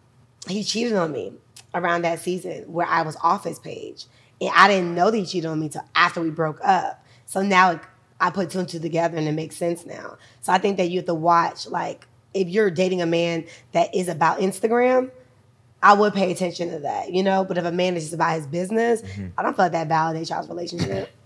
[0.47, 1.33] he cheated on me
[1.73, 4.05] around that season where I was off his page.
[4.41, 7.03] And I didn't know that he cheated on me till after we broke up.
[7.25, 7.79] So now
[8.19, 10.17] I put two and two together and it makes sense now.
[10.41, 13.93] So I think that you have to watch, like, if you're dating a man that
[13.93, 15.11] is about Instagram,
[15.83, 17.43] I would pay attention to that, you know.
[17.43, 19.03] But if a man is just about his business,
[19.37, 21.09] I don't feel like that validates y'all's relationship.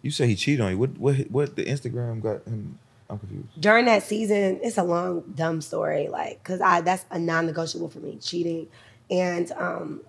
[0.00, 0.78] You say he cheated on you.
[0.78, 2.78] What what what the Instagram got him?
[3.10, 3.48] I'm confused.
[3.60, 7.98] During that season, it's a long, dumb story, like, cause I that's a non-negotiable for
[7.98, 8.68] me, cheating.
[9.10, 10.00] And um,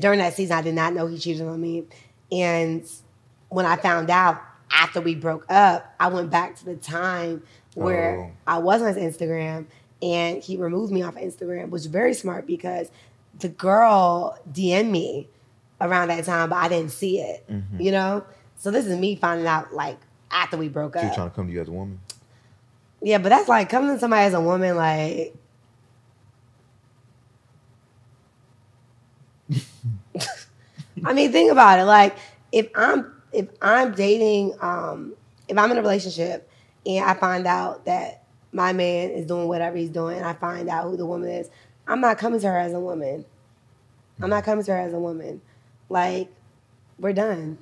[0.00, 1.84] during that season, I did not know he cheated on me.
[2.30, 2.84] And
[3.48, 4.38] when I found out
[4.70, 7.42] after we broke up, I went back to the time
[7.74, 8.30] where Oh.
[8.46, 9.64] I was on his Instagram,
[10.02, 12.90] and he removed me off of Instagram, which was very smart because
[13.38, 15.28] the girl DM'd me
[15.80, 17.44] around that time, but I didn't see it.
[17.78, 18.24] You know,
[18.56, 19.98] so this is me finding out like
[20.30, 21.14] after we broke She was up.
[21.14, 22.00] trying to come to you as a woman.
[23.00, 25.34] Yeah, but that's like coming to somebody as a woman, like.
[31.04, 31.84] I mean, think about it.
[31.84, 32.16] Like,
[32.52, 35.14] if I'm if I'm dating, um,
[35.48, 36.50] if I'm in a relationship
[36.86, 40.68] and I find out that my man is doing whatever he's doing, and I find
[40.68, 41.48] out who the woman is,
[41.88, 43.24] I'm not coming to her as a woman.
[44.20, 45.40] I'm not coming to her as a woman.
[45.88, 46.28] Like,
[46.98, 47.58] we're done.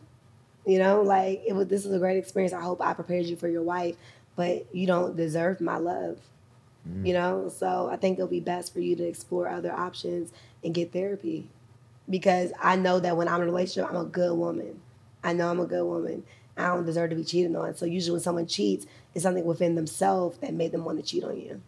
[0.67, 1.69] You know, like it was.
[1.69, 2.53] This was a great experience.
[2.53, 3.95] I hope I prepared you for your wife,
[4.35, 6.19] but you don't deserve my love.
[6.89, 7.07] Mm.
[7.07, 10.33] You know, so I think it'll be best for you to explore other options
[10.65, 11.49] and get therapy,
[12.11, 14.81] because I know that when I'm in a relationship, I'm a good woman.
[15.23, 16.25] I know I'm a good woman.
[16.57, 17.77] I don't deserve to be cheated on.
[17.77, 21.23] So usually when someone cheats, it's something within themselves that made them want to cheat
[21.23, 21.61] on you.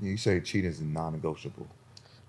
[0.00, 1.66] You say cheating is non-negotiable.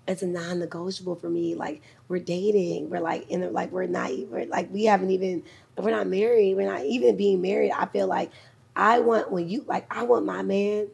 [0.08, 1.54] It's a non-negotiable for me.
[1.54, 5.42] Like we're dating, we're like in the, like we're not we're like we haven't even
[5.76, 6.56] we're not married.
[6.56, 7.72] We're not even being married.
[7.72, 8.30] I feel like
[8.74, 10.88] I want when you like I want my man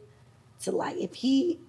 [0.61, 1.59] to like if he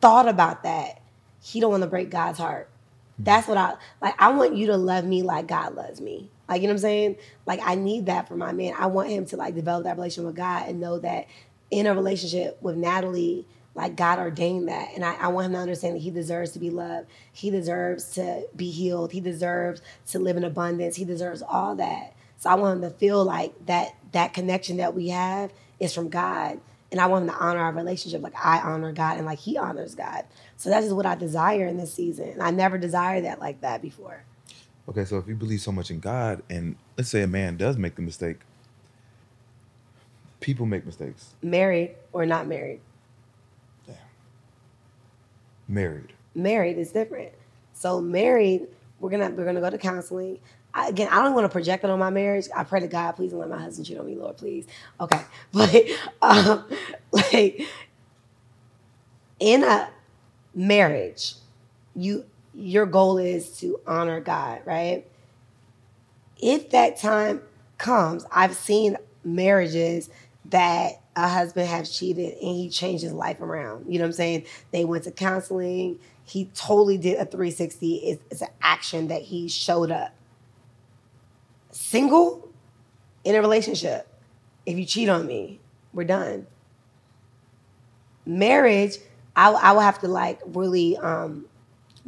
[0.00, 1.00] thought about that,
[1.42, 2.68] he don't want to break God's heart.
[3.16, 3.24] Hmm.
[3.24, 4.14] That's what I like.
[4.18, 6.30] I want you to love me like God loves me.
[6.48, 7.16] Like you know what I'm saying?
[7.46, 8.74] Like I need that for my man.
[8.78, 11.26] I want him to like develop that relationship with God and know that
[11.70, 14.90] in a relationship with Nathalie, like God ordained that.
[14.94, 17.08] And I, I want him to understand that he deserves to be loved.
[17.32, 19.12] He deserves to be healed.
[19.12, 20.96] He deserves to live in abundance.
[20.96, 22.14] He deserves all that.
[22.38, 26.08] So I want him to feel like that that connection that we have is from
[26.08, 26.60] God.
[26.90, 29.56] And I want him to honor our relationship like I honor God and like he
[29.56, 30.24] honors God.
[30.58, 32.36] So that's just what I desire in this season.
[32.40, 34.24] I never desired that like that before.
[34.88, 37.78] Okay, so if you believe so much in God, and let's say a man does
[37.78, 38.40] make the mistake,
[40.42, 41.34] People make mistakes.
[41.40, 42.80] Married or not married?
[45.68, 46.12] Married.
[46.34, 47.32] Married is different.
[47.74, 48.66] So married,
[49.00, 50.38] we're gonna we're gonna go to counseling.
[50.74, 52.46] I, again, I don't want to project it on my marriage.
[52.54, 54.66] I pray to God, please don't let my husband cheat on me, Lord, please.
[55.00, 55.20] Okay,
[55.52, 55.86] but
[56.22, 56.64] um,
[57.12, 57.62] like
[59.40, 59.90] in a
[60.54, 61.34] marriage,
[61.94, 62.24] you
[62.54, 65.06] your goal is to honor God, right?
[66.40, 67.42] If that time
[67.78, 70.10] comes, I've seen marriages
[70.46, 73.86] that a husband has cheated and he changed his life around.
[73.86, 74.46] You know what I'm saying?
[74.70, 75.98] They went to counseling.
[76.24, 77.94] He totally did a 360.
[77.96, 80.14] It's, it's an action that he showed up.
[81.70, 82.48] Single
[83.24, 84.06] in a relationship,
[84.66, 85.60] if you cheat on me,
[85.92, 86.46] we're done.
[88.24, 88.98] Marriage,
[89.36, 91.46] I, I will have to like really um,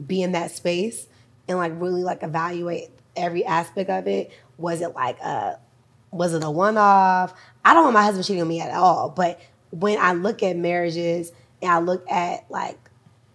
[0.06, 1.06] be in that space
[1.48, 4.32] and like really like evaluate every aspect of it.
[4.58, 5.58] Was it like a
[6.10, 7.34] was it a one off?
[7.64, 9.08] I don't want my husband cheating on me at all.
[9.08, 11.32] But when I look at marriages
[11.62, 12.78] and I look at like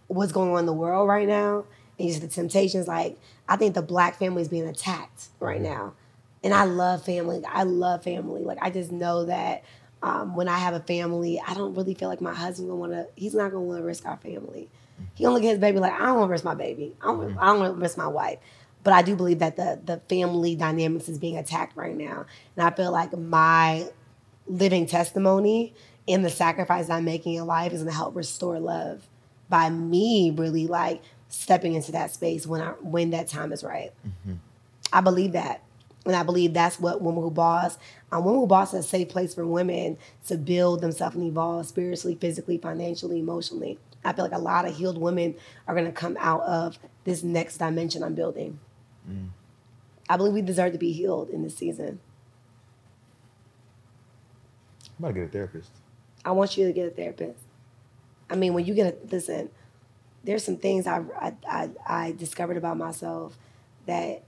[0.07, 1.65] what's going on in the world right now
[1.97, 5.93] and just the temptations, like I think the black family is being attacked right now.
[6.43, 7.41] And I love family.
[7.45, 8.43] I love family.
[8.43, 9.63] Like I just know that
[10.01, 13.07] um, when I have a family, I don't really feel like my husband gonna wanna
[13.15, 14.69] he's not gonna wanna risk our family.
[15.15, 16.95] He gonna look at his baby like, I don't wanna risk my baby.
[17.01, 18.39] I don't, I don't wanna risk my wife.
[18.83, 22.25] But I do believe that the the family dynamics is being attacked right now.
[22.55, 23.89] And I feel like my
[24.49, 25.73] living testimony
[26.07, 29.07] and the sacrifice I'm making in life is gonna help restore love
[29.49, 33.91] by me really like stepping into that space when I when that time is right.
[34.91, 35.63] I believe that.
[36.05, 37.77] And I believe that's what Women Who Boss,
[38.11, 39.97] um, Women Who Boss is a safe place for women
[40.27, 43.77] to build themselves and evolve spiritually, physically, financially, emotionally.
[44.03, 45.35] I feel like a lot of healed women
[45.67, 48.59] are going to come out of this next dimension I'm building.
[50.09, 51.99] I believe we deserve to be healed in this season.
[54.99, 55.71] I'm about to get a therapist.
[56.25, 57.39] I want you to get a therapist.
[58.29, 59.49] I mean, when you get a listen,
[60.23, 63.37] there's some things I I, I, I discovered about myself
[63.85, 64.23] that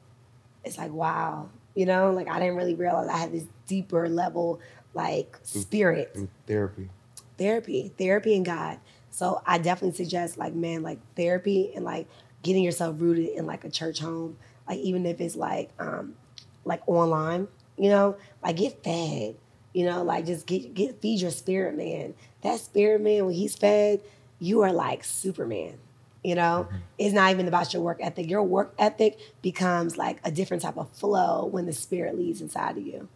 [0.64, 4.62] it's like wow, you know, like I didn't really realize I had this deeper level
[4.94, 6.90] like spirit Through therapy.
[7.38, 8.80] therapy, therapy and God.
[9.10, 12.08] So I definitely suggest like man, like therapy and like
[12.44, 14.38] getting yourself rooted in like a church home,
[14.68, 16.16] like even if it's like um
[16.64, 19.36] like online, you know, like get fed,
[19.74, 22.14] you know, like just get get feed your spirit man.
[22.42, 24.02] That spirit man when he's fed,
[24.40, 25.78] you are like Superman.
[26.24, 26.78] You know, mm-hmm.
[27.00, 28.30] it's not even about your work ethic.
[28.30, 32.78] Your work ethic becomes like a different type of flow when the spirit leads inside
[32.78, 33.08] of you.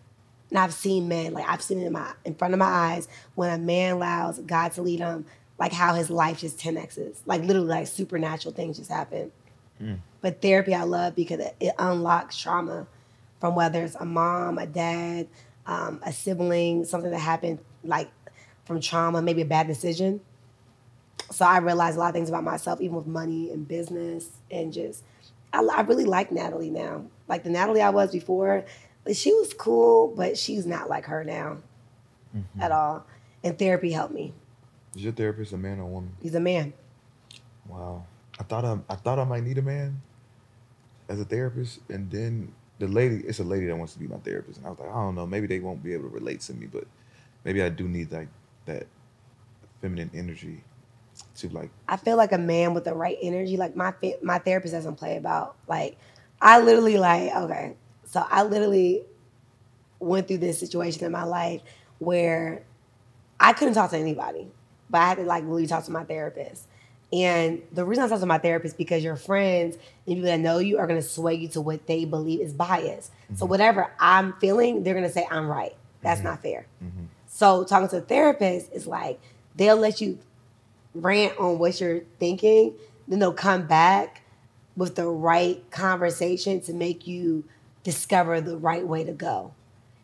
[0.50, 3.08] And I've seen men, like I've seen it in my in front of my eyes,
[3.36, 5.26] when a man allows God to lead him,
[5.60, 7.22] like how his life just 10x's.
[7.26, 9.32] Like literally like supernatural things just happen.
[9.82, 10.00] Mm.
[10.22, 12.88] But therapy I love because it, it unlocks trauma
[13.40, 15.28] from whether it's a mom, a dad,
[15.66, 18.10] um, a sibling, something that happened like
[18.66, 20.22] from trauma, maybe a bad decision.
[21.32, 24.72] So I realized a lot of things about myself, even with money and business, and
[24.72, 25.04] just
[25.54, 27.06] I, I really like Nathalie now.
[27.28, 28.66] Like the Nathalie I was before,
[29.14, 31.58] she was cool, but she's not like her now
[32.60, 33.06] at all.
[33.44, 34.34] And therapy helped me.
[34.96, 36.16] Is your therapist a man or a woman?
[36.22, 36.74] He's a man.
[37.68, 38.06] Wow.
[38.40, 40.02] I thought I, I thought I might need a man
[41.08, 44.18] as a therapist, and then the lady, it's a lady that wants to be my
[44.18, 46.42] therapist, and I was like, I don't know, maybe they won't be able to relate
[46.42, 46.86] to me, but
[47.44, 48.28] maybe I do need like
[48.66, 48.88] that
[49.82, 50.64] feminine energy
[51.38, 51.70] to like.
[51.88, 53.58] I feel like a man with the right energy.
[53.58, 55.56] Like my my therapist doesn't play about.
[55.68, 55.98] Like
[56.42, 57.76] I literally like okay,
[58.06, 59.04] so I literally
[60.00, 61.62] went through this situation in my life
[62.00, 62.64] where
[63.40, 64.48] I couldn't talk to anybody,
[64.90, 66.68] but I had to like really talk to my therapist.
[67.16, 70.58] And the reason I talk to my therapist because your friends and people that know
[70.58, 73.10] you are going to sway you to what they believe is bias.
[73.30, 73.52] So mm-hmm.
[73.52, 75.76] whatever I'm feeling, they're going to say I'm right.
[76.02, 76.30] That's mm-hmm.
[76.30, 76.68] not fair.
[76.84, 77.06] Mm-hmm.
[77.28, 79.20] So talking to a therapist is like
[79.56, 80.20] they'll let you
[80.94, 82.74] rant on what you're thinking,
[83.08, 84.22] then they'll come back
[84.76, 87.46] with the right conversation to make you
[87.84, 89.54] discover the right way to go.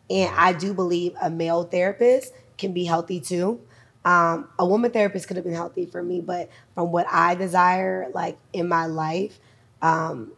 [0.08, 3.60] And I do believe a male therapist can be healthy too.
[4.04, 8.10] Um, a woman therapist could have been healthy for me, but from what I desire,
[8.12, 9.38] like in my life,
[9.80, 10.32] um,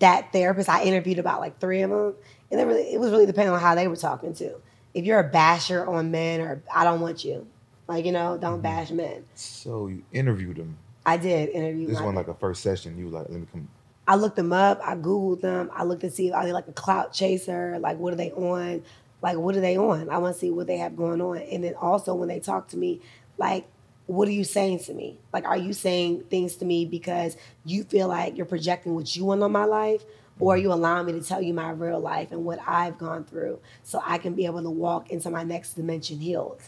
[0.00, 2.14] that therapist I interviewed about like three of them,
[2.50, 4.56] and it really it was really depending on how they were talking to.
[4.92, 7.46] If you're a basher on men, or I don't want you,
[7.86, 9.24] like you know, don't bash men.
[9.34, 10.76] So you interviewed them.
[11.06, 11.86] I did interview.
[11.86, 12.98] This one like a first session.
[12.98, 13.68] You like, let me come.
[14.06, 14.80] I looked them up.
[14.84, 15.70] I googled them.
[15.72, 17.78] I looked to see are they like a clout chaser?
[17.78, 18.82] Like what are they on?
[19.22, 20.08] Like what are they on?
[20.08, 21.38] I want to see what they have going on.
[21.38, 23.00] And then also when they talk to me,
[23.38, 23.66] like
[24.06, 25.18] what are you saying to me?
[25.32, 29.24] Like are you saying things to me because you feel like you're projecting what you
[29.24, 30.04] want on my life,
[30.38, 33.24] or are you allow me to tell you my real life and what I've gone
[33.24, 36.62] through so I can be able to walk into my next dimension healed.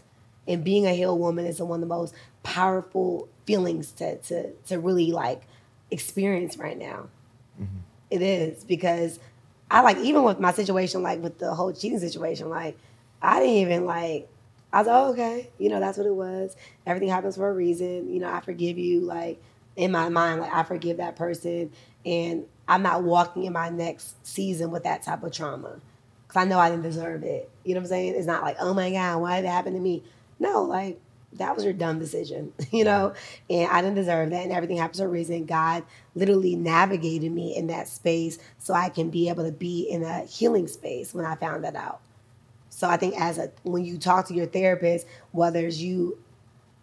[0.47, 4.79] And being a healed woman is one of the most powerful feelings to to to
[4.79, 5.43] really like
[5.91, 7.09] experience right now.
[7.61, 7.79] Mm-hmm.
[8.11, 9.19] It is because
[9.73, 12.77] I like even with my situation, like with the whole cheating situation, like
[13.23, 14.29] I didn't even like
[14.71, 16.55] I was like, oh, okay, you know, that's what it was.
[16.87, 18.13] Everything happens for a reason.
[18.13, 19.01] You know, I forgive you.
[19.01, 19.43] Like
[19.75, 21.73] in my mind, like I forgive that person,
[22.05, 25.81] and I'm not walking in my next season with that type of trauma
[26.29, 27.51] because I know I didn't deserve it.
[27.65, 28.15] You know what I'm saying?
[28.15, 30.03] It's not like, oh my god, why did it happen to me?
[30.39, 31.01] No, like
[31.35, 33.15] that was your dumb decision, you know,
[33.49, 35.47] and I didn't deserve that, and everything happens for a reason.
[35.47, 35.85] God
[36.15, 40.21] literally navigated me in that space so I can be able to be in a
[40.25, 42.01] healing space when I found that out.
[42.69, 46.19] So I think as a when you talk to your therapist, whether it's you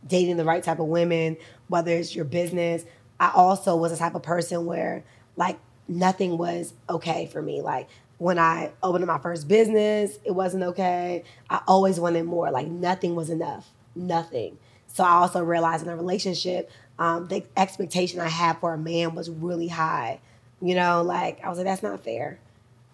[0.05, 2.85] dating the right type of women, whether it's your business,
[3.19, 5.03] I also was a type of person where
[5.35, 7.61] like nothing was okay for me.
[7.61, 11.23] Like when I opened my first business, it wasn't okay.
[11.49, 12.51] I always wanted more.
[12.51, 13.69] Like nothing was enough.
[13.95, 14.57] Nothing.
[14.87, 19.15] So I also realized in a relationship, um, the expectation I had for a man
[19.15, 20.19] was really high.
[20.61, 22.39] You know, like I was like, that's not fair.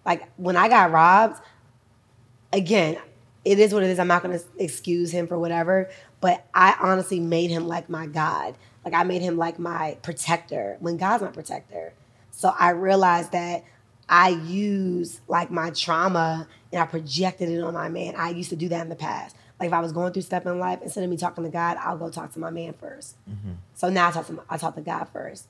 [0.04, 1.40] Like when I got robbed,
[2.52, 2.98] again,
[3.44, 3.98] it is what it is.
[3.98, 5.90] I'm not to excuse him for whatever,
[6.20, 8.56] but I honestly made him like my God.
[8.84, 11.92] Like I made him like my protector when God's my protector.
[12.30, 13.64] So I realized that
[14.08, 18.14] I use like my trauma and I projected it on my man.
[18.16, 19.34] I used to do that in the past.
[19.58, 21.78] Like if I was going through stuff in life, instead of me talking to God,
[21.80, 23.52] I'll go talk to my man 1st mm-hmm.
[23.74, 25.46] So now I talk to my, I talk to God first.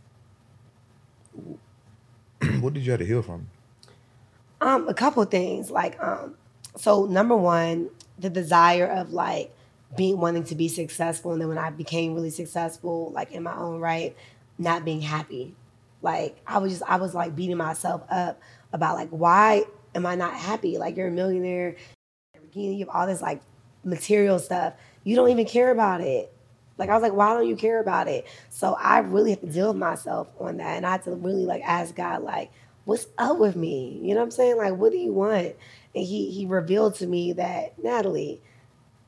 [2.60, 3.48] what did you have to heal from?
[4.60, 5.70] Um, a couple things.
[5.70, 6.34] Like um,
[6.76, 9.52] so number one, the desire of like
[9.96, 13.56] being wanting to be successful and then when I became really successful, like in my
[13.56, 14.16] own right,
[14.58, 15.54] not being happy.
[16.02, 18.40] Like I was just I was like beating myself up
[18.72, 19.64] about like why
[19.94, 20.78] am I not happy?
[20.78, 21.76] Like you're a millionaire,
[22.52, 23.42] you have all this like
[23.86, 24.74] material stuff.
[25.04, 26.32] You don't even care about it.
[26.78, 28.26] Like I was like, why don't you care about it?
[28.50, 30.76] So I really have to deal with myself on that.
[30.76, 32.50] And I had to really like ask God, like,
[32.84, 33.98] what's up with me?
[34.02, 34.58] You know what I'm saying?
[34.58, 35.56] Like, what do you want?
[35.96, 38.40] and he he revealed to me that Nathalie,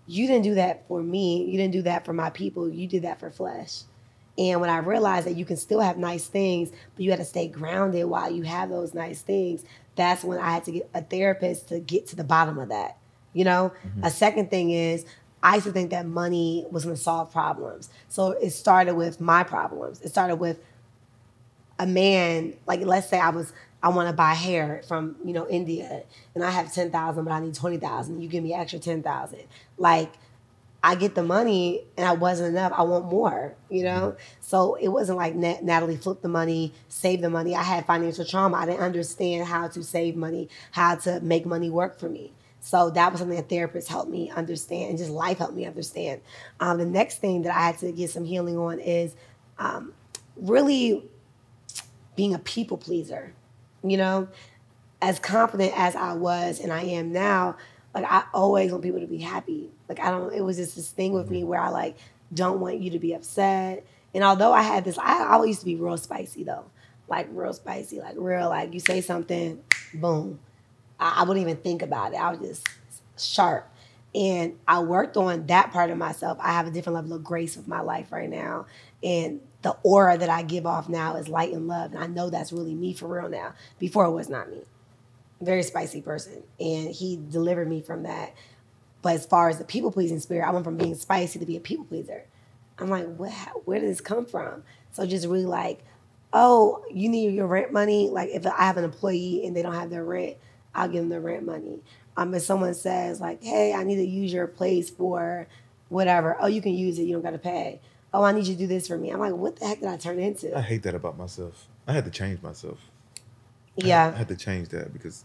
[0.06, 1.44] you didn't do that for me.
[1.44, 2.68] You didn't do that for my people.
[2.68, 3.82] You did that for flesh.
[4.38, 7.24] And when I realized that you can still have nice things, but you had to
[7.24, 9.64] stay grounded while you have those nice things,
[9.96, 12.96] that's when I had to get a therapist to get to the bottom of that.
[13.38, 14.02] You know, mm-hmm.
[14.02, 15.06] a second thing is
[15.44, 17.88] I used to think that money was going to solve problems.
[18.08, 20.00] So it started with my problems.
[20.00, 20.58] It started with
[21.78, 25.48] a man, like let's say I was I want to buy hair from you know
[25.48, 26.02] India,
[26.34, 28.20] and I have ten thousand, but I need twenty thousand.
[28.20, 29.44] You give me extra ten thousand.
[29.76, 30.14] Like
[30.82, 32.72] I get the money, and I wasn't enough.
[32.74, 33.54] I want more.
[33.70, 37.54] You know, so it wasn't like Nat- Nathalie flipped the money, save the money.
[37.54, 38.56] I had financial trauma.
[38.56, 42.32] I didn't understand how to save money, how to make money work for me.
[42.60, 46.20] So that was something that therapists helped me understand, and just life helped me understand.
[46.60, 49.14] Um, the next thing that I had to get some healing on is
[49.58, 49.92] um,
[50.36, 51.04] really
[52.16, 53.32] being a people pleaser
[53.82, 54.28] you know,
[55.00, 57.56] as confident as I was and I am now,
[57.94, 59.70] like I always want people to be happy.
[59.88, 61.96] Like I don't, it was just this thing with me where I like
[62.32, 63.86] don't want you to be upset.
[64.14, 66.64] And although I had this, I always used to be real spicy though,
[67.08, 69.62] like real spicy, like real, like you say something,
[69.94, 70.40] boom.
[70.98, 72.16] I, I wouldn't even think about it.
[72.16, 72.66] I was just
[73.18, 73.70] sharp.
[74.14, 76.38] And I worked on that part of myself.
[76.40, 78.66] I have a different level of grace with my life right now.
[79.02, 81.92] And the aura that I give off now is light and love.
[81.92, 83.54] And I know that's really me for real now.
[83.78, 84.62] Before it was not me.
[85.40, 86.42] Very spicy person.
[86.58, 88.34] And he delivered me from that.
[89.02, 91.56] But as far as the people pleasing spirit, I went from being spicy to be
[91.56, 92.24] a people pleaser.
[92.78, 93.32] I'm like, what,
[93.66, 94.62] where did this come from?
[94.92, 95.84] So just really like,
[96.32, 98.08] oh, you need your rent money.
[98.08, 100.36] Like if I have an employee and they don't have their rent,
[100.74, 101.80] I'll give them the rent money.
[102.16, 105.46] Um, if someone says like, hey, I need to use your place for
[105.88, 107.04] whatever, oh, you can use it.
[107.04, 107.80] You don't got to pay
[108.12, 109.10] oh, I need you to do this for me.
[109.10, 110.56] I'm like, what the heck did I turn into?
[110.56, 111.68] I hate that about myself.
[111.86, 112.78] I had to change myself.
[113.76, 114.02] Yeah.
[114.02, 115.24] I had, I had to change that because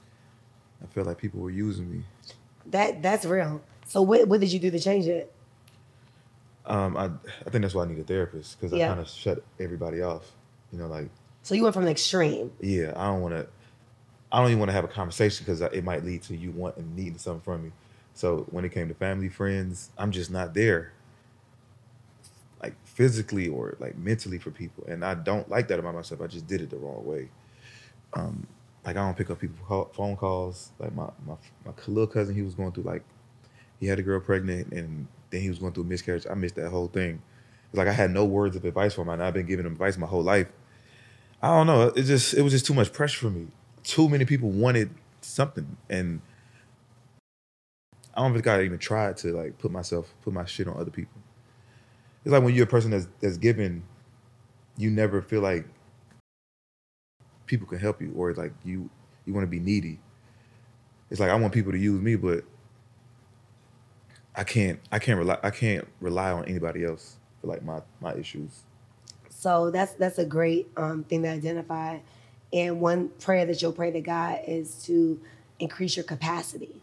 [0.82, 2.04] I felt like people were using me.
[2.68, 3.62] That that's real.
[3.86, 5.34] So what what did you do to change it?
[6.66, 7.06] Um, I
[7.46, 8.86] I think that's why I need a therapist because yeah.
[8.86, 10.32] I kind of shut everybody off.
[10.72, 11.10] You know, like.
[11.42, 12.52] So you went from an extreme.
[12.62, 13.48] Yeah, I don't want to.
[14.34, 16.96] I don't even want to have a conversation because it might lead to you wanting
[16.96, 17.72] needing something from me.
[18.16, 20.94] So when it came to family, friends, I'm just not there
[22.64, 24.86] like physically or like mentally for people.
[24.88, 26.22] And I don't like that about myself.
[26.22, 27.30] I just did it the wrong way.
[28.14, 28.48] Um,
[28.86, 30.72] like I don't pick up people call, phone calls.
[30.80, 31.36] Like my, my
[31.66, 33.04] my little cousin, he was going through like
[33.80, 36.26] he had a girl pregnant and then he was going through a miscarriage.
[36.30, 37.22] I missed that whole thing.
[37.70, 39.10] It's like I had no words of advice for him.
[39.10, 40.48] And I've been giving him advice my whole life.
[41.42, 41.88] I don't know.
[41.96, 43.48] It just it was just too much pressure for me.
[43.84, 44.90] Too many people wanted
[45.22, 46.22] something, and
[48.14, 50.92] I don't think I even tried to like put myself, put my shit on other
[50.92, 51.22] people.
[52.24, 53.84] It's like when you're a person that's that's given,
[54.78, 55.66] you never feel like
[57.46, 58.90] people can help you, or like you
[59.26, 60.00] you want to be needy.
[61.10, 62.44] It's like I want people to use me, but
[64.36, 68.14] I can't I can't rely I can't rely on anybody else for like my my
[68.16, 68.64] issues.
[69.30, 72.00] So that's that's a great um, thing to identify.
[72.54, 75.20] And one prayer that you'll pray to God is to
[75.60, 76.82] increase your capacity.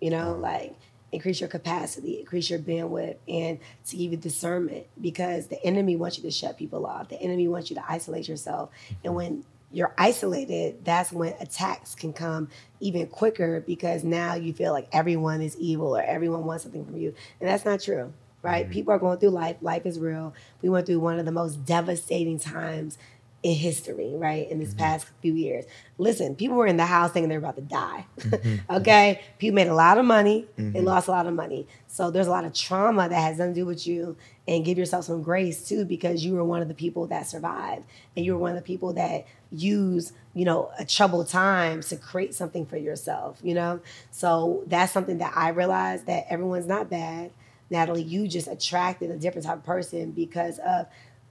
[0.00, 0.76] You know, like
[1.12, 6.16] increase your capacity, increase your bandwidth, and to give you discernment because the enemy wants
[6.16, 7.08] you to shut people off.
[7.08, 8.70] The enemy wants you to isolate yourself.
[9.04, 12.48] And when you're isolated, that's when attacks can come
[12.80, 16.96] even quicker because now you feel like everyone is evil or everyone wants something from
[16.96, 17.14] you.
[17.40, 18.12] And that's not true,
[18.42, 18.64] right?
[18.64, 18.72] Mm-hmm.
[18.72, 19.56] People are going through life.
[19.60, 20.34] Life is real.
[20.62, 22.98] We went through one of the most devastating times
[23.42, 24.50] in history, right?
[24.50, 24.78] In this mm-hmm.
[24.78, 25.64] past few years.
[25.96, 28.04] Listen, people were in the house thinking they're about to die.
[28.18, 28.70] Mm-hmm.
[28.76, 29.22] okay?
[29.38, 30.46] People made a lot of money.
[30.56, 30.84] They mm-hmm.
[30.84, 31.66] lost a lot of money.
[31.86, 34.16] So there's a lot of trauma that has nothing to do with you.
[34.46, 37.86] And give yourself some grace too, because you were one of the people that survived.
[38.16, 41.96] And you were one of the people that use, you know, a troubled time to
[41.96, 43.80] create something for yourself, you know?
[44.10, 47.30] So that's something that I realized that everyone's not bad.
[47.70, 50.86] Nathalie, you just attracted a different type of person because of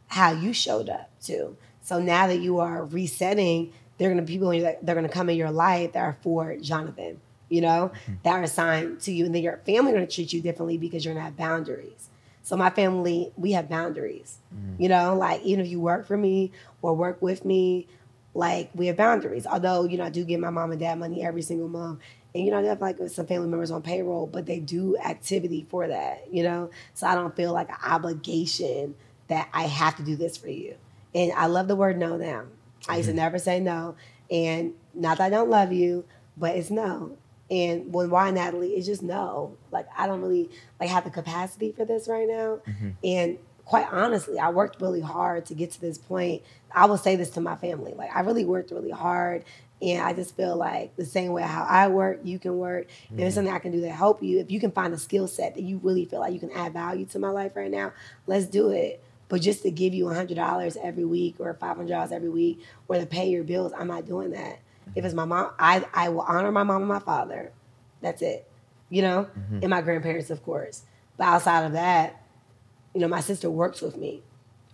[0.07, 1.55] how you showed up too.
[1.89, 5.37] So now that you are resetting, they're gonna be people your- they're gonna come in
[5.37, 8.13] your life that are for Jonathan, you know, mm-hmm.
[8.21, 11.15] that are assigned to you, and then your family gonna treat you differently because you're
[11.15, 12.09] gonna have boundaries.
[12.43, 14.37] So my family, we have boundaries.
[14.55, 14.83] Mm-hmm.
[14.83, 16.51] You know, like even if you work for me
[16.83, 17.87] or work with me,
[18.35, 19.47] like we have boundaries.
[19.47, 22.01] Although, you know, I do give my mom and dad money every single month.
[22.35, 25.65] And you know, they have like some family members on payroll, but they do activity
[25.67, 26.69] for that, you know?
[26.93, 28.93] So I don't feel like an obligation
[29.27, 30.75] that I have to do this for you.
[31.13, 32.43] And I love the word no now.
[32.87, 33.17] I used to mm-hmm.
[33.17, 33.95] never say no.
[34.29, 36.05] And not that I don't love you,
[36.37, 37.17] but it's no.
[37.51, 39.57] And when why Nathalie, it's just no.
[39.71, 40.49] Like I don't really
[40.79, 42.59] like have the capacity for this right now.
[42.67, 42.89] Mm-hmm.
[43.03, 46.43] And quite honestly, I worked really hard to get to this point.
[46.71, 47.93] I will say this to my family.
[47.95, 49.45] Like I really worked really hard.
[49.81, 52.87] And I just feel like the same way how I work, you can work.
[53.09, 53.35] And there's mm-hmm.
[53.35, 54.39] something I can do to help you.
[54.39, 56.73] If you can find a skill set that you really feel like you can add
[56.73, 57.93] value to my life right now,
[58.27, 59.01] let's do it.
[59.29, 63.29] But just to give you $100 every week or $500 every week or to pay
[63.29, 64.59] your bills, I'm not doing that.
[64.95, 67.51] If it's my mom, I, I will honor my mom and my father.
[68.01, 68.49] That's it.
[68.89, 69.27] You know?
[69.61, 70.83] And my grandparents, of course.
[71.15, 72.23] But outside of that,
[72.93, 74.23] you know, my sister works with me.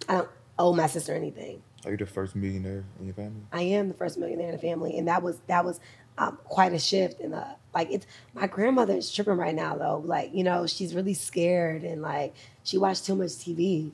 [0.07, 1.61] I don't owe my sister anything.
[1.86, 3.41] Are you the first millionaire in your family?
[3.52, 5.80] I am the first millionaire in the family, and that was that was
[6.18, 7.19] um, quite a shift.
[7.19, 7.36] And
[7.73, 10.02] like it's my grandmother is tripping right now though.
[10.03, 12.34] Like you know she's really scared and like
[12.64, 13.91] she watched too much TV.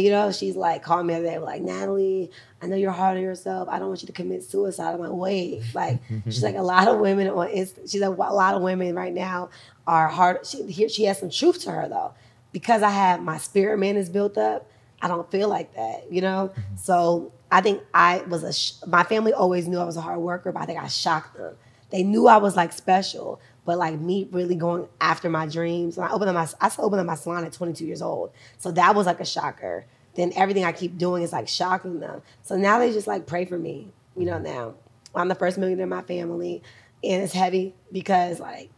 [0.00, 2.30] You know she's like calling me the other day like Nathalie,
[2.62, 3.68] I know you're hard on yourself.
[3.70, 4.94] I don't want you to commit suicide.
[4.94, 8.34] I'm like wait, like she's like a lot of women on Inst- she's like a
[8.34, 9.50] lot of women right now
[9.86, 10.46] are hard.
[10.46, 12.14] She here she has some truth to her though,
[12.52, 14.70] because I have my spirit man is built up.
[15.04, 16.50] I don't feel like that, you know?
[16.50, 16.76] Mm-hmm.
[16.76, 20.18] So I think I was a, sh- my family always knew I was a hard
[20.20, 21.56] worker, but I think I shocked them.
[21.90, 25.96] They knew I was like special, but like me really going after my dreams.
[25.96, 28.32] And I opened up my, I opened up my salon at 22 years old.
[28.58, 29.86] So that was like a shocker.
[30.14, 32.22] Then everything I keep doing is like shocking them.
[32.42, 34.74] So now they just like pray for me, you know, now.
[35.14, 36.62] I'm the first millionaire in my family.
[37.02, 38.70] And it's heavy because like,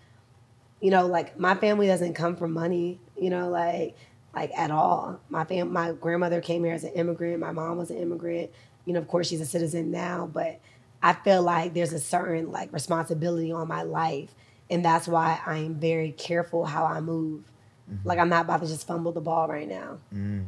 [0.80, 3.96] you know, like my family doesn't come from money, you know, like
[4.34, 5.20] like at all.
[5.30, 8.50] My fam my grandmother came here as an immigrant, my mom was an immigrant.
[8.84, 10.60] You know, of course she's a citizen now, but
[11.02, 14.34] I feel like there's a certain like responsibility on my life.
[14.70, 17.44] And that's why I am very careful how I move.
[17.90, 18.08] Mm-hmm.
[18.08, 19.98] Like I'm not about to just fumble the ball right now.
[20.12, 20.46] Mm.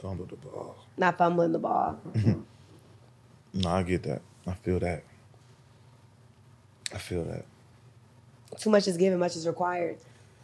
[0.00, 0.76] Fumble the ball.
[0.96, 2.00] Not fumbling the ball.
[3.54, 4.22] No, I get that.
[4.46, 5.04] I feel that.
[6.92, 7.44] I feel that.
[8.58, 9.98] Too much is given, much is required.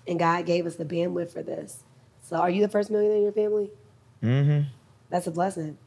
[0.07, 1.82] And God gave us the bandwidth for this.
[2.23, 3.70] So are you the first millionaire in your family?
[4.23, 4.69] Mm-hmm.
[5.11, 5.78] That's a blessing.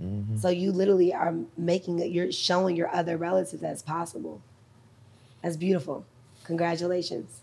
[0.00, 0.38] Mm-hmm.
[0.38, 4.40] So you literally are making it, you're showing your other relatives that's possible.
[5.42, 6.04] That's beautiful.
[6.44, 7.40] Congratulations.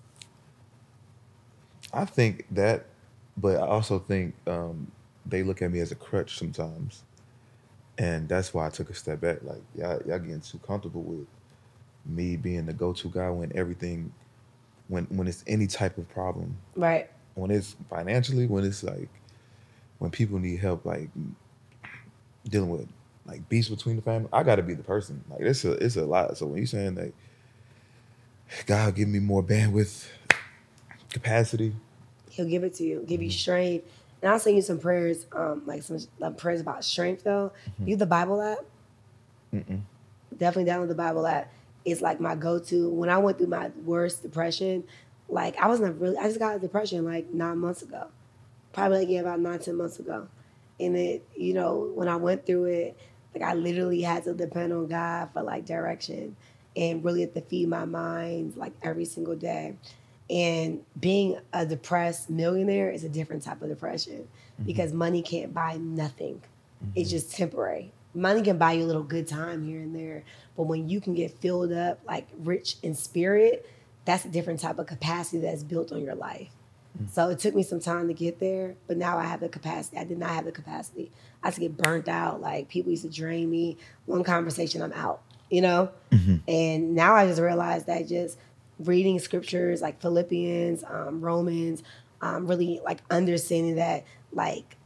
[1.94, 2.86] I think that,
[3.36, 4.92] but I also think um,
[5.26, 7.04] they look at me as a crutch sometimes,
[7.98, 9.44] and that's why I took a step back.
[9.44, 11.28] Like y'all, y'all getting too comfortable with
[12.06, 14.14] me being the go-to guy when everything,
[14.88, 17.10] when when it's any type of problem, Right.
[17.36, 19.10] when it's financially, when it's like,
[20.00, 21.10] when people need help, like
[22.48, 22.88] dealing with
[23.26, 25.24] like beefs between the family, I got to be the person.
[25.30, 26.38] Like it's a it's a lot.
[26.38, 27.14] So when you saying like,
[28.66, 30.08] God give me more bandwidth,
[31.12, 31.74] capacity,
[32.32, 33.86] He'll give it to you, give you strength.
[34.22, 37.52] And I'll send you some prayers, um, like some uh, prayers about strength though.
[37.80, 38.60] You have the Bible app?
[39.54, 39.82] Mm-mm.
[40.38, 41.52] Definitely download the Bible app.
[41.84, 42.90] It's like my go-to.
[42.90, 44.86] When I went through my worst depression,
[45.28, 48.08] like I wasn't really I just got a depression like nine months ago.
[48.72, 50.28] Probably like yeah, about nine, ten months ago.
[50.80, 52.98] And it, you know, when I went through it,
[53.34, 56.36] like I literally had to depend on God for like direction
[56.76, 59.76] and really had to feed my mind like every single day.
[60.30, 64.64] And being a depressed millionaire is a different type of depression mm-hmm.
[64.64, 66.36] because money can't buy nothing.
[66.84, 66.92] Mm-hmm.
[66.96, 67.92] It's just temporary.
[68.14, 70.24] Money can buy you a little good time here and there,
[70.58, 73.66] but when you can get filled up like rich in spirit,
[74.06, 76.50] that's a different type of capacity that's built on your life.
[77.02, 77.10] Mm.
[77.10, 79.98] So it took me some time to get there, but now I have the capacity.
[79.98, 81.12] I did not have the capacity.
[81.44, 82.42] I used to get burnt out.
[82.42, 83.78] Like people used to drain me.
[84.06, 85.22] One conversation, I'm out,
[85.52, 85.92] you know?
[86.48, 88.40] And now I just realized that just
[88.80, 91.84] reading scriptures like Philippians, um, Romans,
[92.22, 94.78] um, really like understanding that like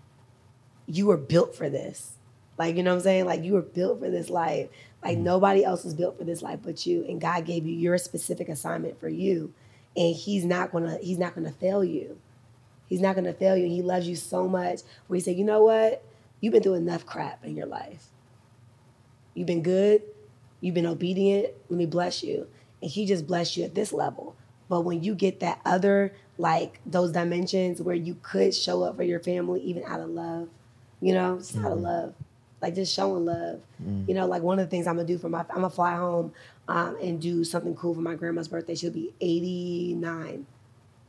[0.87, 2.13] you were built for this.
[2.57, 3.25] Like, you know what I'm saying?
[3.25, 4.69] Like you were built for this life.
[5.03, 7.05] Like nobody else was built for this life but you.
[7.07, 9.53] And God gave you your specific assignment for you.
[9.95, 12.17] And he's not gonna, he's not gonna fail you.
[12.87, 13.67] He's not gonna fail you.
[13.67, 16.03] He loves you so much where he said, you know what?
[16.41, 18.07] You've been through enough crap in your life.
[19.33, 20.01] You've been good,
[20.61, 22.47] you've been obedient, let me bless you.
[22.81, 24.35] And he just blessed you at this level.
[24.69, 29.03] But when you get that other, like those dimensions where you could show up for
[29.03, 30.49] your family even out of love,
[31.01, 32.13] you know, just out of love,
[32.61, 33.61] like just showing love.
[34.07, 35.95] You know, like one of the things I'm gonna do for my, I'm gonna fly
[35.95, 36.33] home
[36.67, 38.75] um, and do something cool for my grandma's birthday.
[38.75, 40.45] She'll be 89.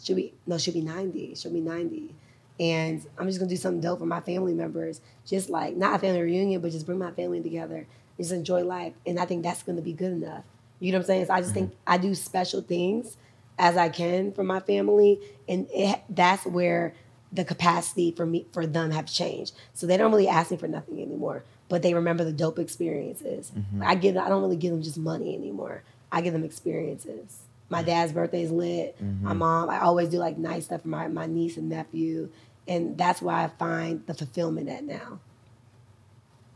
[0.03, 1.35] She'll be, no, she'll be 90.
[1.35, 2.15] She'll be 90.
[2.59, 5.01] And I'm just gonna do something dope for my family members.
[5.27, 7.87] Just like, not a family reunion, but just bring my family together.
[8.17, 8.95] Just enjoy life.
[9.07, 10.45] And I think that's gonna be good enough.
[10.81, 11.27] You know what I'm saying?
[11.27, 11.93] So I just think mm-hmm.
[11.93, 13.17] I do special things
[13.59, 15.19] as I can for my family,
[15.49, 16.95] and it, that's where
[17.33, 19.55] the capacity for me for them have changed.
[19.75, 23.53] So they don't really ask me for nothing anymore, but they remember the dope experiences.
[23.57, 23.83] Mm-hmm.
[23.83, 25.83] I give I don't really give them just money anymore.
[26.13, 27.41] I give them experiences.
[27.69, 28.97] My dad's birthday is lit.
[29.01, 29.39] My mm-hmm.
[29.39, 32.31] mom, I always do like nice stuff for my, my niece and nephew.
[32.69, 35.19] And that's where I find the fulfillment at now.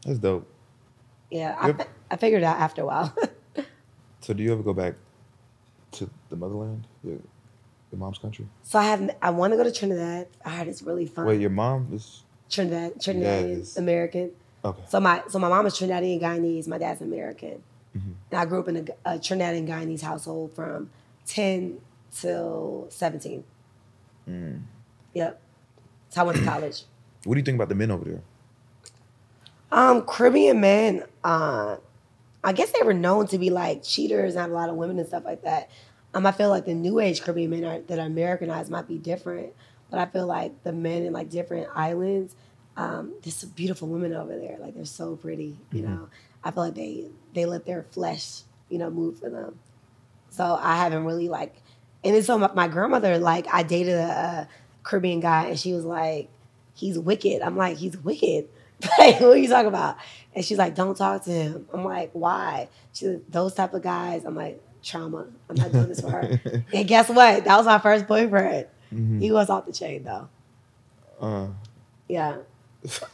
[0.07, 0.49] That's dope.
[1.31, 3.15] Yeah, I, fi- I figured it out after a while.
[4.23, 4.97] So do you ever go back
[5.93, 7.15] to the motherland, your,
[7.91, 8.47] your mom's country?
[8.63, 10.27] so I have I want to go to Trinidad.
[10.45, 11.25] I heard it's really fun.
[11.25, 13.79] Wait, your mom is Trinidad, Trinidadian Yes.
[13.79, 14.33] American.
[14.63, 14.83] okay.
[14.89, 16.69] So my so my mom is Trinidadian Guyanese.
[16.69, 17.63] My dad's American.
[17.97, 18.11] Mm-hmm.
[18.31, 20.91] And I grew up in a, a Trinidadian Guyanese household from
[21.25, 21.81] ten
[22.15, 23.43] till seventeen.
[24.29, 24.65] Mm.
[25.15, 25.41] Yep.
[26.11, 26.83] So I went to college.
[27.25, 28.23] What do you think about the men over there?
[29.73, 31.77] Um, Caribbean men, uh,
[32.43, 34.99] I guess they were known to be like cheaters and have a lot of women
[34.99, 35.71] and stuff like that.
[36.15, 38.99] Um, I feel like the new age Caribbean men are, that are Americanized might be
[38.99, 39.53] different,
[39.91, 42.35] but I feel like the men in like different islands,
[42.77, 44.57] um, there's some beautiful women over there.
[44.59, 46.09] Like they're so pretty, you know.
[46.43, 49.59] I feel like they they let their flesh, you know, move for them.
[50.31, 51.55] So I haven't really like,
[52.03, 54.49] and then so my, my grandmother like I dated a, a
[54.83, 56.31] Caribbean guy and she was like,
[56.75, 57.43] he's wicked.
[57.43, 58.49] I'm like, he's wicked.
[58.99, 59.97] like, what are you talking about?
[60.35, 61.69] And she's like, don't talk to him.
[61.73, 62.69] I'm like, why?
[62.93, 64.25] She's like, those type of guys.
[64.25, 65.27] I'm like, trauma.
[65.49, 66.41] I'm not doing this for her.
[66.73, 67.45] and guess what?
[67.45, 68.67] That was my first boyfriend.
[69.21, 70.29] He was off the chain though.
[71.21, 71.49] Uh,
[72.09, 72.39] Yeah.
[72.85, 73.05] so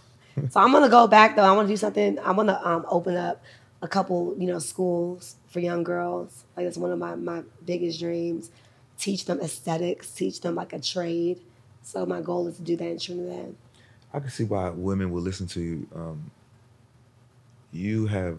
[0.57, 1.43] I'm gonna go back though.
[1.43, 2.19] I want to do something.
[2.21, 3.43] I want to um, open up
[3.83, 6.45] a couple, you know, schools for young girls.
[6.57, 8.51] Like that's one of my my biggest dreams.
[8.99, 10.11] Teach them aesthetics.
[10.13, 11.41] Teach them like a trade.
[11.83, 13.55] So my goal is to do that in Trinidad.
[14.17, 15.87] I can see why women will listen to you.
[15.95, 16.31] Um,
[17.71, 18.39] you have,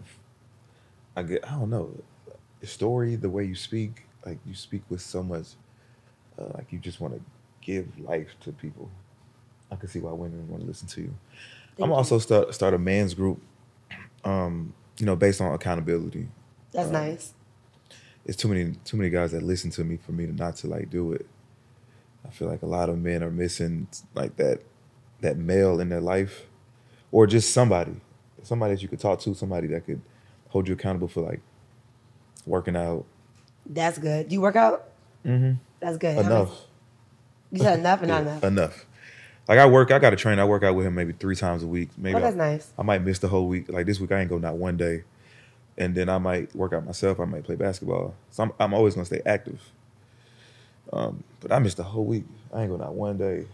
[1.16, 1.92] I get, I don't know,
[2.60, 5.46] your story, the way you speak, like you speak with so much,
[6.36, 7.20] uh, like you just want to
[7.60, 8.90] give life to people.
[9.70, 11.14] I can see why women want to listen to you.
[11.76, 11.94] Thank I'm you.
[11.94, 13.40] also start start a man's group,
[14.24, 16.26] um, you know, based on accountability.
[16.72, 17.34] That's Um, nice.
[18.24, 20.66] It's too many too many guys that listen to me for me to not to
[20.66, 21.26] like do it.
[22.26, 24.62] I feel like a lot of men are missing like that
[25.20, 26.46] that male in their life,
[27.12, 28.00] or just somebody,
[28.42, 30.00] somebody that you could talk to, somebody that could
[30.48, 31.40] hold you accountable for like
[32.46, 33.04] working out
[33.66, 34.28] That's good.
[34.28, 34.88] Do you work out?
[35.26, 35.54] mm-hmm.
[35.80, 36.18] That's good.
[36.18, 36.66] Enough.
[37.52, 38.44] You said enough or not enough?
[38.44, 38.86] Enough.
[39.46, 40.38] Like I work, I got to train.
[40.38, 41.88] I work out with him maybe three times a week.
[41.96, 42.72] Maybe Oh, that's I, nice.
[42.78, 43.70] I might miss the whole week.
[43.70, 45.04] Like this week, I ain't go not one day,
[45.78, 47.18] and then I might work out myself.
[47.20, 48.14] I might play basketball.
[48.30, 49.60] So I'm, I'm always gonna stay active.
[50.92, 52.24] Um, but I missed the whole week.
[52.52, 53.46] I ain't go not one day.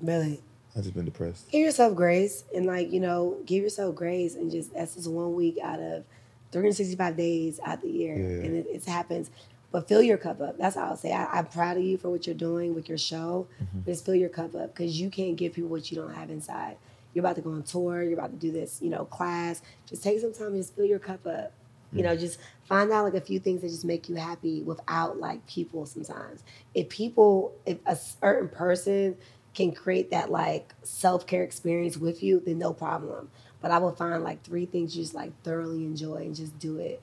[0.00, 0.40] Really.
[0.76, 1.50] I just been depressed.
[1.50, 5.34] Give yourself grace and like, you know, give yourself grace and just that's just one
[5.34, 6.04] week out of
[6.52, 8.14] 365 days out the year.
[8.14, 8.46] Yeah.
[8.46, 9.30] And it, it happens.
[9.70, 10.58] But fill your cup up.
[10.58, 11.12] That's all I'll say.
[11.12, 13.46] I, I'm proud of you for what you're doing with your show.
[13.62, 13.90] Mm-hmm.
[13.90, 16.76] Just fill your cup up because you can't give people what you don't have inside.
[17.14, 18.02] You're about to go on tour.
[18.02, 19.62] You're about to do this, you know, class.
[19.86, 21.52] Just take some time and just fill your cup up.
[21.94, 22.20] You know, mm-hmm.
[22.20, 25.84] just find out like a few things that just make you happy without like people
[25.84, 26.42] sometimes.
[26.74, 29.16] If people, if a certain person
[29.54, 33.30] can create that like self care experience with you, then no problem.
[33.60, 36.78] But I will find like three things you just like thoroughly enjoy and just do
[36.78, 37.02] it.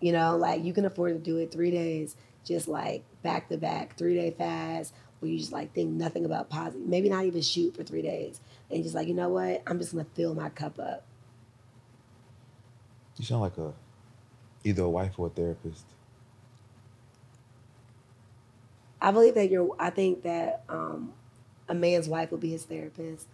[0.00, 3.58] You know, like you can afford to do it three days, just like back to
[3.58, 6.86] back, three day fast, where you just like think nothing about positive.
[6.86, 8.40] Maybe not even shoot for three days.
[8.70, 9.62] And just like, you know what?
[9.66, 11.04] I'm just gonna fill my cup up.
[13.18, 13.72] You sound like a
[14.64, 15.84] either a wife or a therapist.
[19.00, 19.74] I believe that you're.
[19.78, 21.12] I think that um,
[21.70, 23.26] a man's wife will be his therapist.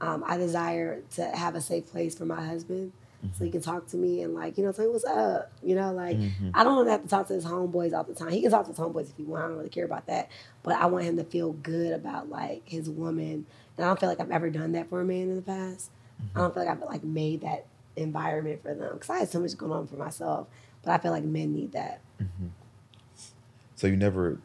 [0.00, 3.52] Um, I desire to have a safe place for my husband, so he mm-hmm.
[3.52, 5.52] can talk to me and like you know tell me what's up.
[5.62, 6.50] You know, like mm-hmm.
[6.54, 8.30] I don't have to talk to his homeboys all the time.
[8.30, 9.44] He can talk to his homeboys if he wants.
[9.44, 10.30] I don't really care about that,
[10.64, 13.46] but I want him to feel good about like his woman.
[13.76, 15.90] And I don't feel like I've ever done that for a man in the past.
[16.34, 16.54] I don't mm-hmm.
[16.54, 19.72] feel like I've like made that environment for them because I had so much going
[19.72, 20.48] on for myself.
[20.82, 22.00] But I feel like men need that.
[23.76, 24.38] So you never,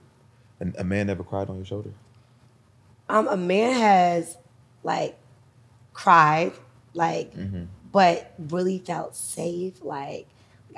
[0.59, 1.93] a man never cried on your shoulder.
[3.09, 4.37] Um, a man has
[4.83, 5.17] like
[5.93, 6.53] cried,
[6.93, 7.33] like,
[7.91, 9.83] but really felt safe.
[9.83, 10.27] Like,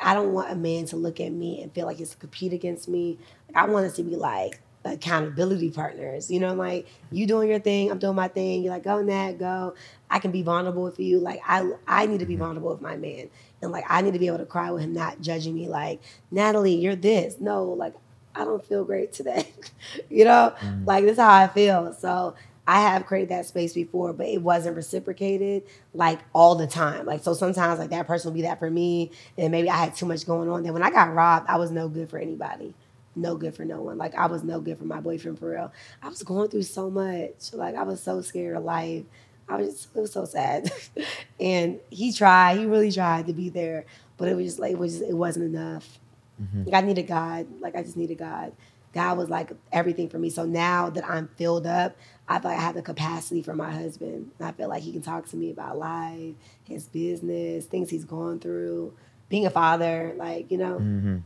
[0.01, 2.53] I don't want a man to look at me and feel like he's to compete
[2.53, 3.18] against me.
[3.56, 6.31] I want us to be like accountability partners.
[6.31, 8.64] You know, like you doing your thing, I'm doing my thing.
[8.64, 9.76] You're like, go Nat, go.
[10.10, 11.19] I can be vulnerable with you.
[11.19, 13.30] Like I, I need to be vulnerable with my man,
[13.61, 15.68] and like I need to be able to cry with him, not judging me.
[15.68, 16.01] Like
[16.31, 17.35] Nathalie, you're this.
[17.39, 17.93] No, like
[18.35, 19.51] I don't feel great today.
[20.10, 20.85] you know, mm.
[20.85, 21.93] like this is how I feel.
[21.93, 22.35] So
[22.69, 27.06] I have created that space before, but it wasn't reciprocated like all the time.
[27.07, 29.95] Like so sometimes like that person will be that for me, and maybe I had
[29.95, 30.64] too much going on.
[30.64, 32.76] Then when I got robbed, I was no good for anybody.
[33.15, 33.97] No good for no one.
[33.97, 35.73] Like I was no good for my boyfriend for real.
[36.03, 37.53] I was going through so much.
[37.53, 39.03] Like I was so scared of life.
[39.47, 40.72] I was just, it was so sad.
[41.39, 43.85] and he tried, he really tried to be there,
[44.18, 45.99] but it was just like it was it wasn't enough.
[46.41, 46.65] Mm-hmm.
[46.65, 47.47] Like I needed God.
[47.59, 48.53] Like I just needed God.
[48.93, 50.29] God was like everything for me.
[50.29, 51.95] So now that I'm filled up,
[52.27, 54.31] I feel like I have the capacity for my husband.
[54.39, 58.39] I feel like he can talk to me about life, his business, things he's going
[58.39, 58.93] through,
[59.29, 60.13] being a father.
[60.17, 61.17] Like you know, mm-hmm.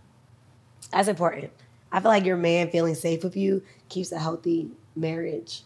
[0.91, 1.51] that's important.
[1.91, 5.61] I feel like your man feeling safe with you keeps a healthy marriage.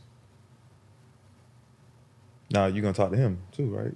[2.51, 3.95] Now you're gonna talk to him too, right?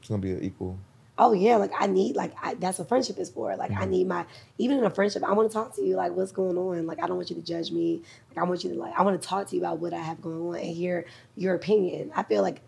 [0.00, 0.78] It's gonna be an equal.
[1.22, 3.54] Oh yeah, like I need like I, that's what friendship is for.
[3.54, 3.90] Like I mm-hmm.
[3.90, 4.24] need my
[4.56, 5.94] even in a friendship, I want to talk to you.
[5.94, 6.86] Like what's going on?
[6.86, 8.00] Like I don't want you to judge me.
[8.30, 9.98] Like I want you to like I want to talk to you about what I
[9.98, 11.04] have going on and hear
[11.36, 12.10] your opinion.
[12.16, 12.62] I feel like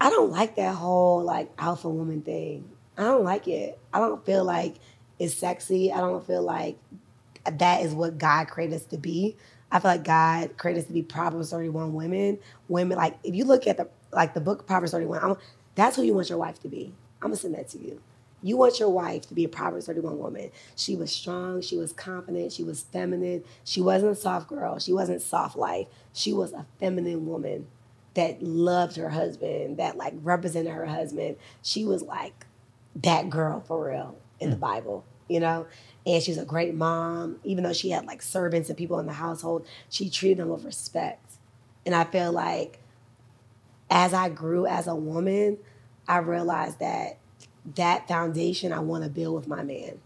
[0.00, 2.68] I don't like that whole like alpha woman thing.
[2.98, 3.78] I don't like it.
[3.92, 4.74] I don't feel like
[5.20, 5.92] it's sexy.
[5.92, 6.76] I don't feel like
[7.44, 9.36] that is what God created us to be.
[9.70, 12.40] I feel like God created us to be Proverbs 31 women.
[12.66, 15.36] Women, like if you look at the like the book Proverbs 31, I'm,
[15.76, 16.92] that's who you want your wife to be.
[17.22, 18.00] I'm gonna send that to you.
[18.42, 20.50] You want your wife to be a Proverbs 31 woman.
[20.74, 23.44] She was strong, she was confident, she was feminine.
[23.62, 25.86] She wasn't a soft girl, she wasn't soft life.
[26.12, 27.68] She was a feminine woman
[28.14, 31.36] that loved her husband, that like represented her husband.
[31.62, 32.46] She was like
[32.96, 34.60] that girl for real in the mm.
[34.60, 35.66] Bible, you know?
[36.04, 37.38] And she's a great mom.
[37.44, 40.64] Even though she had like servants and people in the household, she treated them with
[40.64, 41.34] respect.
[41.86, 42.80] And I feel like
[43.88, 45.58] as I grew as a woman,
[46.08, 47.18] I realized that
[47.76, 50.00] that foundation I want to build with my man.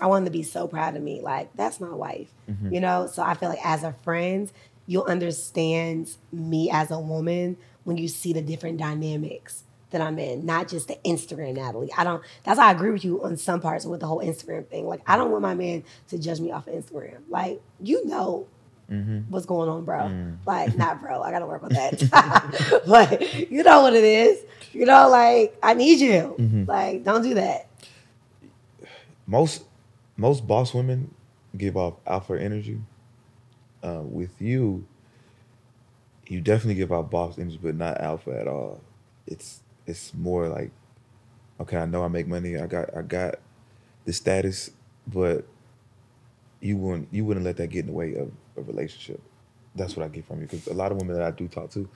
[0.00, 1.20] I want him to be so proud of me.
[1.20, 2.72] Like, that's my wife, mm-hmm.
[2.72, 3.06] you know?
[3.06, 4.50] So I feel like as a friend,
[4.86, 10.44] you'll understand me as a woman when you see the different dynamics that I'm in,
[10.44, 11.90] not just the Instagram Nathalie.
[11.96, 14.66] I don't, that's how I agree with you on some parts with the whole Instagram
[14.66, 14.86] thing.
[14.86, 17.20] Like, I don't want my man to judge me off of Instagram.
[17.28, 18.46] Like, you know
[18.90, 19.20] mm-hmm.
[19.30, 20.00] what's going on, bro.
[20.00, 20.38] Mm.
[20.46, 22.82] Like, not bro, I gotta work on that.
[22.86, 24.44] but you know what it is.
[24.76, 26.34] You know, like, I need you.
[26.66, 27.68] Like, don't do that.
[29.26, 29.64] Most
[30.16, 31.14] most boss women
[31.56, 32.80] give off alpha energy.
[33.82, 34.84] Uh, with you,
[36.26, 38.80] you definitely give off boss energy, but not alpha at all.
[39.26, 40.70] It's it's more like,
[41.60, 42.58] okay, I know I make money.
[42.58, 43.36] I got I got
[44.04, 44.70] the status,
[45.06, 45.46] but
[46.60, 49.20] you wouldn't you wouldn't let that get in the way of a relationship.
[49.74, 51.70] That's what I get from you because a lot of women that I do talk
[51.72, 51.88] to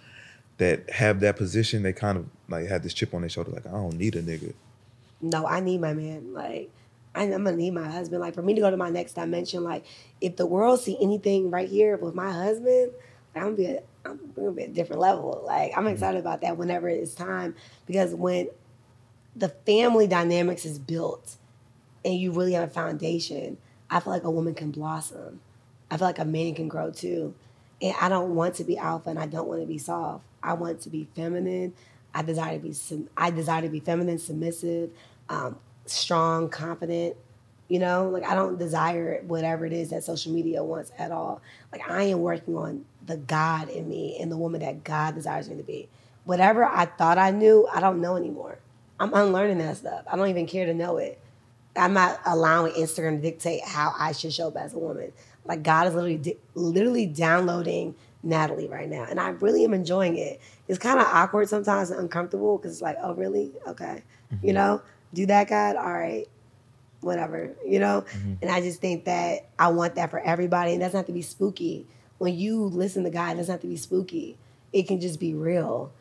[0.60, 3.66] that have that position, they kind of like have this chip on their shoulder, like
[3.66, 4.52] I don't need a nigga.
[5.22, 6.34] no, I need my man.
[6.34, 6.70] Like,
[7.14, 8.20] I, I'm gonna need my husband.
[8.20, 9.86] Like, for me to go to my next dimension, like,
[10.20, 12.92] if the world see anything right here with my husband,
[13.34, 15.42] like, I'm gonna be, a, I'm gonna be a different level.
[15.46, 15.94] Like, I'm mm-hmm.
[15.94, 17.56] excited about that whenever it's time
[17.86, 18.50] because when
[19.34, 21.36] the family dynamics is built
[22.04, 23.56] and you really have a foundation,
[23.88, 25.40] I feel like a woman can blossom.
[25.90, 27.34] I feel like a man can grow too.
[27.80, 30.24] And I don't want to be alpha and I don't want to be soft.
[30.42, 31.74] I want to be feminine.
[32.14, 32.74] I desire to be
[33.16, 34.90] I desire to be feminine, submissive,
[35.28, 35.56] um,
[35.86, 37.16] strong, confident.
[37.68, 41.40] You know, like I don't desire whatever it is that social media wants at all.
[41.70, 45.48] Like I am working on the God in me and the woman that God desires
[45.48, 45.88] me to be.
[46.24, 48.58] Whatever I thought I knew, I don't know anymore.
[48.98, 50.04] I'm unlearning that stuff.
[50.10, 51.18] I don't even care to know it.
[51.76, 55.12] I'm not allowing Instagram to dictate how I should show up as a woman.
[55.44, 60.40] Like God is literally literally downloading Nathalie right now, and I really am enjoying it.
[60.68, 63.52] It's kind of awkward sometimes and uncomfortable because it's like, oh really?
[63.66, 64.54] Okay, you mm-hmm.
[64.54, 64.82] know,
[65.14, 65.76] do that, God.
[65.76, 66.26] All right,
[67.00, 68.04] whatever, you know.
[68.12, 68.34] Mm-hmm.
[68.42, 70.72] And I just think that I want that for everybody.
[70.72, 71.86] And it doesn't to be spooky.
[72.18, 74.36] When you listen to God, it doesn't have to be spooky.
[74.72, 75.92] It can just be real.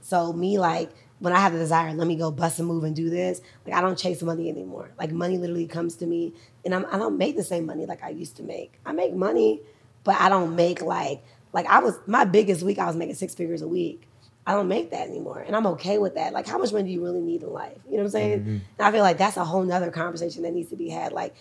[0.00, 2.94] So me like when I have the desire, let me go bust a move and
[2.94, 3.40] do this.
[3.66, 4.90] Like I don't chase money anymore.
[4.98, 6.32] Like money literally comes to me,
[6.64, 8.78] and I'm, I don't make the same money like I used to make.
[8.86, 9.60] I make money,
[10.04, 11.22] but I don't make like
[11.58, 12.78] like I was my biggest week.
[12.78, 14.08] I was making six figures a week.
[14.46, 16.32] I don't make that anymore, and I'm okay with that.
[16.32, 17.76] Like how much money do you really need in life?
[17.86, 18.40] You know what I'm saying?
[18.40, 18.50] Mm-hmm.
[18.50, 21.12] And I feel like that's a whole nother conversation that needs to be had.
[21.12, 21.34] Like,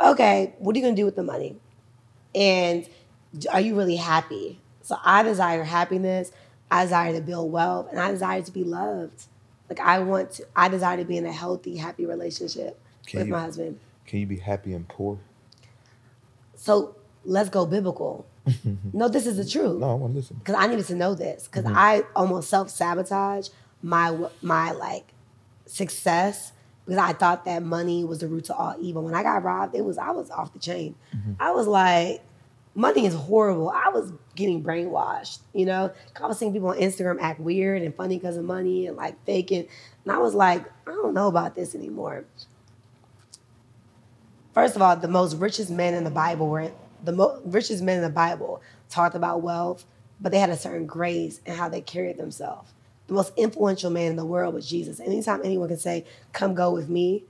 [0.00, 1.56] okay, what are you gonna do with the money?
[2.34, 2.86] and
[3.50, 4.60] are you really happy?
[4.82, 6.30] So I desire happiness.
[6.70, 9.24] I desire to build wealth, and I desire to be loved.
[9.70, 10.46] Like I want to.
[10.54, 13.80] I desire to be in a healthy, happy relationship Can with you- my husband.
[14.06, 15.18] Can you be happy and poor?
[16.54, 18.26] So let's go biblical.
[18.46, 18.98] Mm-hmm.
[18.98, 19.80] no, this is the truth.
[19.80, 20.36] No, I want to listen.
[20.36, 21.76] because I needed to know this because mm-hmm.
[21.76, 23.48] I almost self sabotage
[23.82, 25.12] my my like
[25.66, 26.52] success
[26.84, 29.02] because I thought that money was the root to all evil.
[29.02, 30.94] When I got robbed, it was I was off the chain.
[31.14, 31.32] Mm-hmm.
[31.40, 32.22] I was like,
[32.74, 33.70] money is horrible.
[33.70, 35.38] I was getting brainwashed.
[35.52, 38.86] You know, I was seeing people on Instagram act weird and funny because of money
[38.86, 39.66] and like faking,
[40.04, 42.24] and I was like, I don't know about this anymore.
[44.52, 46.70] First of all, the most richest men in the Bible were
[47.04, 49.84] the mo- richest men in the Bible talked about wealth,
[50.20, 52.72] but they had a certain grace in how they carried themselves.
[53.06, 55.00] The most influential man in the world was Jesus.
[55.00, 57.24] Anytime anyone can say, "Come go with me,"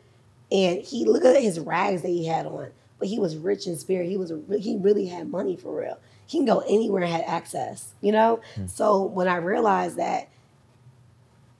[0.52, 3.76] and he look at his rags that he had on, but he was rich in
[3.76, 4.08] spirit.
[4.08, 5.98] He was he really had money for real.
[6.26, 7.92] He can go anywhere and had access.
[8.00, 8.40] You know.
[8.54, 8.66] Hmm.
[8.66, 10.28] So when I realized that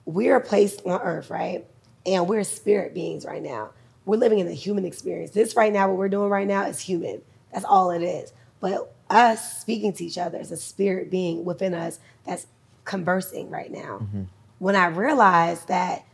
[0.04, 1.66] we're placed on earth, right?
[2.06, 3.70] And we're spirit beings right now.
[4.04, 5.30] We're living in the human experience.
[5.30, 7.22] This right now, what we're doing right now is human.
[7.54, 8.34] That's all it is.
[8.60, 12.46] But us speaking to each other is a spirit being within us that's
[12.84, 14.00] conversing right now.
[14.02, 14.22] Mm-hmm.
[14.58, 16.04] When I realized that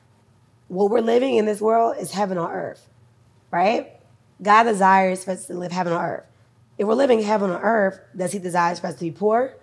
[0.68, 2.86] what we're living in this world is heaven on earth,
[3.50, 3.90] right?
[4.40, 6.26] God desires for us to live heaven on earth.
[6.78, 9.54] If we're living heaven on earth, does he desire for us to be poor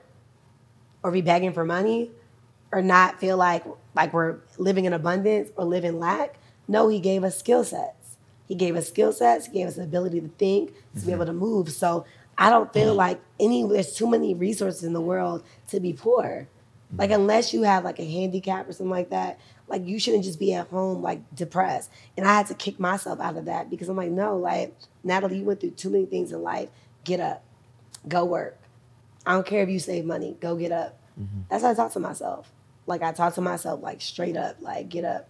[1.04, 2.12] or be begging for money
[2.72, 3.64] or not feel like
[3.96, 6.38] like we're living in abundance or live in lack.
[6.68, 7.97] No, he gave us skill sets.
[8.48, 9.48] He gave us skill sets.
[9.48, 11.12] He gave us the ability to think, to be mm-hmm.
[11.12, 11.70] able to move.
[11.70, 12.06] So
[12.38, 12.98] I don't feel mm-hmm.
[12.98, 16.48] like any there's too many resources in the world to be poor.
[16.96, 17.22] Like mm-hmm.
[17.22, 20.54] unless you have like a handicap or something like that, like you shouldn't just be
[20.54, 21.92] at home like depressed.
[22.16, 25.40] And I had to kick myself out of that because I'm like, no, like Nathalie,
[25.40, 26.70] you went through too many things in life.
[27.04, 27.44] Get up,
[28.08, 28.58] go work.
[29.26, 30.38] I don't care if you save money.
[30.40, 30.98] Go get up.
[31.50, 32.52] That's how I talk to myself.
[32.86, 35.28] Like I talk to myself like straight up, like get up.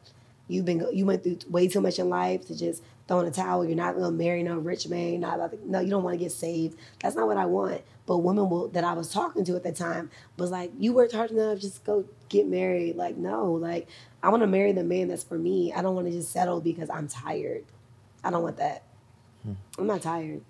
[0.48, 3.31] You've been you went through way too much in life to just throw in a
[3.31, 3.65] towel.
[3.65, 5.21] You're not gonna marry no rich man.
[5.21, 6.77] Not about to, no, you don't want to get saved.
[7.01, 7.81] That's not what I want.
[8.05, 11.13] But women will, that I was talking to at the time was like, you worked
[11.13, 12.95] hard enough, just go get married.
[12.95, 13.88] Like no, like
[14.21, 15.73] I want to marry the man that's for me.
[15.73, 17.65] I don't want to just settle because I'm tired.
[18.23, 18.84] I don't want that.
[19.43, 19.53] Hmm.
[19.77, 20.41] I'm not tired.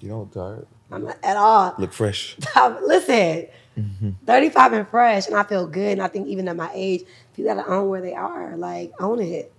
[0.00, 0.66] You don't tired.
[0.90, 1.74] I'm not at all.
[1.78, 2.36] Look fresh.
[2.82, 3.46] Listen,
[3.76, 4.10] mm-hmm.
[4.24, 5.92] 35 and fresh, and I feel good.
[5.92, 7.02] And I think even at my age,
[7.34, 8.56] people gotta own where they are.
[8.56, 9.52] Like, own it.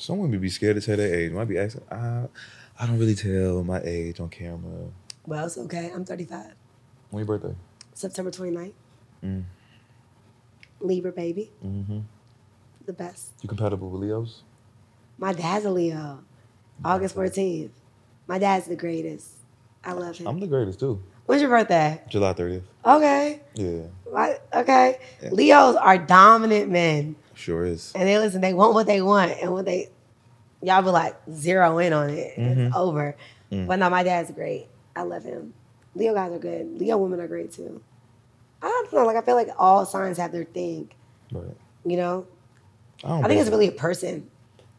[0.00, 1.30] Some women be scared to tell their age.
[1.32, 2.26] Might be asking, I,
[2.78, 4.86] I don't really tell my age on camera.
[5.26, 5.90] Well, it's okay.
[5.94, 6.54] I'm 35.
[7.10, 7.54] When your birthday?
[7.92, 8.72] September 29th.
[9.22, 9.44] Mm.
[10.80, 11.50] Libra baby.
[11.64, 12.00] Mm-hmm.
[12.86, 13.32] The best.
[13.42, 14.42] You compatible with Leos?
[15.18, 16.24] My dad's a Leo.
[16.82, 17.70] August 14th.
[18.26, 19.28] My dad's the greatest.
[19.84, 20.26] I love him.
[20.26, 21.02] I'm the greatest too.
[21.26, 22.00] When's your birthday?
[22.08, 22.62] July 30th.
[22.86, 23.40] Okay.
[23.54, 24.98] Yeah, My- Okay.
[25.22, 25.28] Yeah.
[25.30, 27.16] Leos are dominant men.
[27.40, 27.92] Sure is.
[27.94, 29.32] And they listen, they want what they want.
[29.40, 29.88] And when they,
[30.62, 32.34] y'all be like, zero in on it.
[32.36, 32.76] It's mm-hmm.
[32.76, 33.16] over.
[33.50, 33.66] Mm.
[33.66, 34.68] But no, my dad's great.
[34.94, 35.54] I love him.
[35.94, 36.78] Leo guys are good.
[36.78, 37.82] Leo women are great too.
[38.62, 39.04] I don't know.
[39.04, 40.90] Like, I feel like all signs have their thing,
[41.32, 41.56] Right.
[41.84, 42.26] you know?
[43.02, 44.30] I, don't I think it's really a person.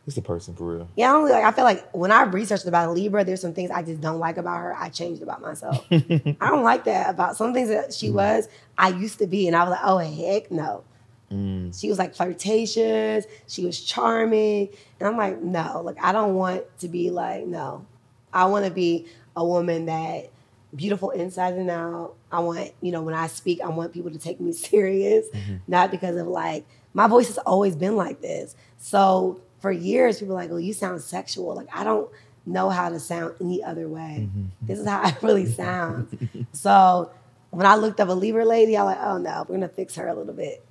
[0.08, 0.90] It's a person for real.
[0.96, 1.44] Yeah, I don't like.
[1.44, 4.38] I feel like when I researched about Libra, there's some things I just don't like
[4.38, 4.76] about her.
[4.76, 5.86] I changed about myself.
[5.92, 8.14] I don't like that about some things that she mm.
[8.14, 8.48] was.
[8.78, 10.84] I used to be, and I was like, oh heck no.
[11.32, 11.80] Mm.
[11.80, 13.26] She was like flirtatious.
[13.48, 15.82] She was charming, and I'm like, no.
[15.84, 17.86] Like I don't want to be like no.
[18.34, 20.30] I want to be a woman that
[20.76, 22.16] beautiful inside and out.
[22.32, 25.28] I want you know when I speak, I want people to take me serious,
[25.68, 28.56] not because of like my voice has always been like this.
[28.78, 32.10] So for years, people were like, "Oh, you sound sexual." Like I don't
[32.46, 34.28] know how to sound any other way.
[34.62, 36.48] This is how I really sound.
[36.52, 37.12] so
[37.52, 39.96] when I looked up a Libra lady, I was like, "Oh no, we're gonna fix
[39.96, 40.64] her a little bit."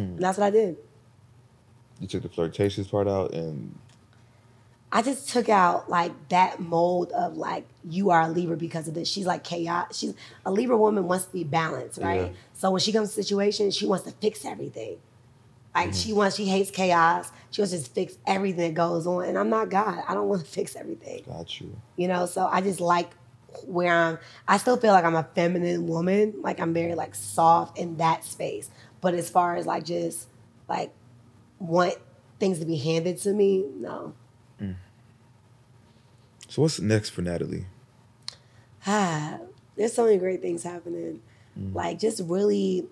[0.00, 0.76] And that's what I did.
[2.00, 3.76] You took the flirtatious part out, and
[4.90, 8.94] I just took out like that mold of like you are a Libra because of
[8.94, 9.08] this.
[9.08, 9.98] She's like chaos.
[9.98, 10.14] She's
[10.46, 12.22] a Libra woman wants to be balanced, right?
[12.22, 12.38] Yeah.
[12.54, 14.98] So when she comes to situations, she wants to fix everything.
[15.74, 15.98] Like mm-hmm.
[15.98, 17.30] she wants, she hates chaos.
[17.50, 19.26] She wants to just fix everything that goes on.
[19.26, 20.02] And I'm not God.
[20.08, 21.22] I don't want to fix everything.
[21.26, 21.76] got you.
[21.96, 23.12] You know, so I just like
[23.66, 26.34] where I'm I still feel like I'm a feminine woman.
[26.40, 28.70] Like I'm very like soft in that space.
[29.00, 30.28] But as far as like just
[30.68, 30.92] like
[31.58, 31.94] want
[32.38, 34.14] things to be handed to me, no.
[34.60, 34.76] Mm.
[36.48, 37.66] So what's next for Nathalie?
[38.88, 39.38] ah,
[39.76, 41.20] there's so many great things happening.
[41.58, 41.74] Mm.
[41.74, 42.86] Like just really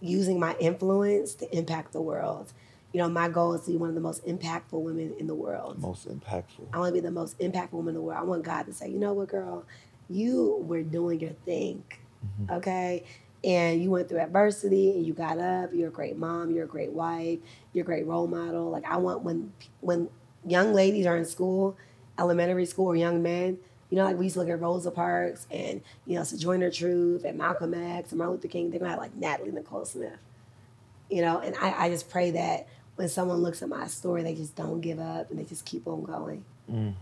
[0.00, 2.52] using my influence to impact the world.
[2.92, 5.34] You know, my goal is to be one of the most impactful women in the
[5.34, 5.80] world.
[5.80, 6.68] Most impactful.
[6.72, 8.20] I want to be the most impactful woman in the world.
[8.20, 9.64] I want God to say, you know what, girl,
[10.08, 11.82] you were doing your thing,
[12.24, 12.52] mm-hmm.
[12.52, 13.04] okay?
[13.44, 15.70] And you went through adversity and you got up.
[15.74, 16.50] You're a great mom.
[16.50, 17.38] You're a great wife.
[17.72, 18.70] You're a great role model.
[18.70, 20.08] Like I want when when
[20.46, 21.76] young ladies are in school,
[22.18, 23.58] elementary school, or young men.
[23.90, 27.24] You know, like we used to look at Rosa Parks and you know Sojourner Truth
[27.24, 28.70] and Malcolm X and Martin Luther King.
[28.70, 30.18] They're gonna have like Nathalie Nicole Smith
[31.10, 32.66] you know and I, I just pray that
[32.96, 35.86] when someone looks at my story they just don't give up and they just keep
[35.86, 36.94] on going mm.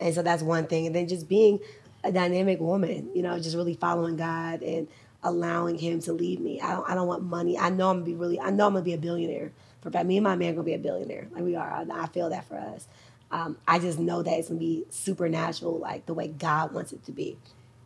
[0.00, 1.60] and so that's one thing and then just being
[2.02, 4.88] a dynamic woman you know just really following god and
[5.22, 6.60] allowing him to lead me.
[6.60, 7.58] I don't, I don't want money.
[7.58, 9.52] I know i'm gonna be really i know i'm gonna be a billionaire.
[9.82, 11.28] For fact me and my man gonna be a billionaire.
[11.30, 11.70] Like we are.
[11.70, 12.86] I, I feel that for us.
[13.32, 17.04] Um, i just know that it's gonna be supernatural like the way god wants it
[17.06, 17.36] to be.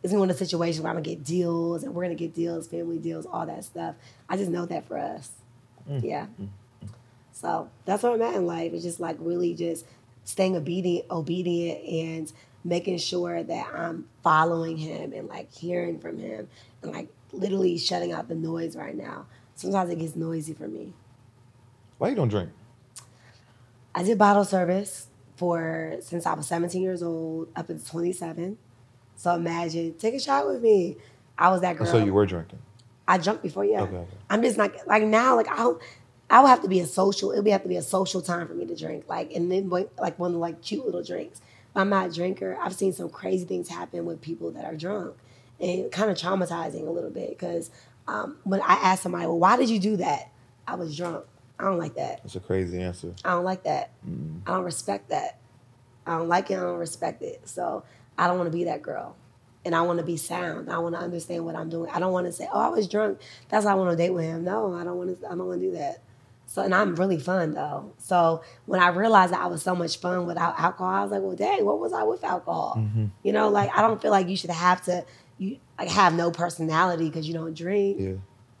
[0.03, 2.15] It's gonna be one of the situations where I'm gonna get deals and we're gonna
[2.15, 3.95] get deals, family deals, all that stuff.
[4.29, 5.31] I just know that for us.
[5.89, 6.03] Mm.
[6.03, 6.27] Yeah.
[6.41, 6.47] Mm.
[6.83, 6.89] Mm.
[7.31, 8.73] So that's where I'm at in life.
[8.73, 9.85] It's just like really just
[10.23, 12.31] staying obedient, obedient, and
[12.63, 16.47] making sure that I'm following him and like hearing from him
[16.81, 17.09] and like
[17.39, 19.25] literally shutting out the noise right now.
[19.55, 20.93] Sometimes it gets noisy for me.
[21.97, 22.49] Why you don't drink?
[23.93, 25.07] I did bottle service
[25.37, 28.57] for since I was 17 years old up until 27.
[29.15, 30.97] So imagine, take a shot with me.
[31.37, 31.87] I was that Oh, girl.
[31.87, 32.59] so you were drinking.
[33.07, 33.81] I jumped before, yeah.
[33.83, 34.07] Okay, okay.
[34.29, 35.79] I'm just like like now, like I'll
[36.29, 37.31] I would have to be a social.
[37.31, 39.69] It would have to be a social time for me to drink, like and then
[39.69, 41.39] like one of the like cute little drinks.
[41.39, 42.57] If I'm not a drinker.
[42.61, 45.15] I've seen some crazy things happen with people that are drunk,
[45.59, 47.71] and kind of traumatizing a little bit because
[48.07, 50.31] um, when I asked somebody, well, why did you do that?
[50.67, 51.25] I was drunk.
[51.59, 52.21] I don't like that.
[52.23, 53.13] That's a crazy answer.
[53.23, 53.91] I don't like that.
[54.45, 55.39] I don't respect that.
[56.05, 56.57] I don't like it.
[56.57, 57.47] I don't respect it.
[57.47, 57.83] So
[58.17, 59.15] I don't want to be that girl.
[59.63, 60.69] And I want to be sound.
[60.69, 61.89] I want to understand what I'm doing.
[61.91, 63.19] I don't want to say, "Oh, I was drunk.
[63.49, 65.25] That's why I want to date with him." No, I don't want to.
[65.25, 66.03] I don't want to do that.
[66.45, 67.91] So, and I'm really fun though.
[67.97, 71.21] So when I realized that I was so much fun without alcohol, I was like,
[71.23, 72.75] "Well, dang, what was I with alcohol?"
[73.23, 75.03] You know, like I don't feel like you should have to,
[75.37, 77.97] you like have no personality because you don't drink.
[77.99, 78.13] Yeah.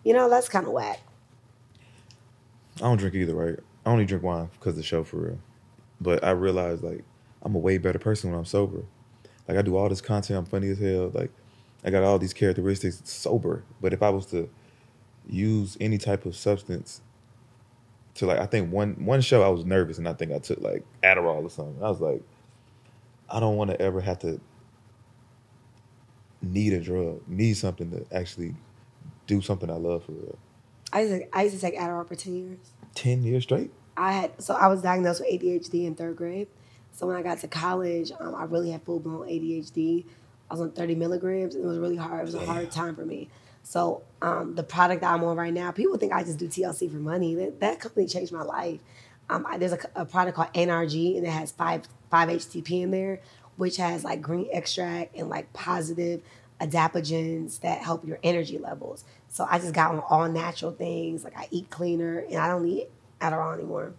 [0.03, 1.01] You know, that's kind of whack.
[2.77, 3.59] I don't drink either, right?
[3.85, 5.39] I only drink wine because of the show for real.
[6.01, 7.03] But I realize like
[7.41, 8.83] I'm a way better person when I'm sober.
[9.47, 11.11] Like I do all this content, I'm funny as hell.
[11.13, 11.31] Like
[11.83, 13.63] I got all these characteristics sober.
[13.81, 14.49] But if I was to
[15.27, 17.01] use any type of substance
[18.15, 20.59] to like I think one one show I was nervous and I think I took
[20.61, 21.81] like Adderall or something.
[21.83, 22.23] I was like,
[23.29, 24.41] I don't want to ever have to
[26.45, 28.55] need a drug, need something to actually
[29.27, 30.37] do something I love for real.
[30.93, 32.59] I used to, I used to take Adderall for ten years.
[32.93, 33.71] Ten years straight?
[33.97, 36.47] I had so I was diagnosed with ADHD in third grade.
[36.91, 40.05] So when I got to college, um, I really had full blown ADHD.
[40.49, 41.55] I was on 30 milligrams.
[41.55, 42.21] And it was really hard.
[42.21, 43.29] It was a hard time for me.
[43.63, 46.89] So um, the product that I'm on right now, people think I just do TLC
[46.89, 47.35] for money.
[47.35, 48.79] That, that company changed my life.
[49.29, 51.81] Um, I, there's a, a product called NRG, and it has five
[52.11, 53.21] five HTP in there,
[53.57, 56.21] which has like green extract and like positive
[56.61, 59.03] adaptogens that help your energy levels.
[59.29, 61.23] So I just got on all natural things.
[61.23, 62.87] Like I eat cleaner, and I don't need
[63.21, 63.93] Adderall anymore.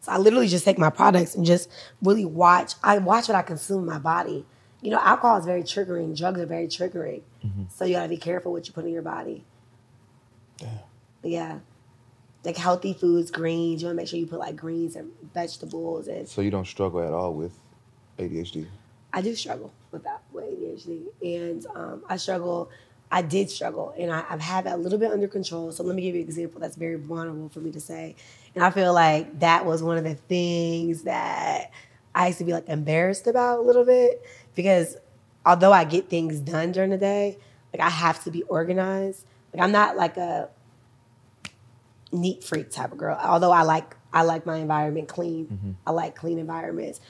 [0.00, 1.70] So I literally just take my products and just
[2.02, 2.74] really watch.
[2.82, 4.46] I watch what I consume in my body.
[4.80, 6.16] You know, alcohol is very triggering.
[6.16, 7.20] Drugs are very triggering.
[7.44, 7.64] Mm-hmm.
[7.68, 9.44] So you gotta be careful what you put in your body.
[10.56, 10.70] Damn.
[11.22, 11.58] Yeah.
[12.44, 13.82] Like healthy foods, greens.
[13.82, 16.08] You wanna make sure you put like greens and vegetables.
[16.08, 17.58] And So you don't struggle at all with
[18.20, 18.66] ADHD?
[19.12, 22.70] I do struggle with that with ADHD, and um, I struggle.
[23.12, 25.72] I did struggle, and I, I've had that a little bit under control.
[25.72, 28.14] So let me give you an example that's very vulnerable for me to say,
[28.54, 31.72] and I feel like that was one of the things that
[32.14, 34.24] I used to be like embarrassed about a little bit
[34.54, 34.96] because
[35.44, 37.38] although I get things done during the day,
[37.72, 39.24] like I have to be organized.
[39.54, 40.48] Like I'm not like a
[42.12, 43.18] neat freak type of girl.
[43.22, 45.46] Although I like I like my environment clean.
[45.86, 47.00] I like clean environments.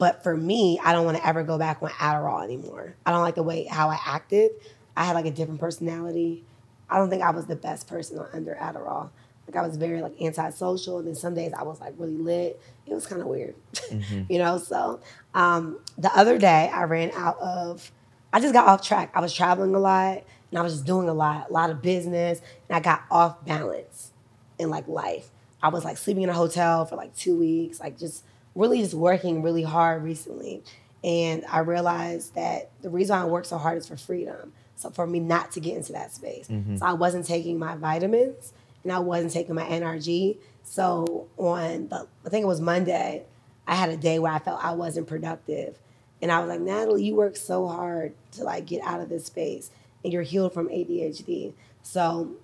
[0.00, 2.96] But for me, I don't want to ever go back on Adderall anymore.
[3.04, 4.50] I don't like the way how I acted.
[4.96, 6.42] I had like a different personality.
[6.88, 9.10] I don't think I was the best person on- under Adderall.
[9.46, 12.58] Like I was very like antisocial, and then some days I was like really lit.
[12.86, 13.54] It was kind of weird,
[14.30, 14.56] you know.
[14.56, 15.00] So
[15.34, 17.92] um, the other day I ran out of.
[18.32, 19.10] I just got off track.
[19.14, 21.82] I was traveling a lot, and I was just doing a lot, a lot of
[21.82, 24.12] business, and I got off balance
[24.58, 25.28] in like life.
[25.62, 28.24] I was like sleeping in a hotel for like two weeks, like just
[28.54, 30.62] really just working really hard recently.
[31.02, 34.52] And I realized that the reason I work so hard is for freedom.
[34.76, 36.48] So for me not to get into that space.
[36.48, 36.76] Mm-hmm.
[36.76, 38.52] So I wasn't taking my vitamins
[38.82, 40.38] and I wasn't taking my NRG.
[40.62, 43.24] So on the I think it was Monday,
[43.66, 45.78] I had a day where I felt I wasn't productive.
[46.22, 49.26] And I was like, Nathalie, you work so hard to like get out of this
[49.26, 49.70] space
[50.04, 51.52] and you're healed from ADHD.
[51.82, 52.36] So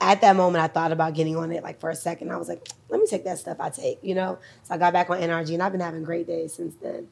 [0.00, 2.30] at that moment, I thought about getting on it like for a second.
[2.30, 4.38] I was like, let me take that stuff I take, you know?
[4.64, 7.08] So I got back on NRG and I've been having great days since then.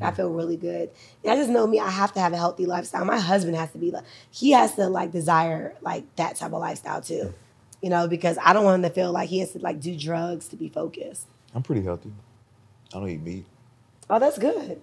[0.00, 0.90] I feel really good.
[1.24, 3.04] And I just know me, I have to have a healthy lifestyle.
[3.04, 6.60] My husband has to be like, he has to like desire like that type of
[6.60, 7.34] lifestyle too,
[7.80, 9.96] you know, because I don't want him to feel like he has to like do
[9.96, 11.26] drugs to be focused.
[11.52, 12.12] I'm pretty healthy.
[12.94, 13.44] I don't eat meat.
[14.08, 14.80] Oh, that's good.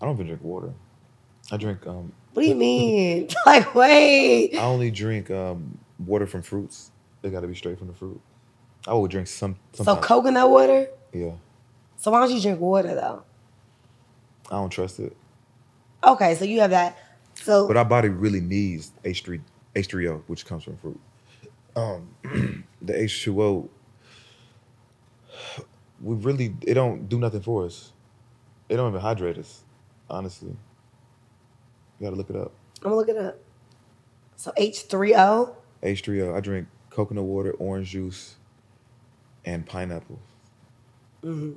[0.00, 0.72] I don't even drink water.
[1.50, 3.28] I drink um What do you mean?
[3.46, 4.56] like, wait.
[4.56, 5.76] I only drink um
[6.06, 6.90] water from fruits.
[7.22, 8.20] They gotta be straight from the fruit.
[8.86, 10.06] I will drink some So sometimes.
[10.06, 10.88] coconut water?
[11.12, 11.32] yeah.
[11.96, 13.22] So why don't you drink water though?
[14.50, 15.16] I don't trust it.
[16.02, 16.98] Okay, so you have that.
[17.34, 19.40] So But our body really needs H3
[19.76, 21.00] H3O, which comes from fruit.
[21.76, 22.14] Um
[22.82, 23.68] the H2O
[26.00, 27.92] we really it don't do nothing for us.
[28.68, 29.62] It don't even hydrate us,
[30.10, 30.56] honestly.
[32.00, 32.52] You gotta look it up.
[32.80, 33.38] I'm gonna look it up.
[34.36, 35.54] So H3O.
[35.82, 36.34] H3O.
[36.34, 38.36] I drink coconut water, orange juice,
[39.44, 40.18] and pineapple.
[41.24, 41.52] Mm-hmm.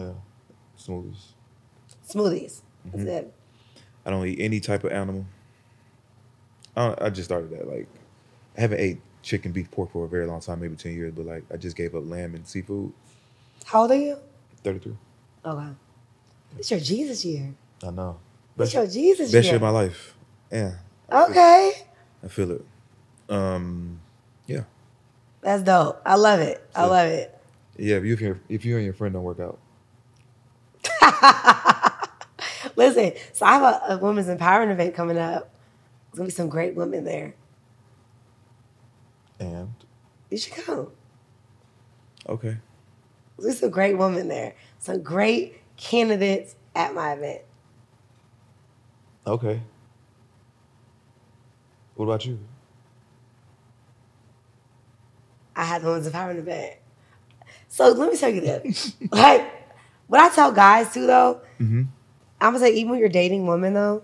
[0.00, 0.12] Yeah,
[0.78, 1.16] smoothies.
[2.08, 2.60] Smoothies.
[2.84, 3.08] That's Mm-hmm.
[3.08, 3.34] it.
[4.06, 5.26] I don't eat any type of animal.
[6.76, 7.68] I, I just started that.
[7.68, 7.86] Like,
[8.56, 11.12] I haven't ate chicken, beef, pork for a very long time, maybe ten years.
[11.14, 12.92] But like, I just gave up lamb and seafood.
[13.66, 14.16] How old are you?
[14.64, 14.96] Thirty-three.
[15.44, 15.68] Okay.
[16.58, 17.54] It's your Jesus year.
[17.86, 18.18] I know.
[18.58, 19.40] It's Best, your Jesus best year.
[19.42, 20.14] Best year of my life.
[20.50, 20.72] Yeah.
[21.12, 21.72] okay.
[22.24, 22.64] I feel it.
[23.30, 24.00] Um,
[24.46, 24.64] yeah,
[25.40, 26.02] That's dope.
[26.04, 26.62] I love it.
[26.74, 27.38] I love it.
[27.78, 27.96] yeah.
[27.96, 29.58] If you if, if you and your friend don't work out,
[32.76, 35.50] Listen, so I have a, a women's empowerment event coming up.
[36.10, 37.34] There's gonna be some great women there.
[39.38, 39.72] and
[40.30, 40.88] You should come.
[42.28, 42.56] okay,
[43.38, 44.54] There's some great women there.
[44.78, 47.42] Some great candidates at my event.
[49.26, 49.60] okay.
[51.94, 52.38] What about you?
[55.56, 56.74] I had the women's empowerment event.
[57.68, 58.94] So let me tell you this.
[59.10, 59.50] like,
[60.08, 61.82] what I tell guys too, though, Mm-hmm.
[62.42, 64.02] I'm gonna say even when you're dating women though,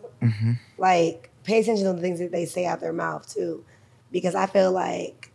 [0.79, 3.65] like pay attention to the things that they say out their mouth too,
[4.13, 5.31] because I feel like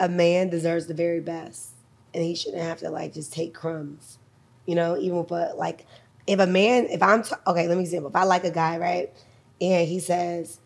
[0.00, 1.70] a man deserves the very best,
[2.12, 4.18] and he shouldn't have to like just take crumbs,
[4.66, 4.98] you know.
[4.98, 5.86] Even but like
[6.26, 8.10] if a man, if I'm t- okay, let me example.
[8.10, 9.12] If I like a guy, right,
[9.60, 10.58] and he says,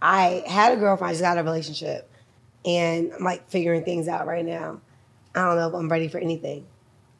[0.00, 2.08] I had a girlfriend, I just got a relationship,
[2.64, 4.80] and I'm like figuring things out right now.
[5.34, 6.66] I don't know if I'm ready for anything.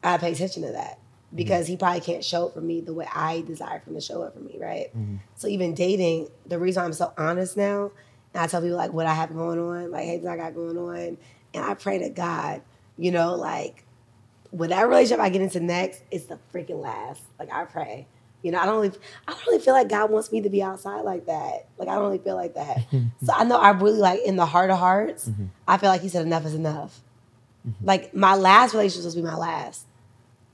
[0.03, 1.35] I pay attention to that mm-hmm.
[1.35, 4.01] because he probably can't show up for me the way I desire for him to
[4.01, 4.95] show up for me, right?
[4.95, 5.17] Mm-hmm.
[5.35, 7.91] So even dating, the reason I'm so honest now,
[8.33, 10.55] and I tell people like what I have going on, like hey, this I got
[10.55, 11.17] going on,
[11.53, 12.61] and I pray to God,
[12.97, 13.85] you know, like
[14.51, 17.21] whatever relationship I get into next, it's the freaking last.
[17.39, 18.07] Like I pray.
[18.45, 18.95] You know, I don't really,
[19.27, 21.67] I don't really feel like God wants me to be outside like that.
[21.79, 22.85] Like I don't really feel like that.
[23.23, 25.45] so I know I really like in the heart of hearts, mm-hmm.
[25.67, 27.01] I feel like He said enough is enough.
[27.67, 27.85] Mm-hmm.
[27.87, 29.87] Like my last relationship was be my last,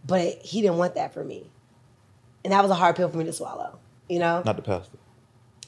[0.07, 1.51] but He didn't want that for me,
[2.45, 3.77] and that was a hard pill for me to swallow.
[4.07, 4.97] You know, Not the pastor.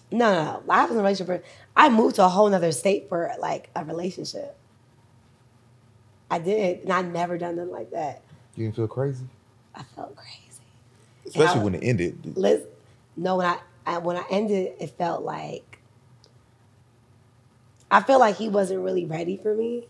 [0.10, 0.64] no, no, no.
[0.70, 1.44] I was in a relationship.
[1.44, 4.56] For, I moved to a whole nother state for like a relationship.
[6.32, 8.22] I did, and I'd never done nothing like that.
[8.56, 9.26] You didn't feel crazy,
[9.76, 10.40] I felt crazy.
[11.26, 12.38] Especially I- when it ended.
[12.38, 12.62] Liz,
[13.16, 15.80] no, when I, I when I ended, it felt like
[17.92, 19.88] I felt like he wasn't really ready for me,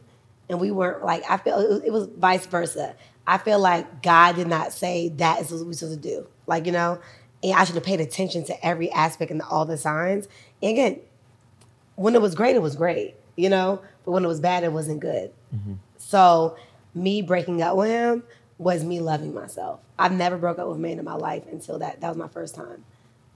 [0.49, 2.95] and we weren't like I feel it, it was vice versa.
[3.25, 6.65] I feel like God did not say that is what we're supposed to do, like
[6.65, 6.99] you know,
[7.41, 10.27] and I should have paid attention to every aspect and all the signs.
[10.61, 10.99] And again,
[11.95, 14.73] when it was great, it was great, you know, but when it was bad, it
[14.73, 15.31] wasn't good.
[15.55, 15.73] Mm-hmm.
[15.97, 16.57] So
[16.93, 18.23] me breaking up with him
[18.63, 19.79] was me loving myself.
[19.97, 22.01] I've never broke up with a man in my life until that.
[22.01, 22.83] That was my first time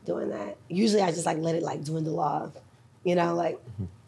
[0.06, 0.58] doing that.
[0.70, 2.52] Usually I just like let it like dwindle off.
[3.04, 3.60] You know, like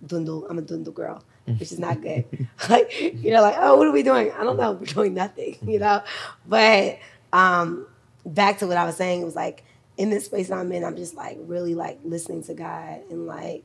[0.06, 0.48] dwindle.
[0.50, 1.24] I'm a dwindle girl.
[1.46, 2.26] which is not good.
[2.70, 4.32] like you know, like, oh, what are we doing?
[4.32, 4.74] I don't know.
[4.74, 6.04] We're doing nothing, you know.
[6.48, 7.00] But
[7.34, 7.88] um,
[8.26, 9.64] back to what I was saying, it was like
[9.98, 13.64] in this space I'm in, I'm just like really like listening to God and like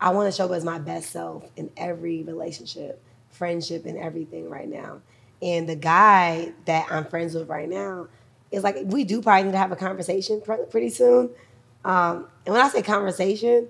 [0.00, 4.48] I want to show up as my best self in every relationship, friendship, and everything
[4.48, 5.00] right now.
[5.40, 8.08] And the guy that I'm friends with right now
[8.50, 11.30] is like, we do probably need to have a conversation pr- pretty soon.
[11.84, 13.68] Um, and when I say conversation,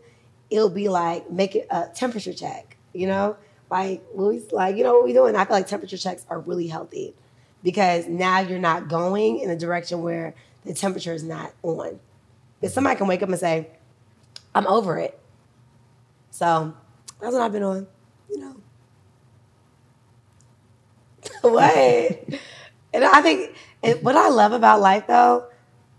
[0.51, 3.36] it'll be like make it a temperature check, you know?
[3.70, 5.36] Like, Louis, like, you know what we doing?
[5.36, 7.15] I feel like temperature checks are really healthy
[7.62, 10.35] because now you're not going in a direction where
[10.65, 12.01] the temperature is not on.
[12.62, 13.69] If somebody can wake up and say,
[14.55, 15.19] I'm over it.
[16.31, 16.74] So
[17.20, 17.86] that's what I've been on,
[18.31, 18.57] you know.
[21.42, 22.24] what?
[22.92, 25.46] and I think and what I love about life though,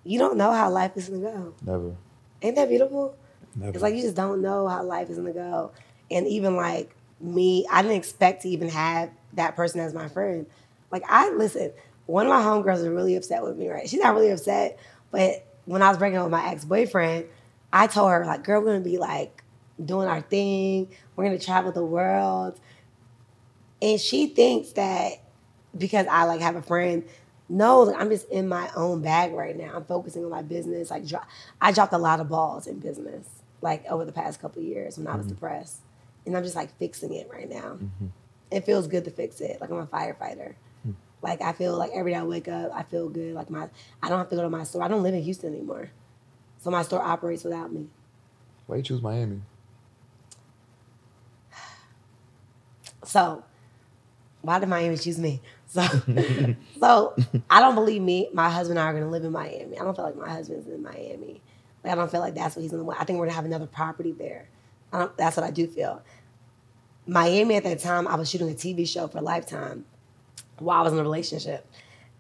[0.03, 1.53] you don't know how life is gonna go.
[1.65, 1.95] Never.
[2.41, 3.15] Ain't that beautiful?
[3.55, 3.71] Never.
[3.71, 5.71] It's like you just don't know how life is gonna go.
[6.11, 10.45] And even like me, I didn't expect to even have that person as my friend.
[10.91, 11.71] Like I listen,
[12.05, 13.87] one of my homegirls is really upset with me, right?
[13.87, 14.79] She's not really upset,
[15.11, 17.25] but when I was breaking up with my ex-boyfriend,
[17.71, 19.43] I told her, like, girl, we're gonna be like
[19.83, 22.59] doing our thing, we're gonna travel the world.
[23.81, 25.13] And she thinks that
[25.77, 27.03] because I like have a friend,
[27.47, 29.71] no, like, I'm just in my own bag right now.
[29.75, 30.91] I'm focusing on my business.
[30.91, 31.25] Like dro-
[31.59, 33.27] I dropped a lot of balls in business,
[33.61, 35.35] like over the past couple of years when I was mm-hmm.
[35.35, 35.81] depressed,
[36.25, 37.77] and I'm just like fixing it right now.
[37.81, 38.07] Mm-hmm.
[38.51, 39.59] It feels good to fix it.
[39.61, 40.55] Like I'm a firefighter.
[40.83, 40.91] Hmm.
[41.21, 43.33] Like I feel like every day I wake up, I feel good.
[43.33, 43.67] Like my,
[44.03, 44.83] I don't have to go to my store.
[44.83, 45.89] I don't live in Houston anymore,
[46.59, 47.87] so my store operates without me.
[48.67, 49.41] Why you choose Miami?
[53.03, 53.43] So,
[54.41, 55.41] why did Miami choose me?
[55.67, 55.85] So,
[56.79, 57.15] so
[57.49, 58.29] I don't believe me.
[58.33, 59.77] My husband and I are gonna live in Miami.
[59.77, 61.41] I don't feel like my husband's in Miami.
[61.83, 62.99] Like I don't feel like that's what he's gonna want.
[62.99, 64.47] I think we're gonna have another property there.
[64.91, 66.01] That's what I do feel.
[67.05, 69.85] Miami at that time, I was shooting a TV show for Lifetime
[70.57, 71.65] while I was in a relationship,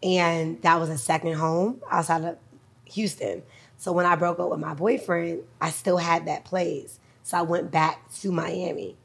[0.01, 2.37] and that was a second home outside of
[2.85, 3.43] Houston.
[3.77, 6.99] So when I broke up with my boyfriend, I still had that place.
[7.23, 8.97] So I went back to Miami.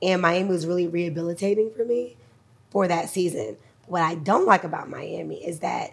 [0.00, 2.16] And Miami was really rehabilitating for me
[2.72, 3.56] for that season.
[3.86, 5.92] What I don't like about Miami is that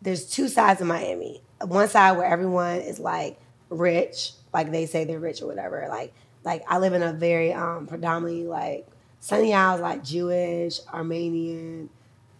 [0.00, 1.42] there's two sides of Miami.
[1.60, 3.38] One side where everyone is like
[3.68, 5.86] rich, like they say they're rich or whatever.
[5.88, 6.14] Like
[6.44, 8.86] like I live in a very um predominantly like
[9.20, 11.90] Sunny Isles like Jewish, Armenian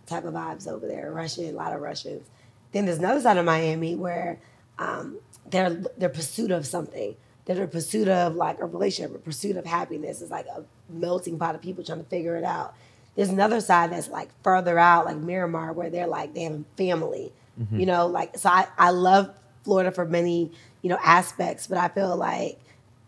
[0.07, 2.29] type of vibes over there, Russian, a lot of Russians.
[2.73, 4.39] Then there's another side of Miami where
[4.79, 5.19] um,
[5.51, 7.17] they're their pursuit of something.
[7.45, 10.23] They're the pursuit of like a relationship, a pursuit of happiness.
[10.23, 12.75] It's like a melting pot of people trying to figure it out.
[13.17, 16.65] There's another side that's like further out, like Miramar, where they're like they have a
[16.77, 17.33] family.
[17.79, 19.31] You know, like so I, I love
[19.63, 20.51] Florida for many,
[20.83, 22.59] you know, aspects, but I feel like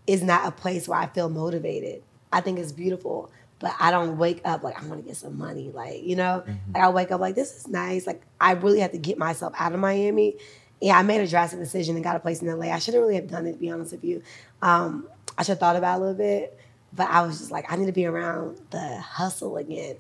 [0.06, 2.02] it's not a place where I feel motivated.
[2.32, 5.36] I think it's beautiful, but I don't wake up like I want to get some
[5.36, 5.70] money.
[5.74, 8.06] Like, you know, like I wake up like this is nice.
[8.06, 10.36] Like I really have to get myself out of Miami.
[10.80, 12.66] Yeah, I made a drastic decision and got a place in LA.
[12.66, 14.22] I shouldn't really have done it, to be honest with you.
[14.62, 15.08] Um,
[15.38, 16.58] I should have thought about it a little bit,
[16.97, 19.97] but I was just like, I need to be around the hustle again.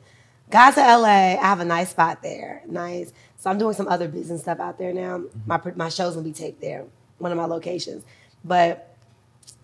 [0.50, 1.34] Got to LA.
[1.34, 2.62] I have a nice spot there.
[2.66, 3.12] Nice.
[3.36, 5.18] So I'm doing some other business stuff out there now.
[5.18, 5.40] Mm-hmm.
[5.46, 6.84] My my show's gonna be taped there,
[7.18, 8.04] one of my locations.
[8.44, 8.96] But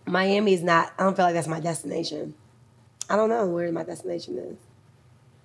[0.06, 0.92] Miami is not.
[0.98, 2.34] I don't feel like that's my destination.
[3.08, 4.56] I don't know where my destination is.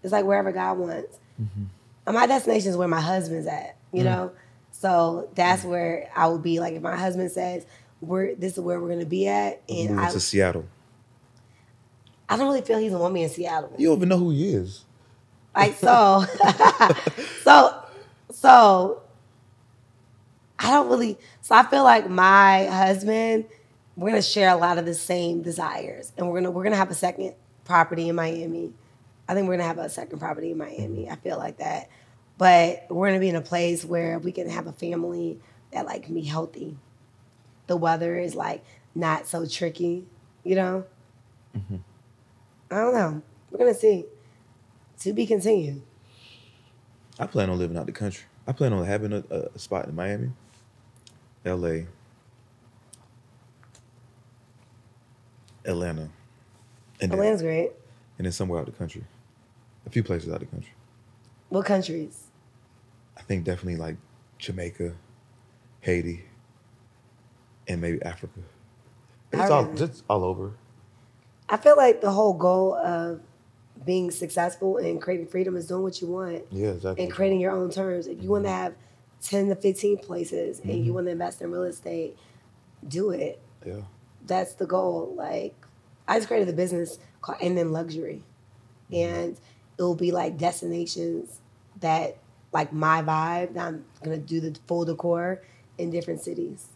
[0.04, 1.18] It's like wherever God wants.
[1.42, 1.64] Mm-hmm.
[2.08, 3.78] And my destination is where my husband's at.
[3.92, 4.06] You mm.
[4.06, 4.32] know,
[4.72, 5.70] so that's mm.
[5.70, 6.60] where I will be.
[6.60, 7.66] Like if my husband says,
[8.02, 10.66] "We're this is where we're gonna be at," and Moving I, to Seattle.
[12.30, 13.74] I don't really feel he's want me in Seattle.
[13.78, 14.84] You don't even know who he is.
[15.56, 16.26] Like so,
[17.44, 17.84] so,
[18.32, 19.02] so.
[20.60, 21.18] I don't really.
[21.42, 23.46] So I feel like my husband,
[23.96, 26.92] we're gonna share a lot of the same desires, and we're gonna we're gonna have
[26.92, 28.74] a second property in Miami.
[29.28, 31.10] I think we're gonna have a second property in Miami.
[31.10, 31.90] I feel like that,
[32.38, 35.40] but we're gonna be in a place where we can have a family
[35.72, 36.78] that like can be healthy.
[37.68, 38.64] The weather is like
[38.96, 40.06] not so tricky,
[40.44, 40.86] you know.
[41.56, 41.78] Mm-hmm.
[42.70, 43.22] I don't know.
[43.52, 44.06] We're gonna see.
[45.00, 45.82] To be continued.
[47.20, 48.26] I plan on living out the country.
[48.48, 50.32] I plan on having a, a, spot in Miami,
[51.46, 51.86] L.A.,
[55.66, 56.10] Atlanta,
[57.02, 57.72] and then, Atlanta's great.
[58.18, 59.04] and then somewhere out the country.
[59.86, 60.72] A few places out the country.
[61.50, 62.28] What countries?
[63.18, 63.98] I think definitely like
[64.38, 64.94] Jamaica,
[65.82, 66.26] Haiti,
[67.68, 68.40] and maybe Africa.
[69.32, 70.54] It's all just all over.
[71.50, 73.22] I feel like the whole goal of
[73.86, 77.04] being successful and creating freedom is doing what you want Yeah, exactly.
[77.04, 78.08] and creating your own terms.
[78.08, 78.64] If you want to mm-hmm.
[78.64, 78.76] have
[79.22, 80.94] 10 to 15 places and you mm-hmm.
[80.94, 82.18] want to invest in real estate,
[82.88, 83.40] do it.
[83.66, 83.82] Yeah.
[84.26, 85.14] That's the goal.
[85.16, 85.56] Like,
[86.08, 87.48] I just created a business called mm-hmm.
[87.48, 88.24] And Then Luxury,
[88.92, 89.40] and
[89.78, 91.40] it will be like destinations
[91.80, 92.18] that
[92.54, 93.54] like my vibe.
[93.54, 95.44] That I'm gonna do the full decor
[95.78, 96.68] in different cities.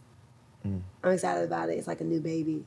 [0.66, 0.82] Mm.
[1.02, 1.78] I'm excited about it.
[1.78, 2.64] It's like a new baby.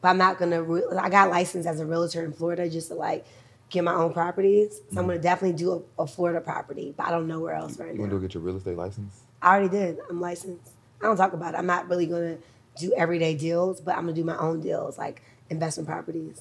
[0.00, 0.62] But I'm not gonna.
[0.62, 3.26] Re- I got licensed as a realtor in Florida just to like
[3.70, 4.76] get my own properties.
[4.76, 5.08] So I'm mm-hmm.
[5.08, 7.94] gonna definitely do a, a Florida property, but I don't know where else right You
[7.94, 8.00] now.
[8.00, 9.20] want to go get your real estate license?
[9.42, 9.98] I already did.
[10.08, 10.70] I'm licensed.
[11.00, 11.58] I don't talk about it.
[11.58, 12.38] I'm not really gonna
[12.78, 16.40] do everyday deals, but I'm gonna do my own deals, like investment properties.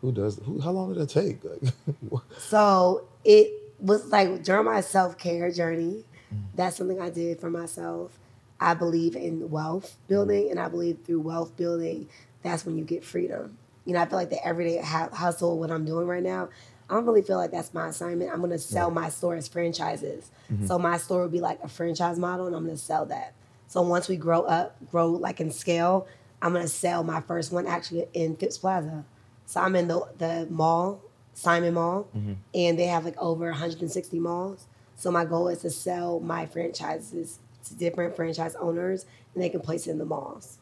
[0.00, 0.38] Who does?
[0.44, 0.60] Who?
[0.60, 1.42] How long did that take?
[1.44, 2.22] Like.
[2.38, 3.50] So it
[3.80, 6.44] was like during my self care journey, mm-hmm.
[6.54, 8.18] that's something I did for myself.
[8.58, 10.52] I believe in wealth building, mm-hmm.
[10.52, 12.08] and I believe through wealth building,
[12.46, 13.58] that's when you get freedom.
[13.84, 16.48] You know, I feel like the everyday hu- hustle, what I'm doing right now,
[16.88, 18.32] I don't really feel like that's my assignment.
[18.32, 20.30] I'm gonna sell my store as franchises.
[20.50, 20.66] Mm-hmm.
[20.66, 23.34] So my store would be like a franchise model, and I'm gonna sell that.
[23.68, 26.06] So once we grow up, grow like in scale,
[26.40, 29.04] I'm gonna sell my first one actually in Phipps Plaza.
[29.46, 31.02] So I'm in the the mall,
[31.34, 32.34] Simon Mall, mm-hmm.
[32.54, 34.66] and they have like over 160 malls.
[34.94, 39.60] So my goal is to sell my franchises to different franchise owners, and they can
[39.60, 40.58] place it in the malls.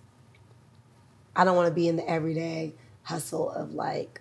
[1.37, 4.21] I don't want to be in the everyday hustle of like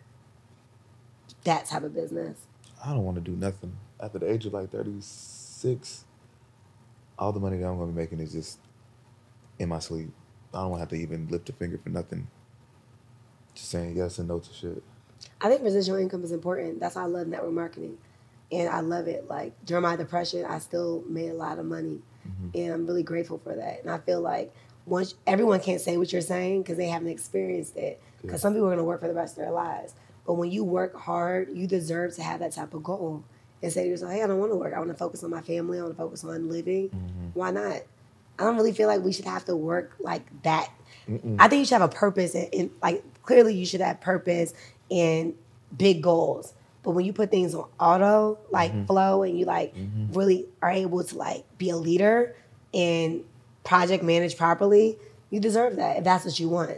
[1.44, 2.38] that type of business.
[2.84, 6.06] I don't want to do nothing after the age of like thirty six.
[7.18, 8.60] All the money that I'm gonna be making is just
[9.60, 10.11] in my sleep.
[10.53, 12.27] I don't want to have to even lift a finger for nothing.
[13.56, 14.84] Just saying yes and no to shit.
[15.41, 16.80] I think residual income is important.
[16.80, 17.98] That's why I love network marketing.
[18.52, 19.27] And I love it.
[19.30, 22.02] Like during my depression, I still made a lot of money.
[22.27, 22.57] Mm-hmm.
[22.57, 23.81] And I'm really grateful for that.
[23.81, 24.53] And I feel like
[24.85, 28.01] once everyone can't say what you're saying because they haven't experienced it.
[28.22, 29.93] Because some people are gonna work for the rest of their lives.
[30.26, 33.23] But when you work hard, you deserve to have that type of goal.
[33.61, 34.73] And say to yourself, hey, I don't want to work.
[34.73, 35.80] I want to focus on my family.
[35.80, 36.89] I want to focus on living.
[36.89, 37.27] Mm-hmm.
[37.34, 37.81] Why not?
[38.38, 40.69] I don't really feel like we should have to work like that.
[41.39, 44.53] I think you should have a purpose and, and like clearly you should have purpose
[44.89, 45.34] and
[45.76, 46.53] big goals.
[46.81, 48.85] But when you put things on auto, like mm-hmm.
[48.85, 50.11] flow, and you like mm-hmm.
[50.14, 52.35] really are able to like be a leader
[52.73, 53.23] and
[53.64, 54.98] project manage properly,
[55.30, 56.77] you deserve that if that's what you want.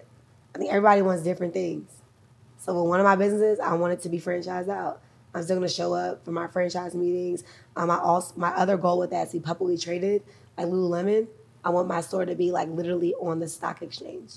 [0.54, 1.90] I think everybody wants different things.
[2.58, 5.02] So with one of my businesses, I want it to be franchised out.
[5.34, 7.44] I'm still gonna show up for my franchise meetings.
[7.76, 10.24] Um, I also my other goal with that is to be publicly traded,
[10.58, 11.28] like Lululemon.
[11.64, 14.36] I want my store to be like literally on the stock exchange.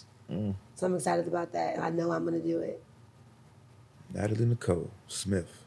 [0.74, 2.82] So I'm excited about that, and I know I'm gonna do it.
[4.12, 5.64] Nathalie Nicole Smith.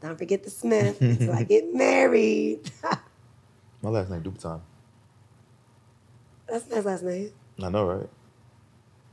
[0.00, 2.70] Don't forget the Smith until I get married.
[3.82, 4.60] My last name Dupaton.
[6.52, 7.32] That's nice last name.
[7.62, 8.08] I know, right?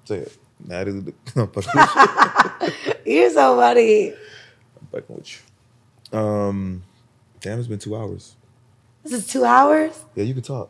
[0.03, 0.37] Say it.
[0.67, 1.01] Nathalie.
[1.03, 3.13] Nic- I'm fucking with you.
[3.13, 4.09] You're so funny.
[4.11, 5.41] I'm fucking with
[6.11, 6.19] you.
[6.19, 6.83] Um,
[7.39, 8.35] damn, it's been two hours.
[9.03, 10.03] This is two hours.
[10.15, 10.69] Yeah, you can talk.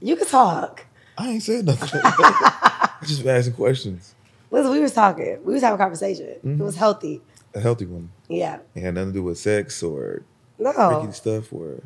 [0.00, 0.84] You can talk.
[1.16, 2.00] I ain't said nothing.
[2.02, 4.16] I just been asking questions.
[4.50, 5.38] Listen, we was talking.
[5.44, 6.26] We was having a conversation.
[6.42, 7.22] It was healthy.
[7.54, 8.10] A healthy one.
[8.28, 8.58] Yeah.
[8.74, 10.24] It had nothing to do with sex or
[10.58, 11.84] No, freaky stuff or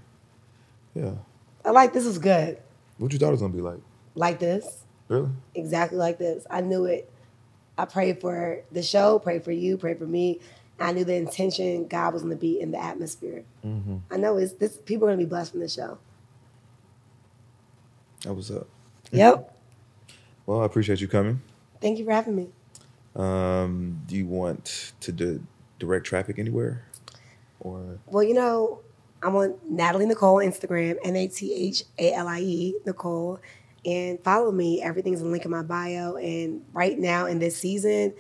[0.95, 1.13] yeah.
[1.63, 2.59] I like this was good.
[2.97, 3.81] What you thought it was gonna be like?
[4.15, 4.85] Like this.
[5.09, 5.31] Really?
[5.55, 6.47] exactly like this.
[6.51, 7.11] I knew it.
[7.77, 10.41] I prayed for the show, prayed for you, prayed for me.
[10.81, 13.45] I knew the intention God was going to be in the atmosphere.
[14.11, 14.77] I know it's this.
[14.79, 15.99] People are going to be blessed from the show.
[18.23, 18.67] That was up.
[19.13, 19.55] Yep.
[20.47, 21.41] Well, I appreciate you coming.
[21.81, 22.49] Thank you for having me.
[23.15, 25.41] Um, do you want to di-
[25.79, 26.85] direct traffic anywhere?
[27.61, 28.81] Or Well, you know,
[29.23, 33.41] I'm on Nathalie Nicole Instagram, N A T H A L I E Nicole,
[33.85, 34.83] and follow me.
[34.83, 36.17] Everything's a link in my bio.
[36.17, 38.15] And right now in this season,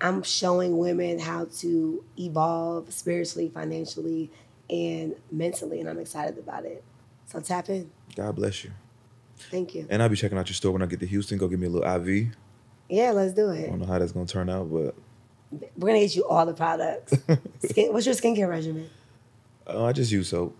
[0.00, 4.30] I'm showing women how to evolve spiritually, financially,
[4.68, 6.82] and mentally, and I'm excited about it.
[7.26, 7.90] So tap in.
[8.16, 8.72] God bless you.
[9.50, 9.86] Thank you.
[9.90, 11.38] And I'll be checking out your store when I get to Houston.
[11.38, 12.34] Go give me a little IV.
[12.88, 13.66] Yeah, let's do it.
[13.66, 14.94] I don't know how that's gonna turn out, but
[15.76, 17.14] We're gonna get you all the products.
[17.64, 18.88] Skin, what's your skincare regimen?
[19.66, 20.54] uh, I just use soap.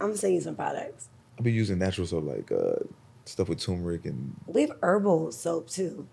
[0.00, 1.08] I'm gonna send you some products.
[1.38, 2.76] I'll be using natural soap like uh,
[3.24, 6.06] stuff with turmeric and We have herbal soap too.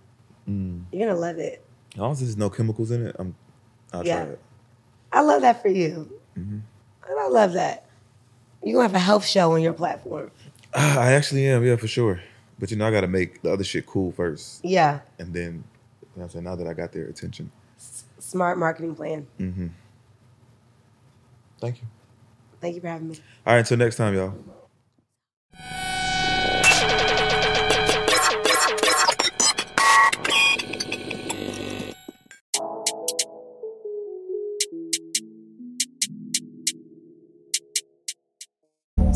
[0.49, 0.83] Mm.
[0.91, 1.63] You're gonna love it.
[1.93, 3.35] as long as there's no chemicals in it, I'm
[3.93, 4.23] I'll Yeah.
[4.25, 4.39] try it.
[5.11, 6.11] I love that for you.
[6.37, 6.59] Mm-hmm.
[7.09, 7.85] And I love that.
[8.63, 10.31] You're gonna have a health show on your platform.
[10.73, 12.21] I actually am, yeah, for sure.
[12.59, 14.99] But you know, I gotta make the other shit cool first, Yeah.
[15.19, 15.63] and then you know
[16.15, 16.43] what I'm saying.
[16.45, 17.51] Now that I got their attention,
[18.19, 19.27] Smart marketing plan.
[19.39, 19.67] mm-hmm.
[21.61, 21.87] Thank you.
[22.61, 23.15] Thank you for having me.
[23.45, 24.33] All right, until next time, y'all.